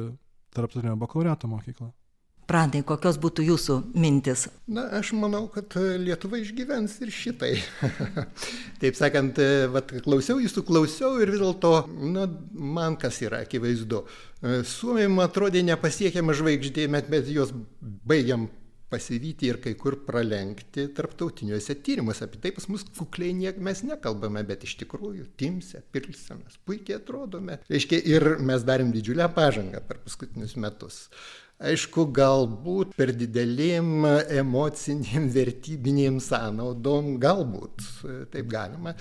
tarptautinio 0.51 0.97
bakalaureato 0.99 1.49
mokyklą. 1.51 1.93
Prantai, 2.51 2.80
kokios 2.82 3.14
būtų 3.22 3.44
jūsų 3.46 3.74
mintis? 4.03 4.48
Na, 4.66 4.88
aš 4.98 5.12
manau, 5.14 5.44
kad 5.55 5.70
Lietuva 6.03 6.40
išgyvens 6.40 6.96
ir 7.05 7.12
šitai. 7.14 7.53
Taip 8.82 8.98
sakant, 8.98 9.38
vat, 9.70 9.92
klausiau 10.03 10.40
jūsų, 10.42 10.64
klausiau 10.66 11.12
ir 11.22 11.30
vis 11.30 11.38
dėlto, 11.44 11.74
na, 12.11 12.26
man 12.51 12.98
kas 12.98 13.20
yra 13.22 13.44
akivaizdu. 13.46 14.03
Suomijai, 14.66 15.12
man 15.12 15.28
atrodė, 15.28 15.62
nepasiekiama 15.68 16.34
žvaigždė, 16.34 16.88
bet 16.90 17.12
mes 17.12 17.30
juos 17.30 17.55
baigiam 17.80 18.48
pasivyti 18.90 19.46
ir 19.46 19.61
kai 19.62 19.76
kur 19.78 20.01
pralenkti 20.07 20.88
tarptautiniuose 20.96 21.76
tyrimuose. 21.84 22.26
Apie 22.26 22.40
tai 22.42 22.51
pas 22.57 22.66
mus 22.72 22.82
kukliai 22.96 23.36
niek 23.36 23.61
mes 23.62 23.84
nekalbame, 23.86 24.42
bet 24.48 24.66
iš 24.66 24.74
tikrųjų 24.82 25.28
timse, 25.40 25.84
pilse 25.94 26.34
mes 26.40 26.59
puikiai 26.66 26.98
atrodome. 26.98 27.61
Reiškia, 27.70 28.03
ir 28.11 28.26
mes 28.42 28.66
darėm 28.66 28.90
didžiulę 28.96 29.30
pažangą 29.36 29.84
per 29.86 30.03
paskutinius 30.03 30.57
metus. 30.59 31.05
Aišku, 31.61 32.06
galbūt 32.16 32.94
per 32.96 33.11
didelėm 33.12 34.06
emocinėm, 34.32 35.26
vertybinėm 35.34 36.16
sąnaudom, 36.24 37.18
galbūt 37.20 37.84
taip 38.32 38.48
galima 38.48 38.94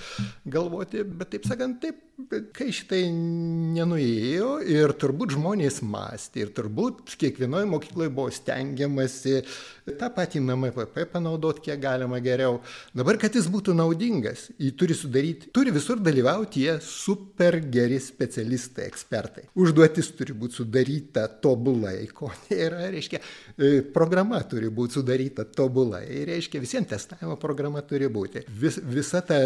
galvoti, 0.44 1.00
bet 1.08 1.32
taip 1.32 1.48
sakant, 1.48 1.78
taip 1.80 2.09
kai 2.56 2.68
šitai 2.74 3.02
nenuėjo 3.10 4.52
ir 4.68 4.94
turbūt 5.00 5.34
žmonės 5.36 5.80
mąstė 5.86 6.44
ir 6.44 6.54
turbūt 6.56 7.16
kiekvienoje 7.20 7.68
mokykloje 7.70 8.14
buvo 8.14 8.30
stengiamasi 8.34 9.40
tą 9.98 10.10
patį 10.14 10.42
NMPP 10.44 11.06
panaudoti 11.12 11.64
kiek 11.66 11.80
galima 11.82 12.20
geriau. 12.22 12.60
Dabar, 12.96 13.18
kad 13.20 13.34
jis 13.34 13.48
būtų 13.50 13.74
naudingas, 13.76 14.48
jį 14.60 14.70
turi 14.78 14.96
sudaryti, 14.96 15.50
turi 15.54 15.72
visur 15.74 16.00
dalyvauti 16.02 16.60
tie 16.60 16.76
super 16.82 17.60
geri 17.72 18.00
specialistai, 18.02 18.88
ekspertai. 18.90 19.46
Užduotis 19.60 20.10
turi 20.18 20.34
būti 20.36 20.60
sudaryta 20.60 21.26
tobulai, 21.42 22.08
ko 22.14 22.30
nėra, 22.48 22.88
reiškia, 22.92 23.20
e, 23.56 23.70
programa 23.94 24.40
turi 24.50 24.70
būti 24.74 24.98
sudaryta 24.98 25.46
tobulai, 25.46 26.04
reiškia, 26.28 26.62
visiems 26.62 26.90
testavimo 26.90 27.36
programa 27.40 27.82
turi 27.86 28.10
būti. 28.10 28.44
Vis, 28.60 28.80
visa 28.82 29.22
ta 29.26 29.38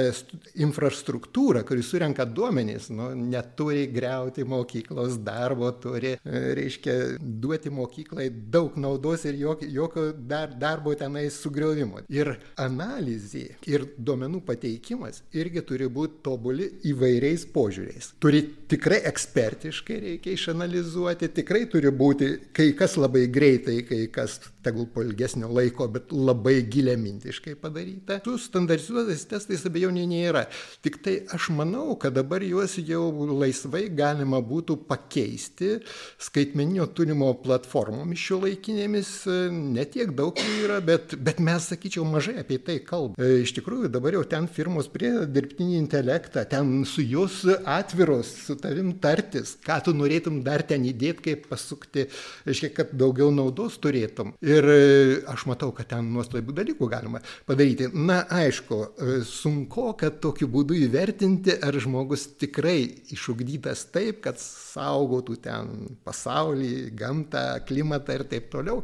infrastruktūra, 0.65 1.65
kuri 1.69 1.85
surenka 1.85 2.25
duomenį, 2.25 2.64
duomenys, 2.65 2.89
nu, 2.89 3.15
neturi 3.15 3.87
greuti 3.87 4.45
mokyklos 4.45 5.19
darbo, 5.19 5.71
turi, 5.73 6.17
e, 6.25 6.55
reiškia, 6.55 7.19
duoti 7.21 7.71
mokyklai 7.71 8.31
daug 8.31 8.77
naudos 8.77 9.25
ir 9.25 9.35
jokio, 9.35 9.69
jokio 9.69 10.13
dar, 10.13 10.55
darbo 10.59 10.95
tenai 10.95 11.29
sugriovimo. 11.31 12.03
Ir 12.09 12.35
analizė, 12.57 13.57
ir 13.67 13.87
duomenų 13.99 14.43
pateikimas 14.47 15.23
irgi 15.33 15.65
turi 15.67 15.89
būti 15.89 16.23
tobuli 16.25 16.71
įvairiais 16.85 17.47
požiūriais. 17.55 18.15
Turi 18.21 18.43
tikrai 18.69 19.03
ekspertiškai 19.11 20.01
reikia 20.09 20.35
išanalizuoti, 20.35 21.29
tikrai 21.35 21.65
turi 21.71 21.93
būti 21.93 22.31
kai 22.53 22.73
kas 22.79 22.97
labai 22.97 23.27
greitai, 23.29 23.83
kai 23.89 24.07
kas 24.13 24.41
tegul 24.65 24.89
po 24.91 25.05
ilgesnio 25.05 25.51
laiko, 25.53 25.89
bet 25.93 26.13
labai 26.15 26.57
giliamintiškai 26.71 27.57
padaryta. 27.61 28.19
Tų 28.25 28.37
standartizuotais 28.41 29.27
testais 29.31 29.65
abejonių 29.69 30.07
nėra. 30.11 30.47
Tik 30.85 31.01
tai 31.05 31.17
aš 31.35 31.51
manau, 31.57 31.95
kad 32.01 32.17
dabar 32.17 32.45
juos 32.45 32.77
jau 32.81 33.05
laisvai 33.35 33.87
galima 33.95 34.41
būtų 34.45 34.79
pakeisti 34.89 35.79
skaitmeninio 36.23 36.87
turinimo 36.95 37.31
platformomis 37.45 38.23
šio 38.25 38.41
laikinėmis. 38.45 39.13
Netiek 39.75 40.15
daug 40.17 40.39
jų 40.39 40.57
yra, 40.67 40.81
bet, 40.85 41.17
bet 41.25 41.41
mes, 41.45 41.69
sakyčiau, 41.73 42.07
mažai 42.09 42.39
apie 42.43 42.59
tai 42.63 42.79
kalbame. 42.85 43.43
Iš 43.45 43.55
tikrųjų, 43.59 43.91
dabar 43.93 44.19
jau 44.19 44.25
ten 44.29 44.49
firmos 44.51 44.89
prie 44.93 45.13
dirbtinį 45.31 45.79
intelektą, 45.83 46.45
ten 46.49 46.85
su 46.89 47.05
jos 47.05 47.43
atviros, 47.65 48.31
su 48.47 48.57
tavim 48.61 48.93
tartis, 49.03 49.57
ką 49.65 49.81
tu 49.87 49.95
norėtum 49.97 50.41
dar 50.47 50.65
ten 50.67 50.85
įdėti, 50.89 51.25
kaip 51.29 51.49
pasukti, 51.51 52.07
reiškia, 52.47 52.71
kad 52.77 52.95
daugiau 52.99 53.31
naudos 53.35 53.79
turėtum. 53.83 54.35
Ir 54.45 54.54
aš 55.31 55.47
matau, 55.51 55.73
kad 55.75 55.89
ten 55.91 56.13
nuostabių 56.15 56.55
dalykų 56.55 56.89
galima 56.93 57.21
padaryti. 57.49 57.89
Na, 57.95 58.21
aišku, 58.29 58.81
sunku, 59.29 59.89
kad 60.01 60.21
tokiu 60.23 60.49
būdu 60.53 60.79
įvertinti, 60.87 61.59
ar 61.65 61.77
žmogus 61.81 62.29
tikrai 62.41 62.79
išugdytas 63.15 63.87
taip, 63.95 64.23
kad 64.25 64.41
saugotų 64.41 65.39
ten 65.45 65.75
pasaulį, 66.07 66.91
gamtą, 66.99 67.47
klimatą 67.69 68.21
ir 68.21 68.29
taip 68.31 68.51
toliau. 68.55 68.83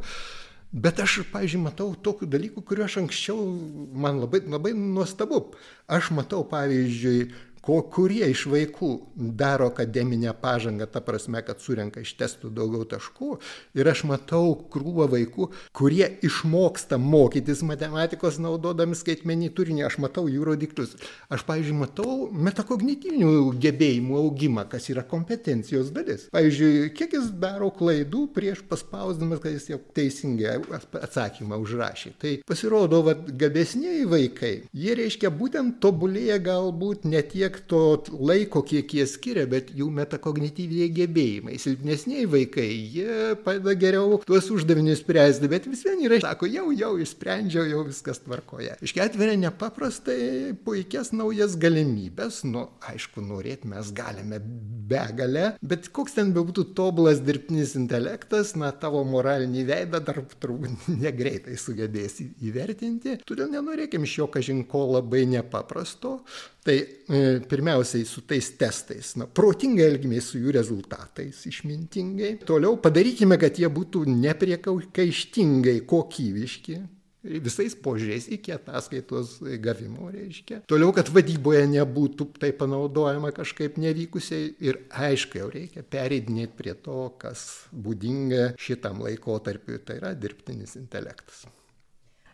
Bet 0.71 1.01
aš, 1.03 1.17
pavyzdžiui, 1.33 1.65
matau 1.65 1.89
tokių 1.99 2.29
dalykų, 2.31 2.61
kuriuos 2.63 2.93
aš 2.93 3.01
anksčiau 3.01 3.41
man 3.91 4.21
labai, 4.23 4.39
labai 4.47 4.71
nuostabu. 4.71 5.49
Aš 5.91 6.13
matau, 6.15 6.45
pavyzdžiui, 6.47 7.25
ko 7.65 7.81
kurie 7.93 8.25
iš 8.31 8.45
vaikų 8.49 8.89
daro 9.37 9.69
akademinę 9.71 10.33
pažangą, 10.41 10.87
ta 10.89 11.01
prasme, 11.05 11.41
kad 11.45 11.61
surenka 11.61 12.01
iš 12.01 12.15
testų 12.19 12.49
daugiau 12.53 12.87
taškų. 12.89 13.35
Ir 13.77 13.89
aš 13.91 14.03
matau 14.09 14.55
krūvą 14.73 15.07
vaikų, 15.11 15.49
kurie 15.77 16.07
išmoksta 16.25 16.97
mokytis 17.01 17.61
matematikos 17.67 18.39
naudodami 18.41 18.97
skaitmenį 18.97 19.51
turinį. 19.57 19.85
Aš 19.87 19.99
matau 20.01 20.25
jų 20.31 20.47
rodiklius. 20.51 20.95
Aš, 21.31 21.45
pavyzdžiui, 21.47 21.77
matau 21.77 22.15
metakognityvinių 22.33 23.31
gebėjimų 23.61 24.17
augimą, 24.23 24.65
kas 24.71 24.89
yra 24.93 25.05
kompetencijos 25.07 25.93
dalis. 25.93 26.27
Pavyzdžiui, 26.33 26.89
kiek 26.97 27.15
jis 27.17 27.29
daro 27.41 27.69
klaidų 27.75 28.25
prieš 28.35 28.63
paspausdamas, 28.69 29.41
kad 29.43 29.55
jis 29.55 29.69
jau 29.73 29.79
teisingai 29.95 30.57
atsakymą 31.01 31.61
užrašė. 31.61 32.15
Tai 32.21 32.35
pasirodo, 32.47 33.03
kad 33.05 33.29
gabesniai 33.41 34.05
vaikai, 34.09 34.53
jie 34.73 34.97
reiškia 34.97 35.31
būtent 35.33 35.79
tobulėja 35.83 36.39
galbūt 36.43 37.05
ne 37.09 37.21
tiek 37.25 37.50
tiek 37.51 37.67
to 37.67 38.03
laiko, 38.19 38.61
kiek 38.63 38.93
jie 38.93 39.05
skiria, 39.07 39.45
bet 39.49 39.71
jų 39.75 39.89
metakognityviniai 39.95 40.91
gebėjimai. 40.95 41.57
Silpnesniai 41.59 42.25
vaikai, 42.29 42.69
jie 42.95 43.35
padeda 43.43 43.73
geriau 43.75 44.19
tuos 44.25 44.49
uždavinius 44.53 45.01
spręsti, 45.03 45.49
bet 45.51 45.67
vis 45.67 45.83
vien 45.85 46.01
yra, 46.05 46.19
sako, 46.23 46.47
jau, 46.51 46.69
jau 46.75 46.93
išsprendžiau, 47.01 47.65
jau 47.69 47.83
viskas 47.87 48.21
tvarkoje. 48.23 48.77
Iškia 48.81 49.07
atveria 49.09 49.37
nepaprastai 49.47 50.53
puikias 50.65 51.11
naujas 51.15 51.57
galimybės, 51.59 52.43
nu, 52.47 52.67
aišku, 52.91 53.23
norėti 53.25 53.71
mes 53.71 53.91
galime 53.95 54.39
begalę, 54.91 55.55
bet 55.61 55.89
koks 55.95 56.17
ten 56.17 56.33
bebūtų 56.35 56.69
tobulas 56.77 57.21
dirbtinis 57.23 57.75
intelektas, 57.79 58.55
na, 58.59 58.71
tavo 58.71 59.03
moralinį 59.07 59.65
veidą 59.67 60.03
dar 60.03 60.21
turbūt 60.41 60.87
negreitai 61.03 61.57
sugebės 61.59 62.21
įvertinti. 62.21 63.19
Todėl 63.27 63.51
nenorėkim 63.53 64.07
iš 64.07 64.17
jo 64.21 64.31
kažinko 64.31 64.85
labai 64.97 65.25
nepaprasto, 65.29 66.19
Tai 66.61 66.75
e, 66.77 67.19
pirmiausiai 67.49 68.05
su 68.05 68.21
tais 68.29 68.51
testais, 68.53 69.15
na, 69.17 69.25
protingai 69.25 69.87
elgimės 69.89 70.27
su 70.29 70.37
jų 70.43 70.51
rezultatais, 70.53 71.39
išmintingai. 71.49 72.35
Toliau 72.45 72.75
padarykime, 72.83 73.39
kad 73.41 73.57
jie 73.57 73.69
būtų 73.73 74.03
nepriekaištingai 74.11 75.79
kokybiški, 75.89 76.75
visais 77.21 77.75
požiūriais 77.77 78.27
iki 78.33 78.53
ataskaitos 78.55 79.39
gavimo, 79.61 80.09
reiškia. 80.13 80.61
Toliau, 80.69 80.93
kad 80.95 81.09
vadyboje 81.13 81.63
nebūtų 81.69 82.27
tai 82.41 82.51
panaudojama 82.57 83.31
kažkaip 83.35 83.77
nevykusiai 83.81 84.51
ir 84.65 84.83
aišku, 84.89 85.41
jau 85.41 85.49
reikia 85.53 85.85
pereidinėti 85.85 86.57
prie 86.57 86.75
to, 86.77 87.07
kas 87.21 87.47
būdinga 87.71 88.53
šitam 88.61 89.03
laikotarpiu, 89.05 89.81
tai 89.85 89.99
yra 90.01 90.13
dirbtinis 90.17 90.77
intelektas. 90.81 91.45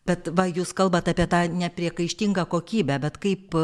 Bet 0.08 0.30
va, 0.32 0.46
jūs 0.48 0.72
kalbate 0.72 1.12
apie 1.12 1.26
tą 1.28 1.42
nepriekaištingą 1.52 2.46
kokybę, 2.48 2.96
bet 3.04 3.18
kaip, 3.20 3.56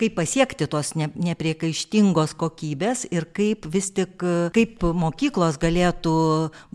kaip 0.00 0.16
pasiekti 0.16 0.66
tos 0.70 0.94
ne, 0.96 1.10
nepriekaištingos 1.20 2.32
kokybės 2.40 3.04
ir 3.12 3.26
kaip 3.36 3.66
vis 3.70 3.90
tik, 3.96 4.22
kaip 4.54 4.84
mokyklos 4.96 5.58
galėtų 5.60 6.14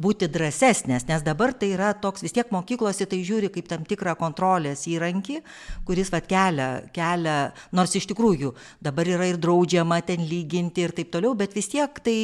būti 0.01 0.29
drąsesnės, 0.31 1.07
nes 1.09 1.25
dabar 1.25 1.55
tai 1.57 1.71
yra 1.73 1.93
toks, 1.97 2.25
vis 2.25 2.35
tiek 2.35 2.51
mokyklos 2.53 3.01
į 3.01 3.09
tai 3.11 3.21
žiūri 3.25 3.49
kaip 3.53 3.69
tam 3.71 3.85
tikrą 3.87 4.15
kontrolės 4.19 4.85
įrankį, 4.91 5.39
kuris 5.87 6.11
va 6.13 6.21
kelia, 6.21 6.69
kelia, 6.95 7.37
nors 7.75 7.95
iš 7.97 8.09
tikrųjų 8.11 8.53
dabar 8.85 9.09
yra 9.09 9.29
ir 9.31 9.39
draudžiama 9.41 10.01
ten 10.05 10.25
lyginti 10.29 10.85
ir 10.85 10.93
taip 10.95 11.11
toliau, 11.15 11.33
bet 11.37 11.57
vis 11.57 11.71
tiek 11.73 12.01
tai, 12.05 12.17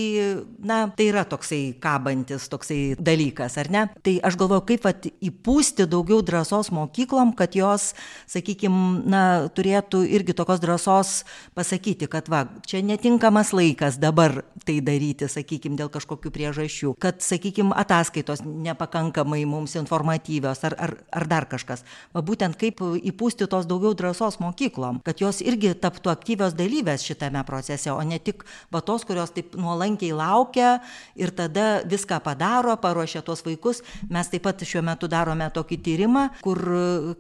na, 0.62 0.84
tai 0.94 1.10
yra 1.10 1.26
toksai 1.30 1.62
kabantis, 1.82 2.46
toksai 2.52 2.82
dalykas, 3.02 3.58
ar 3.62 3.72
ne? 3.74 3.88
Tai 4.06 4.16
aš 4.28 4.38
galvoju, 4.38 4.66
kaip 4.70 4.86
va 4.86 4.94
įpūsti 5.02 5.90
daugiau 5.90 6.22
drąsos 6.26 6.70
mokyklom, 6.76 7.34
kad 7.38 7.58
jos, 7.58 7.92
sakykime, 8.30 9.02
na, 9.10 9.24
turėtų 9.56 10.04
irgi 10.06 10.38
tokios 10.38 10.62
drąsos 10.62 10.91
drąsos 10.92 11.26
pasakyti, 11.56 12.08
kad 12.08 12.30
va, 12.30 12.46
čia 12.66 12.82
netinkamas 12.82 13.52
laikas 13.54 14.00
dabar 14.00 14.44
tai 14.66 14.80
daryti, 14.82 15.28
sakykime, 15.28 15.76
dėl 15.76 15.90
kažkokių 15.92 16.32
priežasčių, 16.32 16.94
kad, 17.02 17.22
sakykime, 17.22 17.74
ataskaitos 17.76 18.44
nepakankamai 18.46 19.44
mums 19.46 19.76
informatyvios 19.76 20.64
ar, 20.64 20.76
ar, 20.80 20.96
ar 21.12 21.28
dar 21.28 21.48
kažkas. 21.50 21.84
Va 22.16 22.24
būtent 22.24 22.58
kaip 22.60 22.82
įpūsti 22.82 23.48
tos 23.52 23.68
daugiau 23.68 23.94
drąsos 23.98 24.40
mokyklom, 24.40 25.02
kad 25.04 25.22
jos 25.22 25.42
irgi 25.44 25.74
taptų 25.76 26.12
aktyvios 26.14 26.56
dalyvės 26.56 27.04
šitame 27.04 27.44
procese, 27.48 27.92
o 27.92 28.00
ne 28.04 28.20
tik 28.20 28.46
va 28.72 28.84
tos, 28.86 29.06
kurios 29.08 29.34
taip 29.36 29.56
nuolankiai 29.60 30.14
laukia 30.16 30.80
ir 31.20 31.34
tada 31.36 31.82
viską 31.84 32.22
padaro, 32.24 32.78
paruošia 32.82 33.24
tuos 33.26 33.44
vaikus. 33.46 33.84
Mes 34.10 34.30
taip 34.32 34.46
pat 34.46 34.64
šiuo 34.64 34.84
metu 34.86 35.10
darome 35.12 35.50
tokį 35.52 35.82
tyrimą, 35.84 36.28
kur 36.46 36.64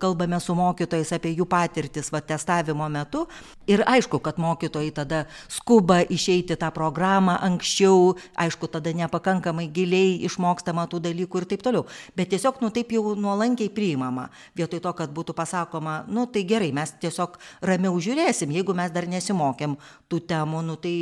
kalbame 0.01 0.39
su 0.39 0.55
mokytojais 0.57 1.11
apie 1.17 1.33
jų 1.35 1.49
patirtis 1.49 2.11
va 2.13 2.21
testavimo 2.23 2.87
metu. 2.91 3.25
Ir 3.69 3.83
aišku, 3.85 4.17
kad 4.25 4.41
mokytojai 4.41 4.89
tada 4.89 5.19
skuba 5.45 5.99
išeiti 6.01 6.57
tą 6.57 6.71
programą 6.73 7.35
anksčiau, 7.45 8.15
aišku, 8.33 8.65
tada 8.65 8.89
nepakankamai 8.89 9.67
giliai 9.69 10.17
išmokstama 10.25 10.87
tų 10.89 10.97
dalykų 11.05 11.43
ir 11.43 11.45
taip 11.45 11.61
toliau. 11.61 11.85
Bet 12.17 12.33
tiesiog, 12.33 12.57
nu 12.65 12.71
taip 12.73 12.89
jau 12.89 13.13
nuolankiai 13.13 13.69
priimama. 13.69 14.31
Vietoj 14.57 14.81
to, 14.81 14.93
kad 14.97 15.13
būtų 15.13 15.37
pasakoma, 15.37 16.01
nu 16.09 16.25
tai 16.25 16.41
gerai, 16.49 16.71
mes 16.73 16.95
tiesiog 17.05 17.37
ramiau 17.61 18.01
žiūrėsim, 18.01 18.49
jeigu 18.49 18.73
mes 18.73 18.89
dar 18.91 19.05
nesimokėm 19.05 19.77
tų 20.09 20.23
temų, 20.33 20.65
nu 20.65 20.79
tai 20.81 20.95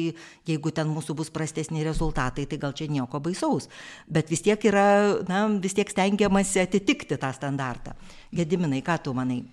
jeigu 0.49 0.75
ten 0.75 0.91
mūsų 0.91 1.15
bus 1.15 1.31
prastesni 1.31 1.85
rezultatai, 1.87 2.43
tai 2.43 2.59
gal 2.59 2.75
čia 2.75 2.89
nieko 2.91 3.23
baisaus. 3.23 3.69
Bet 4.05 4.27
vis 4.27 4.43
tiek 4.43 4.59
yra, 4.67 5.23
na, 5.31 5.45
vis 5.63 5.79
tiek 5.79 5.87
stengiamasi 5.87 6.59
atitikti 6.67 7.15
tą 7.15 7.31
standartą. 7.31 7.95
Gediminai, 8.35 8.83
ką 8.83 8.99
tu 9.07 9.15
manai? 9.15 9.45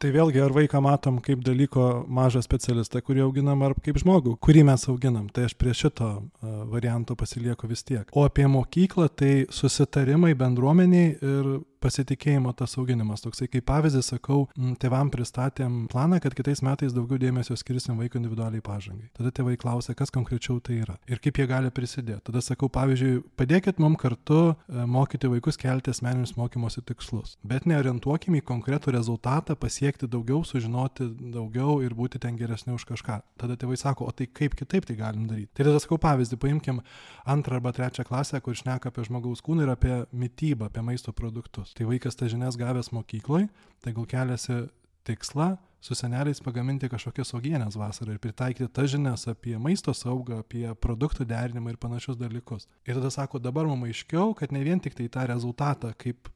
Tai 0.00 0.08
vėlgi, 0.14 0.40
ar 0.40 0.54
vaiką 0.56 0.80
matom 0.80 1.18
kaip 1.20 1.42
dalyko 1.44 2.06
mažą 2.08 2.40
specialistą, 2.40 3.02
kurį 3.04 3.20
auginam, 3.26 3.60
ar 3.66 3.74
kaip 3.84 3.98
žmogų, 4.00 4.32
kurį 4.40 4.62
mes 4.70 4.86
auginam. 4.88 5.26
Tai 5.28 5.44
aš 5.44 5.52
prie 5.60 5.74
šito 5.76 6.08
uh, 6.08 6.54
varianto 6.70 7.12
pasilieku 7.20 7.68
vis 7.68 7.84
tiek. 7.84 8.06
O 8.16 8.24
apie 8.24 8.46
mokyklą, 8.48 9.10
tai 9.12 9.32
susitarimai 9.52 10.32
bendruomeniai 10.40 11.10
ir 11.20 11.50
pasitikėjimo 11.80 12.52
tas 12.56 12.76
auginimas. 12.80 13.24
Toksai 13.24 13.48
kaip 13.50 13.66
pavyzdį 13.68 14.02
sakau, 14.04 14.44
tėvam 14.82 15.10
pristatėm 15.12 15.86
planą, 15.90 16.20
kad 16.22 16.36
kitais 16.36 16.62
metais 16.66 16.94
daugiau 16.96 17.20
dėmesio 17.20 17.56
skirsim 17.58 17.98
vaiko 18.00 18.20
individualiai 18.20 18.62
pažangai. 18.64 19.08
Tada 19.16 19.32
tėvai 19.34 19.56
klausia, 19.60 19.96
kas 19.98 20.12
konkrečiau 20.14 20.60
tai 20.64 20.80
yra 20.84 20.96
ir 21.10 21.22
kaip 21.24 21.40
jie 21.40 21.46
gali 21.50 21.72
prisidėti. 21.74 22.22
Tada 22.28 22.42
sakau, 22.44 22.70
pavyzdžiui, 22.72 23.22
padėkit 23.40 23.80
mums 23.82 24.00
kartu 24.00 24.40
e, 24.50 24.84
mokyti 24.88 25.30
vaikus 25.32 25.58
kelti 25.60 25.92
asmeninius 25.92 26.36
mokymosi 26.38 26.84
tikslus, 26.86 27.36
bet 27.46 27.66
neorientuokime 27.70 28.40
į 28.40 28.46
konkretų 28.50 28.94
rezultatą, 28.96 29.56
pasiekti 29.58 30.08
daugiau, 30.10 30.44
sužinoti 30.46 31.08
daugiau 31.34 31.80
ir 31.84 31.96
būti 31.96 32.20
ten 32.22 32.38
geresni 32.40 32.74
už 32.76 32.86
kažką. 32.92 33.20
Tada 33.40 33.56
tėvai 33.60 33.78
sako, 33.80 34.08
o 34.08 34.14
tai 34.14 34.28
kaip 34.28 34.56
kitaip 34.58 34.88
tai 34.88 34.98
galim 35.00 35.26
daryti. 35.30 35.52
Tai 35.56 35.68
tada 35.68 35.82
sakau 35.82 36.00
pavyzdį, 36.00 36.38
paimkim 36.40 36.82
antrą 37.28 37.58
arba 37.58 37.72
trečią 37.76 38.06
klasę, 38.08 38.40
kur 38.44 38.56
šneka 38.56 38.92
apie 38.92 39.04
žmogaus 39.08 39.42
kūną 39.44 39.66
ir 39.66 39.74
apie 39.74 39.94
mytybą, 40.12 40.70
apie 40.70 40.84
maisto 40.84 41.14
produktus 41.16 41.69
žinias. 41.70 41.74
Tai 41.74 41.86
vaikas 41.86 42.16
tas 42.16 42.30
žinias 42.30 42.56
gavęs 42.56 42.92
mokykloj, 42.92 43.48
tai 43.82 43.92
gal 43.92 44.06
keliasi 44.06 44.68
tikslą 45.04 45.58
su 45.80 45.94
seneliais 45.94 46.40
pagaminti 46.40 46.88
kažkokias 46.88 47.34
augienės 47.34 47.76
vasarą 47.76 48.12
ir 48.12 48.18
pritaikyti 48.20 48.68
tas 48.68 48.90
žinias 48.90 49.26
apie 49.28 49.56
maisto 49.58 49.92
saugą, 49.94 50.40
apie 50.40 50.68
produktų 50.74 51.24
derinimą 51.24 51.70
ir 51.70 51.78
panašius 51.78 52.16
dalykus. 52.16 52.68
Ir 52.86 52.96
tada 52.96 53.10
sako, 53.10 53.38
dabar 53.38 53.66
mums 53.66 53.88
aiškiau, 53.88 54.34
kad 54.34 54.52
ne 54.52 54.62
vien 54.62 54.80
tik 54.80 54.94
tai 54.94 55.08
tą 55.08 55.26
rezultatą, 55.26 55.94
kaip 55.96 56.28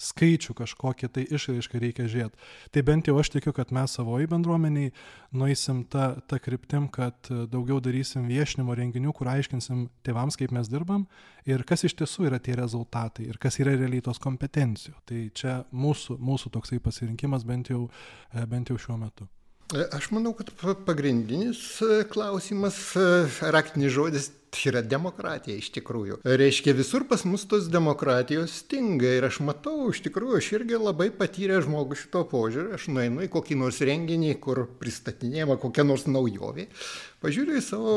skaičių 0.00 0.54
kažkokią 0.56 1.08
tai 1.12 1.24
išraišką 1.32 1.80
reikia 1.80 2.06
žiūrėti. 2.10 2.40
Tai 2.72 2.82
bent 2.86 3.08
jau 3.08 3.16
aš 3.20 3.30
tikiu, 3.32 3.54
kad 3.56 3.72
mes 3.74 3.94
savoji 3.96 4.28
bendruomeniai 4.30 4.92
nueisim 5.36 5.84
tą, 5.92 6.08
tą 6.28 6.40
kryptim, 6.42 6.88
kad 6.92 7.30
daugiau 7.52 7.80
darysim 7.84 8.28
viešinimo 8.28 8.76
renginių, 8.76 9.14
kur 9.16 9.30
aiškinsim 9.32 9.86
tėvams, 10.06 10.36
kaip 10.40 10.52
mes 10.56 10.68
dirbam 10.72 11.06
ir 11.48 11.64
kas 11.68 11.86
iš 11.88 11.96
tiesų 12.00 12.28
yra 12.30 12.40
tie 12.42 12.58
rezultatai 12.58 13.30
ir 13.30 13.40
kas 13.40 13.60
yra 13.62 13.76
realiai 13.76 14.04
tos 14.04 14.20
kompetencijų. 14.22 14.98
Tai 15.08 15.22
čia 15.36 15.56
mūsų, 15.72 16.20
mūsų 16.20 16.52
toksai 16.58 16.82
pasirinkimas 16.84 17.48
bent 17.48 17.72
jau, 17.72 17.86
bent 18.50 18.72
jau 18.72 18.78
šiuo 18.80 19.00
metu. 19.00 19.28
Aš 19.74 20.12
manau, 20.14 20.30
kad 20.38 20.52
pagrindinis 20.86 21.58
klausimas, 22.12 22.78
raktinis 23.42 23.90
žodis 23.92 24.30
yra 24.64 24.80
demokratija 24.80 25.58
iš 25.58 25.68
tikrųjų. 25.74 26.20
Reiškia, 26.24 26.72
visur 26.78 27.04
pas 27.10 27.24
mus 27.28 27.44
tos 27.50 27.66
demokratijos 27.72 28.54
stinga 28.62 29.10
ir 29.18 29.26
aš 29.28 29.40
matau, 29.44 29.90
iš 29.90 30.00
tikrųjų, 30.06 30.38
aš 30.38 30.50
irgi 30.56 30.78
labai 30.80 31.10
patyrę 31.14 31.58
žmogus 31.64 32.04
šito 32.04 32.22
požiūrį, 32.30 32.76
aš 32.78 32.86
nueinu 32.94 33.26
į 33.26 33.30
kokį 33.34 33.58
nors 33.60 33.82
renginį, 33.84 34.32
kur 34.40 34.62
pristatinėjama 34.80 35.58
kokia 35.60 35.84
nors 35.84 36.06
naujovė, 36.08 36.68
pažiūriu 37.24 37.58
į 37.58 37.64
savo 37.66 37.96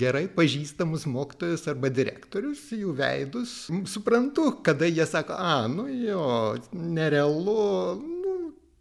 gerai 0.00 0.26
pažįstamus 0.32 1.06
mokytojus 1.12 1.68
arba 1.70 1.92
direktorius, 1.92 2.64
jų 2.74 2.96
veidus, 2.98 3.54
suprantu, 3.92 4.56
kada 4.66 4.88
jie 4.90 5.06
sako, 5.06 5.36
a, 5.38 5.60
nu 5.70 5.86
jo, 5.92 6.24
nerealu, 6.72 7.60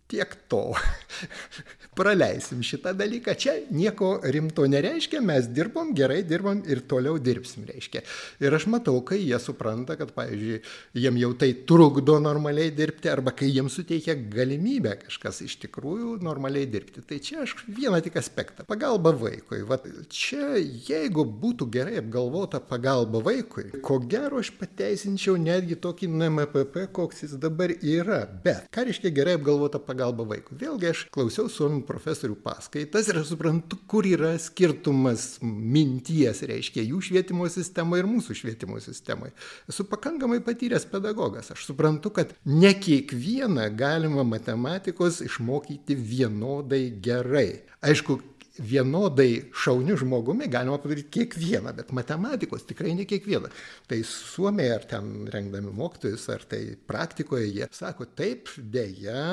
tiek 0.10 0.36
to. 0.52 0.64
praleisim 2.00 2.64
šitą 2.64 2.94
dalyką. 2.98 3.34
Čia 3.36 3.56
nieko 3.76 4.20
rimto 4.24 4.66
nereiškia, 4.70 5.22
mes 5.26 5.50
dirbom, 5.52 5.92
gerai 5.98 6.22
dirbom 6.28 6.62
ir 6.70 6.84
toliau 6.88 7.20
dirbsim, 7.20 7.66
reiškia. 7.68 8.04
Ir 8.44 8.56
aš 8.56 8.70
matau, 8.72 9.02
kai 9.06 9.20
jie 9.20 9.40
supranta, 9.42 9.98
kad, 10.00 10.14
pavyzdžiui, 10.16 10.62
jiem 11.04 11.20
jau 11.20 11.32
tai 11.42 11.52
trukdo 11.68 12.20
normaliai 12.24 12.72
dirbti, 12.76 13.12
arba 13.12 13.34
kai 13.36 13.50
jiems 13.52 13.76
suteikia 13.80 14.16
galimybę 14.16 14.96
kažkas 15.04 15.42
iš 15.48 15.58
tikrųjų 15.66 16.16
normaliai 16.24 16.70
dirbti. 16.72 17.04
Tai 17.10 17.20
čia 17.26 17.44
aš 17.44 17.58
vieną 17.68 18.00
tik 18.06 18.20
aspektą. 18.22 18.68
Pagalba 18.70 19.12
vaikui. 19.20 19.62
Vat 19.68 19.88
čia, 20.14 20.56
jeigu 20.90 21.26
būtų 21.28 21.68
gerai 21.74 22.00
apgalvota 22.00 22.64
pagalba 22.64 23.24
vaikui, 23.26 23.82
ko 23.84 24.00
gero 24.00 24.40
aš 24.40 24.54
pateisinčiau 24.62 25.36
netgi 25.42 25.76
tokį 25.84 26.12
NMPP, 26.14 26.88
koks 26.96 27.26
jis 27.26 27.36
dabar 27.42 27.76
yra. 27.76 28.24
Bet 28.46 28.72
ką 28.72 28.88
reiškia 28.88 29.12
gerai 29.16 29.36
apgalvota 29.40 29.82
pagalba 29.84 29.99
vaikui? 30.08 30.58
Vėlgi 30.60 30.90
aš 30.90 31.04
klausiau 31.14 31.50
suomių 31.52 31.84
profesorių 31.88 32.38
paskaitas 32.44 33.10
ir 33.12 33.20
aš 33.22 33.34
suprantu, 33.34 33.80
kur 33.90 34.08
yra 34.08 34.32
skirtumas 34.40 35.40
minties, 35.44 36.44
reiškia, 36.50 36.86
jų 36.88 37.02
švietimo 37.10 37.50
sistemoje 37.52 38.06
ir 38.06 38.10
mūsų 38.10 38.38
švietimo 38.42 38.80
sistemoje. 38.84 39.36
Esu 39.70 39.86
pakankamai 39.90 40.40
patyręs 40.46 40.88
pedagogas. 40.90 41.52
Aš 41.54 41.68
suprantu, 41.70 42.14
kad 42.16 42.34
ne 42.48 42.74
kiekvieną 42.74 43.70
galima 43.78 44.26
matematikos 44.28 45.22
išmokyti 45.26 45.98
vienodai 46.00 46.86
gerai. 47.04 47.66
Aišku, 47.86 48.20
vienodai 48.60 49.50
šauniu 49.56 49.98
žmogumi 50.00 50.50
galima 50.52 50.78
padaryti 50.82 51.10
kiekvieną, 51.20 51.74
bet 51.78 51.94
matematikos 51.96 52.66
tikrai 52.70 52.94
ne 52.98 53.06
kiekvieną. 53.10 53.52
Tai 53.90 54.00
suomiai 54.06 54.74
ar 54.76 54.86
ten 54.90 55.28
rengdami 55.32 55.72
mokytojus, 55.76 56.28
ar 56.34 56.46
tai 56.50 56.62
praktikoje 56.90 57.48
jie 57.48 57.70
sako, 57.76 58.08
taip, 58.20 58.52
dėja, 58.60 59.24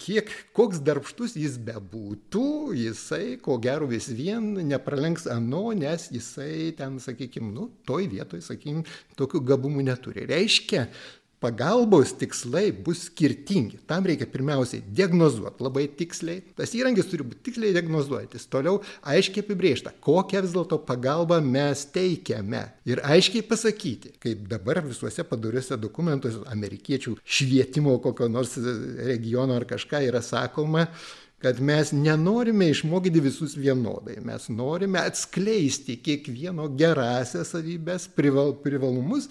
kiek, 0.00 0.32
koks 0.56 0.80
darbštus 0.84 1.36
jis 1.38 1.58
bebūtų, 1.68 2.48
jisai, 2.78 3.36
ko 3.42 3.58
gero, 3.62 3.88
vis 3.90 4.08
vien 4.12 4.54
nepralenks 4.68 5.28
ano, 5.30 5.68
nes 5.76 6.08
jisai 6.14 6.72
ten, 6.78 6.98
sakykime, 7.02 7.52
nu, 7.54 7.68
toj 7.88 8.08
vietoj, 8.12 8.42
sakykime, 8.44 8.86
tokių 9.18 9.44
gabumų 9.52 9.84
neturi. 9.90 10.26
Reiškia, 10.28 10.86
pagalbos 11.40 12.12
tikslai 12.18 12.70
bus 12.72 13.04
skirtingi. 13.08 13.78
Tam 13.86 14.06
reikia 14.06 14.26
pirmiausiai 14.30 14.82
diagnozuoti 14.94 15.64
labai 15.64 15.86
tiksliai. 15.98 16.42
Tas 16.58 16.74
įrankis 16.76 17.10
turi 17.10 17.26
būti 17.26 17.44
tiksliai 17.48 17.74
diagnozuojantis. 17.76 18.48
Toliau 18.50 18.80
aiškiai 19.12 19.44
apibriešta, 19.44 19.94
kokią 20.04 20.42
vis 20.46 20.56
dėlto 20.56 20.80
pagalbą 20.88 21.40
mes 21.44 21.84
teikiame. 21.94 22.64
Ir 22.88 23.02
aiškiai 23.06 23.44
pasakyti, 23.46 24.16
kaip 24.22 24.48
dabar 24.50 24.82
visuose 24.86 25.24
padariuose 25.28 25.78
dokumentuose 25.80 26.42
amerikiečių 26.50 27.18
švietimo 27.22 27.98
kokio 28.02 28.30
nors 28.32 28.56
regiono 28.58 29.58
ar 29.58 29.68
kažką 29.68 30.02
yra 30.08 30.22
sakoma, 30.24 30.88
kad 31.38 31.60
mes 31.60 31.92
nenorime 31.92 32.68
išmokyti 32.70 33.20
visus 33.22 33.56
vienodai, 33.56 34.16
mes 34.26 34.48
norime 34.50 34.98
atskleisti 34.98 35.98
kiekvieno 36.02 36.66
gerasias 36.78 37.52
savybės, 37.54 38.08
prival, 38.16 38.56
privalumus 38.62 39.28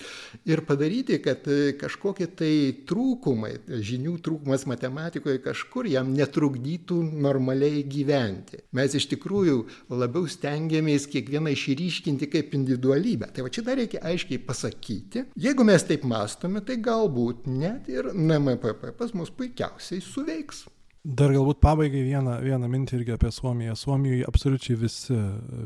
ir 0.48 0.64
padaryti, 0.68 1.20
kad 1.24 1.48
e, 1.52 1.74
kažkokie 1.80 2.30
tai 2.40 2.52
trūkumai, 2.88 3.52
žinių 3.68 4.16
trūkumas 4.24 4.64
matematikoje 4.72 5.42
kažkur 5.44 5.90
jam 5.92 6.14
netrukdytų 6.16 7.02
normaliai 7.28 7.84
gyventi. 7.84 8.62
Mes 8.78 8.96
iš 8.96 9.10
tikrųjų 9.12 9.60
labiau 9.92 10.32
stengiamės 10.32 11.10
kiekvieną 11.12 11.52
išryškinti 11.58 12.32
kaip 12.32 12.56
individualybę. 12.56 13.34
Tai 13.36 13.44
va 13.48 13.52
čia 13.52 13.66
dar 13.68 13.80
reikia 13.82 14.06
aiškiai 14.08 14.40
pasakyti. 14.48 15.28
Jeigu 15.36 15.68
mes 15.68 15.84
taip 15.88 16.08
mastome, 16.08 16.64
tai 16.64 16.80
galbūt 16.80 17.52
net 17.52 17.92
ir 17.92 18.14
NMPP 18.16 18.96
pas 18.96 19.12
mus 19.18 19.34
puikiausiai 19.36 20.00
suveiks. 20.04 20.66
Dar 21.08 21.32
galbūt 21.32 21.62
pabaigai 21.64 22.02
vieną, 22.04 22.34
vieną 22.44 22.68
mintį 22.68 22.98
irgi 22.98 23.14
apie 23.16 23.30
Suomiją. 23.32 23.78
Suomijoje 23.80 24.26
absoliučiai 24.28 24.76
visi, 24.82 25.16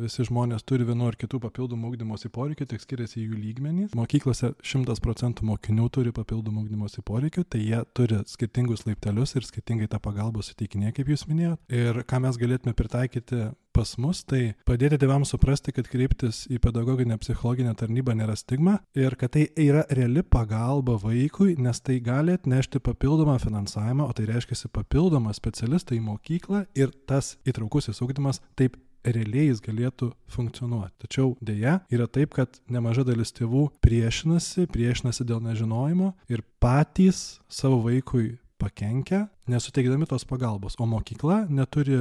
visi 0.03 0.25
žmonės 0.27 0.61
turi 0.69 0.85
vienu 0.85 1.07
ar 1.09 1.17
kitų 1.17 1.39
papildomų 1.41 1.89
ūkdymosi 1.89 2.29
poreikių, 2.35 2.67
tik 2.69 2.83
skiriasi 2.83 3.23
jų 3.23 3.39
lygmenys. 3.39 3.95
Mokyklose 3.97 4.51
100 4.61 4.99
procentų 5.01 5.47
mokinių 5.49 5.87
turi 5.97 6.13
papildomų 6.13 6.67
ūkdymosi 6.67 7.01
poreikių, 7.07 7.45
tai 7.49 7.63
jie 7.63 7.81
turi 7.97 8.21
skirtingus 8.29 8.85
laiptelius 8.85 9.33
ir 9.33 9.47
skirtingai 9.49 9.89
tą 9.89 9.97
pagalbą 10.03 10.45
suteikinė, 10.45 10.93
kaip 10.93 11.09
jūs 11.09 11.25
minėjote. 11.31 11.65
Ir 11.73 12.03
ką 12.05 12.21
mes 12.21 12.37
galėtume 12.37 12.77
pritaikyti 12.77 13.47
pas 13.73 13.95
mus, 14.01 14.23
tai 14.27 14.55
padėti 14.67 14.99
tėvams 15.01 15.31
suprasti, 15.33 15.73
kad 15.75 15.89
kreiptis 15.91 16.43
į 16.51 16.59
pedagoginę 16.63 17.17
psichologinę 17.21 17.73
tarnybą 17.79 18.15
nėra 18.17 18.35
stigma 18.39 18.77
ir 18.97 19.15
kad 19.19 19.35
tai 19.35 19.47
yra 19.59 19.85
reali 19.89 20.23
pagalba 20.23 20.97
vaikui, 21.01 21.55
nes 21.61 21.81
tai 21.81 21.99
gali 22.03 22.35
atnešti 22.37 22.83
papildomą 22.83 23.37
finansavimą, 23.41 24.07
o 24.07 24.15
tai 24.15 24.27
reiškia 24.29 24.71
papildomą 24.73 25.33
specialistą 25.35 25.95
į 25.97 26.05
mokyklą 26.05 26.65
ir 26.77 26.93
tas 27.07 27.37
įtraukusis 27.47 28.03
ūkdymas 28.03 28.41
taip 28.59 28.77
realiai 29.05 29.49
jis 29.49 29.61
galėtų 29.65 30.11
funkcionuoti. 30.31 30.93
Tačiau 31.05 31.33
dėja 31.41 31.79
yra 31.93 32.07
taip, 32.07 32.35
kad 32.37 32.61
nemaža 32.71 33.05
dalis 33.07 33.33
tėvų 33.37 33.67
priešinasi, 33.83 34.67
priešinasi 34.71 35.25
dėl 35.27 35.41
nežinojimo 35.45 36.13
ir 36.31 36.43
patys 36.61 37.41
savo 37.49 37.81
vaikui 37.87 38.37
pakenkia, 38.61 39.25
nesuteikdami 39.49 40.05
tos 40.09 40.25
pagalbos, 40.29 40.77
o 40.77 40.85
mokykla 40.85 41.47
neturi 41.49 41.97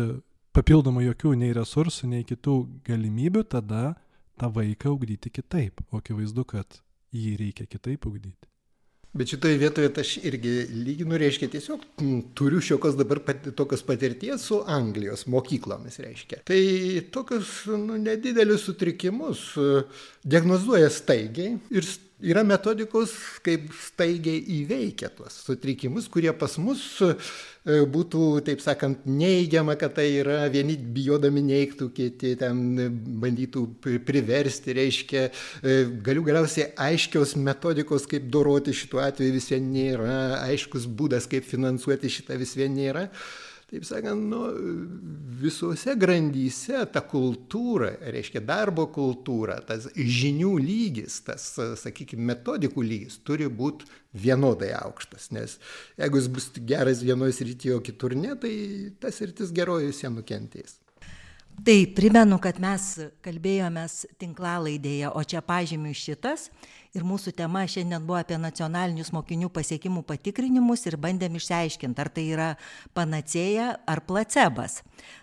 papildomai 0.56 1.06
jokių 1.08 1.34
nei 1.40 1.54
resursų, 1.56 2.10
nei 2.10 2.26
kitų 2.28 2.56
galimybių, 2.86 3.44
tada 3.56 3.94
tą 4.40 4.50
vaiką 4.54 4.94
ugdyti 4.96 5.32
kitaip. 5.32 5.82
O 5.90 6.00
akivaizdu, 6.00 6.46
kad 6.48 6.80
jį 7.14 7.36
reikia 7.40 7.68
kitaip 7.70 8.06
ugdyti. 8.08 8.50
Bet 9.10 9.32
šitoje 9.32 9.56
vietoje 9.58 9.88
aš 9.98 10.12
irgi 10.22 10.52
lyginu, 10.70 11.16
reiškia, 11.18 11.48
tiesiog 11.50 11.82
turiu 12.38 12.60
šiokios 12.62 12.94
dabar 12.94 13.18
pat, 13.26 13.48
tokios 13.58 13.82
patirties 13.82 14.44
su 14.46 14.60
Anglijos 14.70 15.24
mokyklomis, 15.26 15.98
reiškia. 15.98 16.44
Tai 16.46 16.60
tokius 17.10 17.64
nu, 17.74 17.98
nedidelius 17.98 18.68
sutrikimus 18.68 19.42
e, 19.58 19.82
diagnozuoja 20.22 20.92
staigiai 20.94 21.56
ir 21.74 21.88
staigiai 21.88 22.09
yra 22.22 22.42
metodikos, 22.46 23.12
kaip 23.44 23.70
staigiai 23.76 24.40
įveikia 24.60 25.10
tuos 25.16 25.36
sutrikimus, 25.46 26.08
kurie 26.12 26.32
pas 26.36 26.56
mus 26.60 26.82
e, 27.04 27.12
būtų, 27.64 28.24
taip 28.46 28.62
sakant, 28.64 29.04
neigiama, 29.08 29.76
kad 29.80 29.94
tai 29.96 30.06
yra 30.20 30.42
vieni 30.52 30.76
bijodami 30.76 31.42
neiktų, 31.48 31.90
kiti 31.96 32.34
ten 32.40 32.62
bandytų 33.22 33.66
priversti, 34.06 34.76
reiškia, 34.76 35.26
e, 35.62 35.76
galiu 36.06 36.24
galiausiai 36.26 36.70
aiškios 36.90 37.36
metodikos, 37.40 38.08
kaip 38.10 38.28
doroti 38.32 38.76
šituo 38.76 39.02
atveju 39.04 39.36
vis 39.36 39.52
vien 39.52 39.70
nėra, 39.74 40.18
aiškus 40.46 40.88
būdas, 40.88 41.28
kaip 41.30 41.48
finansuoti 41.48 42.12
šitą 42.12 42.40
vis 42.40 42.56
vien 42.58 42.76
nėra 42.76 43.08
taip 43.70 43.86
sakant, 43.86 44.24
nu, 44.32 44.40
visose 45.40 45.94
grandyse 45.98 46.82
ta 46.92 47.02
kultūra, 47.06 47.92
reiškia 48.14 48.42
darbo 48.42 48.88
kultūra, 48.92 49.60
tas 49.66 49.86
žinių 49.94 50.56
lygis, 50.60 51.20
tas, 51.26 51.46
sakykime, 51.84 52.26
metodikų 52.32 52.84
lygis 52.84 53.20
turi 53.26 53.46
būti 53.46 53.86
vienodai 54.10 54.72
aukštas, 54.80 55.30
nes 55.36 55.56
jeigu 56.00 56.18
jis 56.18 56.28
bus 56.34 56.50
geras 56.66 57.04
vienoje 57.06 57.38
srityje, 57.38 57.76
o 57.78 57.84
kitur 57.86 58.16
ne, 58.18 58.34
tai 58.42 58.54
tas 59.00 59.22
sritis 59.22 59.54
geroji 59.54 59.92
visiems 59.92 60.18
nukentės. 60.18 60.79
Tai 61.64 61.86
primenu, 61.92 62.38
kad 62.40 62.56
mes 62.62 62.84
kalbėjomės 63.24 64.04
tinklalaidėje, 64.20 65.10
o 65.12 65.20
čia 65.26 65.42
pažymiu 65.44 65.90
šitas 65.96 66.46
ir 66.96 67.04
mūsų 67.04 67.34
tema 67.36 67.66
šiandien 67.68 68.06
buvo 68.06 68.16
apie 68.20 68.38
nacionalinius 68.40 69.10
mokinių 69.12 69.50
pasiekimų 69.52 70.00
patikrinimus 70.08 70.86
ir 70.88 70.96
bandėm 71.02 71.36
išsiaiškinti, 71.36 72.00
ar 72.00 72.10
tai 72.14 72.24
yra 72.32 72.48
panacėja 72.96 73.74
ar 73.84 74.00
placebas. 74.06 74.78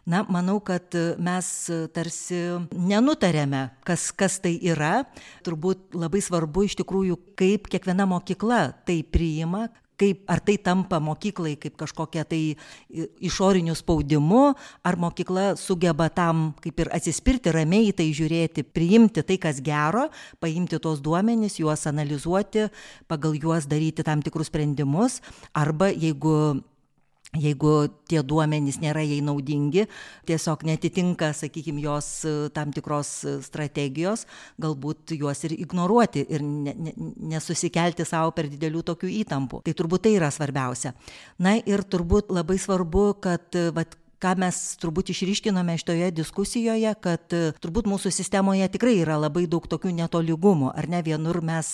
Na, 0.05 0.25
manau, 0.29 0.59
kad 0.61 0.93
mes 1.17 1.49
tarsi 1.95 2.43
nenutarėme, 2.75 3.63
kas, 3.88 4.11
kas 4.11 4.38
tai 4.43 4.57
yra. 4.61 5.07
Turbūt 5.47 5.97
labai 5.97 6.21
svarbu 6.21 6.67
iš 6.67 6.77
tikrųjų, 6.83 7.17
kaip 7.39 7.71
kiekviena 7.71 8.05
mokykla 8.09 8.61
tai 8.85 9.01
priima, 9.01 9.69
kaip 9.98 10.30
ar 10.30 10.41
tai 10.45 10.58
tampa 10.62 11.00
mokyklai 11.02 11.56
kaip 11.60 11.78
kažkokia 11.80 12.24
tai 12.30 12.56
išoriniu 13.20 13.76
spaudimu, 13.78 14.54
ar 14.86 14.95
mokykla 15.02 15.56
sugeba 15.58 16.10
tam 16.14 16.54
kaip 16.62 16.86
ir 16.86 16.91
atsispirti, 16.93 17.52
ramiai 17.54 17.91
tai 17.98 18.12
žiūrėti, 18.14 18.64
priimti 18.64 19.26
tai, 19.26 19.39
kas 19.41 19.62
gero, 19.66 20.08
paimti 20.39 20.80
tos 20.80 21.02
duomenys, 21.02 21.60
juos 21.62 21.88
analizuoti, 21.89 22.70
pagal 23.10 23.38
juos 23.38 23.68
daryti 23.70 24.06
tam 24.06 24.22
tikrus 24.26 24.52
sprendimus, 24.52 25.22
arba 25.58 25.89
jeigu 25.91 26.62
jeigu 27.41 27.73
tie 28.09 28.21
duomenys 28.25 28.79
nėra 28.81 29.03
jai 29.05 29.19
naudingi, 29.25 29.85
tiesiog 30.27 30.63
netitinka, 30.67 31.31
sakykime, 31.38 31.81
jos 31.83 32.09
e, 32.27 32.33
tam 32.55 32.73
tikros 32.75 33.11
e, 33.25 33.35
strategijos, 33.45 34.25
galbūt 34.61 35.15
juos 35.17 35.43
ir 35.47 35.57
ignoruoti 35.57 36.25
ir 36.27 36.45
ne, 36.45 36.73
ne, 36.73 36.95
nesusikelti 37.35 38.07
savo 38.07 38.33
per 38.38 38.49
didelių 38.51 38.83
tokių 38.91 39.11
įtampų. 39.21 39.63
Tai 39.67 39.77
turbūt 39.77 40.07
tai 40.07 40.17
yra 40.17 40.31
svarbiausia. 40.33 40.93
Na 41.43 41.57
ir 41.59 41.85
turbūt 41.88 42.33
labai 42.33 42.59
svarbu, 42.61 43.07
kad 43.23 43.57
e, 43.57 43.69
vat, 43.75 43.97
ką 44.24 44.34
mes 44.41 44.57
turbūt 44.82 45.11
išryškinome 45.13 45.76
šitoje 45.78 46.09
diskusijoje, 46.15 46.93
kad 47.01 47.34
e, 47.36 47.51
turbūt 47.61 47.89
mūsų 47.89 48.11
sistemoje 48.13 48.65
tikrai 48.74 48.95
yra 49.03 49.18
labai 49.22 49.45
daug 49.49 49.65
tokių 49.70 49.91
netolygumų, 49.99 50.72
ar 50.74 50.88
ne? 50.89 51.03
Vienur 51.05 51.39
mes 51.45 51.70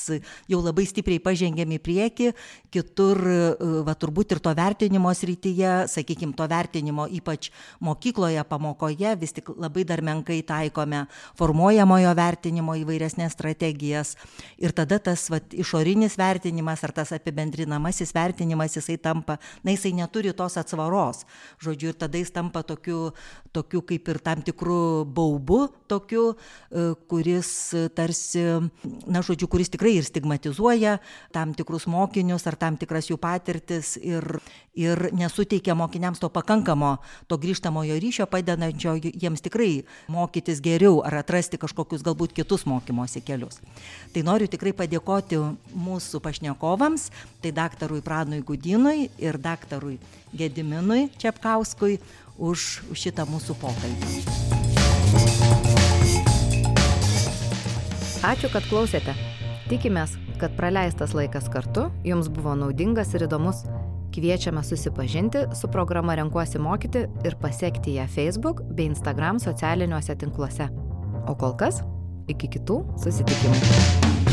jau 0.51 0.59
labai 0.59 0.83
stipriai 0.89 1.21
pažengėm 1.23 1.75
į 1.77 1.79
priekį, 1.83 2.31
kitur, 2.73 3.21
e, 3.23 3.69
va 3.87 3.95
turbūt 3.95 4.35
ir 4.35 4.41
to 4.43 4.51
vertinimo 4.57 5.13
srityje, 5.15 5.73
sakykime, 5.93 6.35
to 6.35 6.47
vertinimo 6.51 7.07
ypač 7.07 7.49
mokykloje, 7.83 8.43
pamokoje 8.49 9.15
vis 9.21 9.35
tik 9.39 9.53
labai 9.55 9.87
dar 9.87 10.03
menkai 10.03 10.41
taikome 10.43 11.05
formuojamojo 11.39 12.11
vertinimo 12.19 12.75
įvairesnės 12.81 13.37
strategijas. 13.37 14.17
Ir 14.59 14.75
tada 14.75 14.99
tas 14.99 15.29
va, 15.31 15.39
išorinis 15.55 16.19
vertinimas 16.19 16.83
ar 16.83 16.91
tas 16.95 17.15
apibendrinamasis 17.15 18.11
vertinimas 18.15 18.75
jisai 18.75 18.99
tampa, 18.99 19.39
na 19.63 19.71
jisai 19.77 19.95
neturi 19.95 20.35
tos 20.35 20.59
atsvaros, 20.59 21.23
žodžiu, 21.63 21.93
ir 21.93 21.99
tada 22.03 22.19
jis 22.19 22.32
tampa 22.33 22.63
tokiu, 22.67 23.11
tokiu 23.53 23.83
kaip 23.85 24.09
ir 24.09 24.19
tam 24.23 24.41
tikru 24.45 25.05
baubu, 25.05 25.67
tokiu, 25.87 26.33
e, 26.33 26.93
kuris 27.09 27.51
tarsi, 27.95 28.43
na, 29.07 29.21
žodžiu, 29.21 29.47
kuris 29.51 29.71
tikrai 29.73 29.95
ir 29.99 30.07
stigmatizuoja 30.07 30.97
tam 31.33 31.53
tikrus 31.53 31.85
mokinius 31.87 32.47
ar 32.49 32.57
tam 32.59 32.77
tikras 32.81 33.09
jų 33.11 33.19
patirtis 33.21 33.95
ir, 34.01 34.25
ir 34.73 35.09
nesuteikia 35.13 35.75
mokiniams 35.77 36.21
to 36.21 36.29
pakankamo, 36.33 36.97
to 37.27 37.37
grįžtamojo 37.37 37.99
ryšio, 38.01 38.27
padedančio 38.29 38.95
jiems 38.97 39.45
tikrai 39.45 39.83
mokytis 40.11 40.61
geriau 40.63 41.01
ar 41.05 41.21
atrasti 41.21 41.61
kažkokius 41.61 42.05
galbūt 42.05 42.33
kitus 42.33 42.65
mokymosi 42.69 43.21
kelius. 43.25 43.61
Tai 44.13 44.25
noriu 44.25 44.49
tikrai 44.49 44.73
padėkoti 44.77 45.39
mūsų 45.77 46.21
pašnekovams, 46.23 47.09
tai 47.43 47.53
daktarui 47.55 48.01
Pranui 48.05 48.41
Gudinui 48.45 49.09
ir 49.21 49.37
daktarui 49.41 49.99
Gediminui 50.33 51.09
Čepkauskui 51.21 51.99
už 52.37 52.83
šitą 52.97 53.25
mūsų 53.29 53.55
pokalbį. 53.61 54.23
Ačiū, 58.23 58.47
kad 58.53 58.63
klausėte. 58.69 59.15
Tikimės, 59.67 60.15
kad 60.39 60.55
praleistas 60.55 61.15
laikas 61.15 61.49
kartu 61.51 61.89
jums 62.07 62.29
buvo 62.31 62.55
naudingas 62.55 63.13
ir 63.17 63.27
įdomus. 63.27 63.65
Kviečiame 64.13 64.61
susipažinti 64.63 65.47
su 65.57 65.67
programa 65.73 66.15
Renkuosi 66.19 66.61
mokyti 66.61 67.07
ir 67.25 67.37
pasiekti 67.41 67.97
ją 67.97 68.05
Facebook 68.07 68.61
bei 68.69 68.85
Instagram 68.91 69.41
socialiniuose 69.41 70.15
tinkluose. 70.21 70.69
O 71.27 71.35
kol 71.39 71.57
kas, 71.57 71.81
iki 72.29 72.51
kitų 72.57 72.83
susitikimų. 73.01 74.32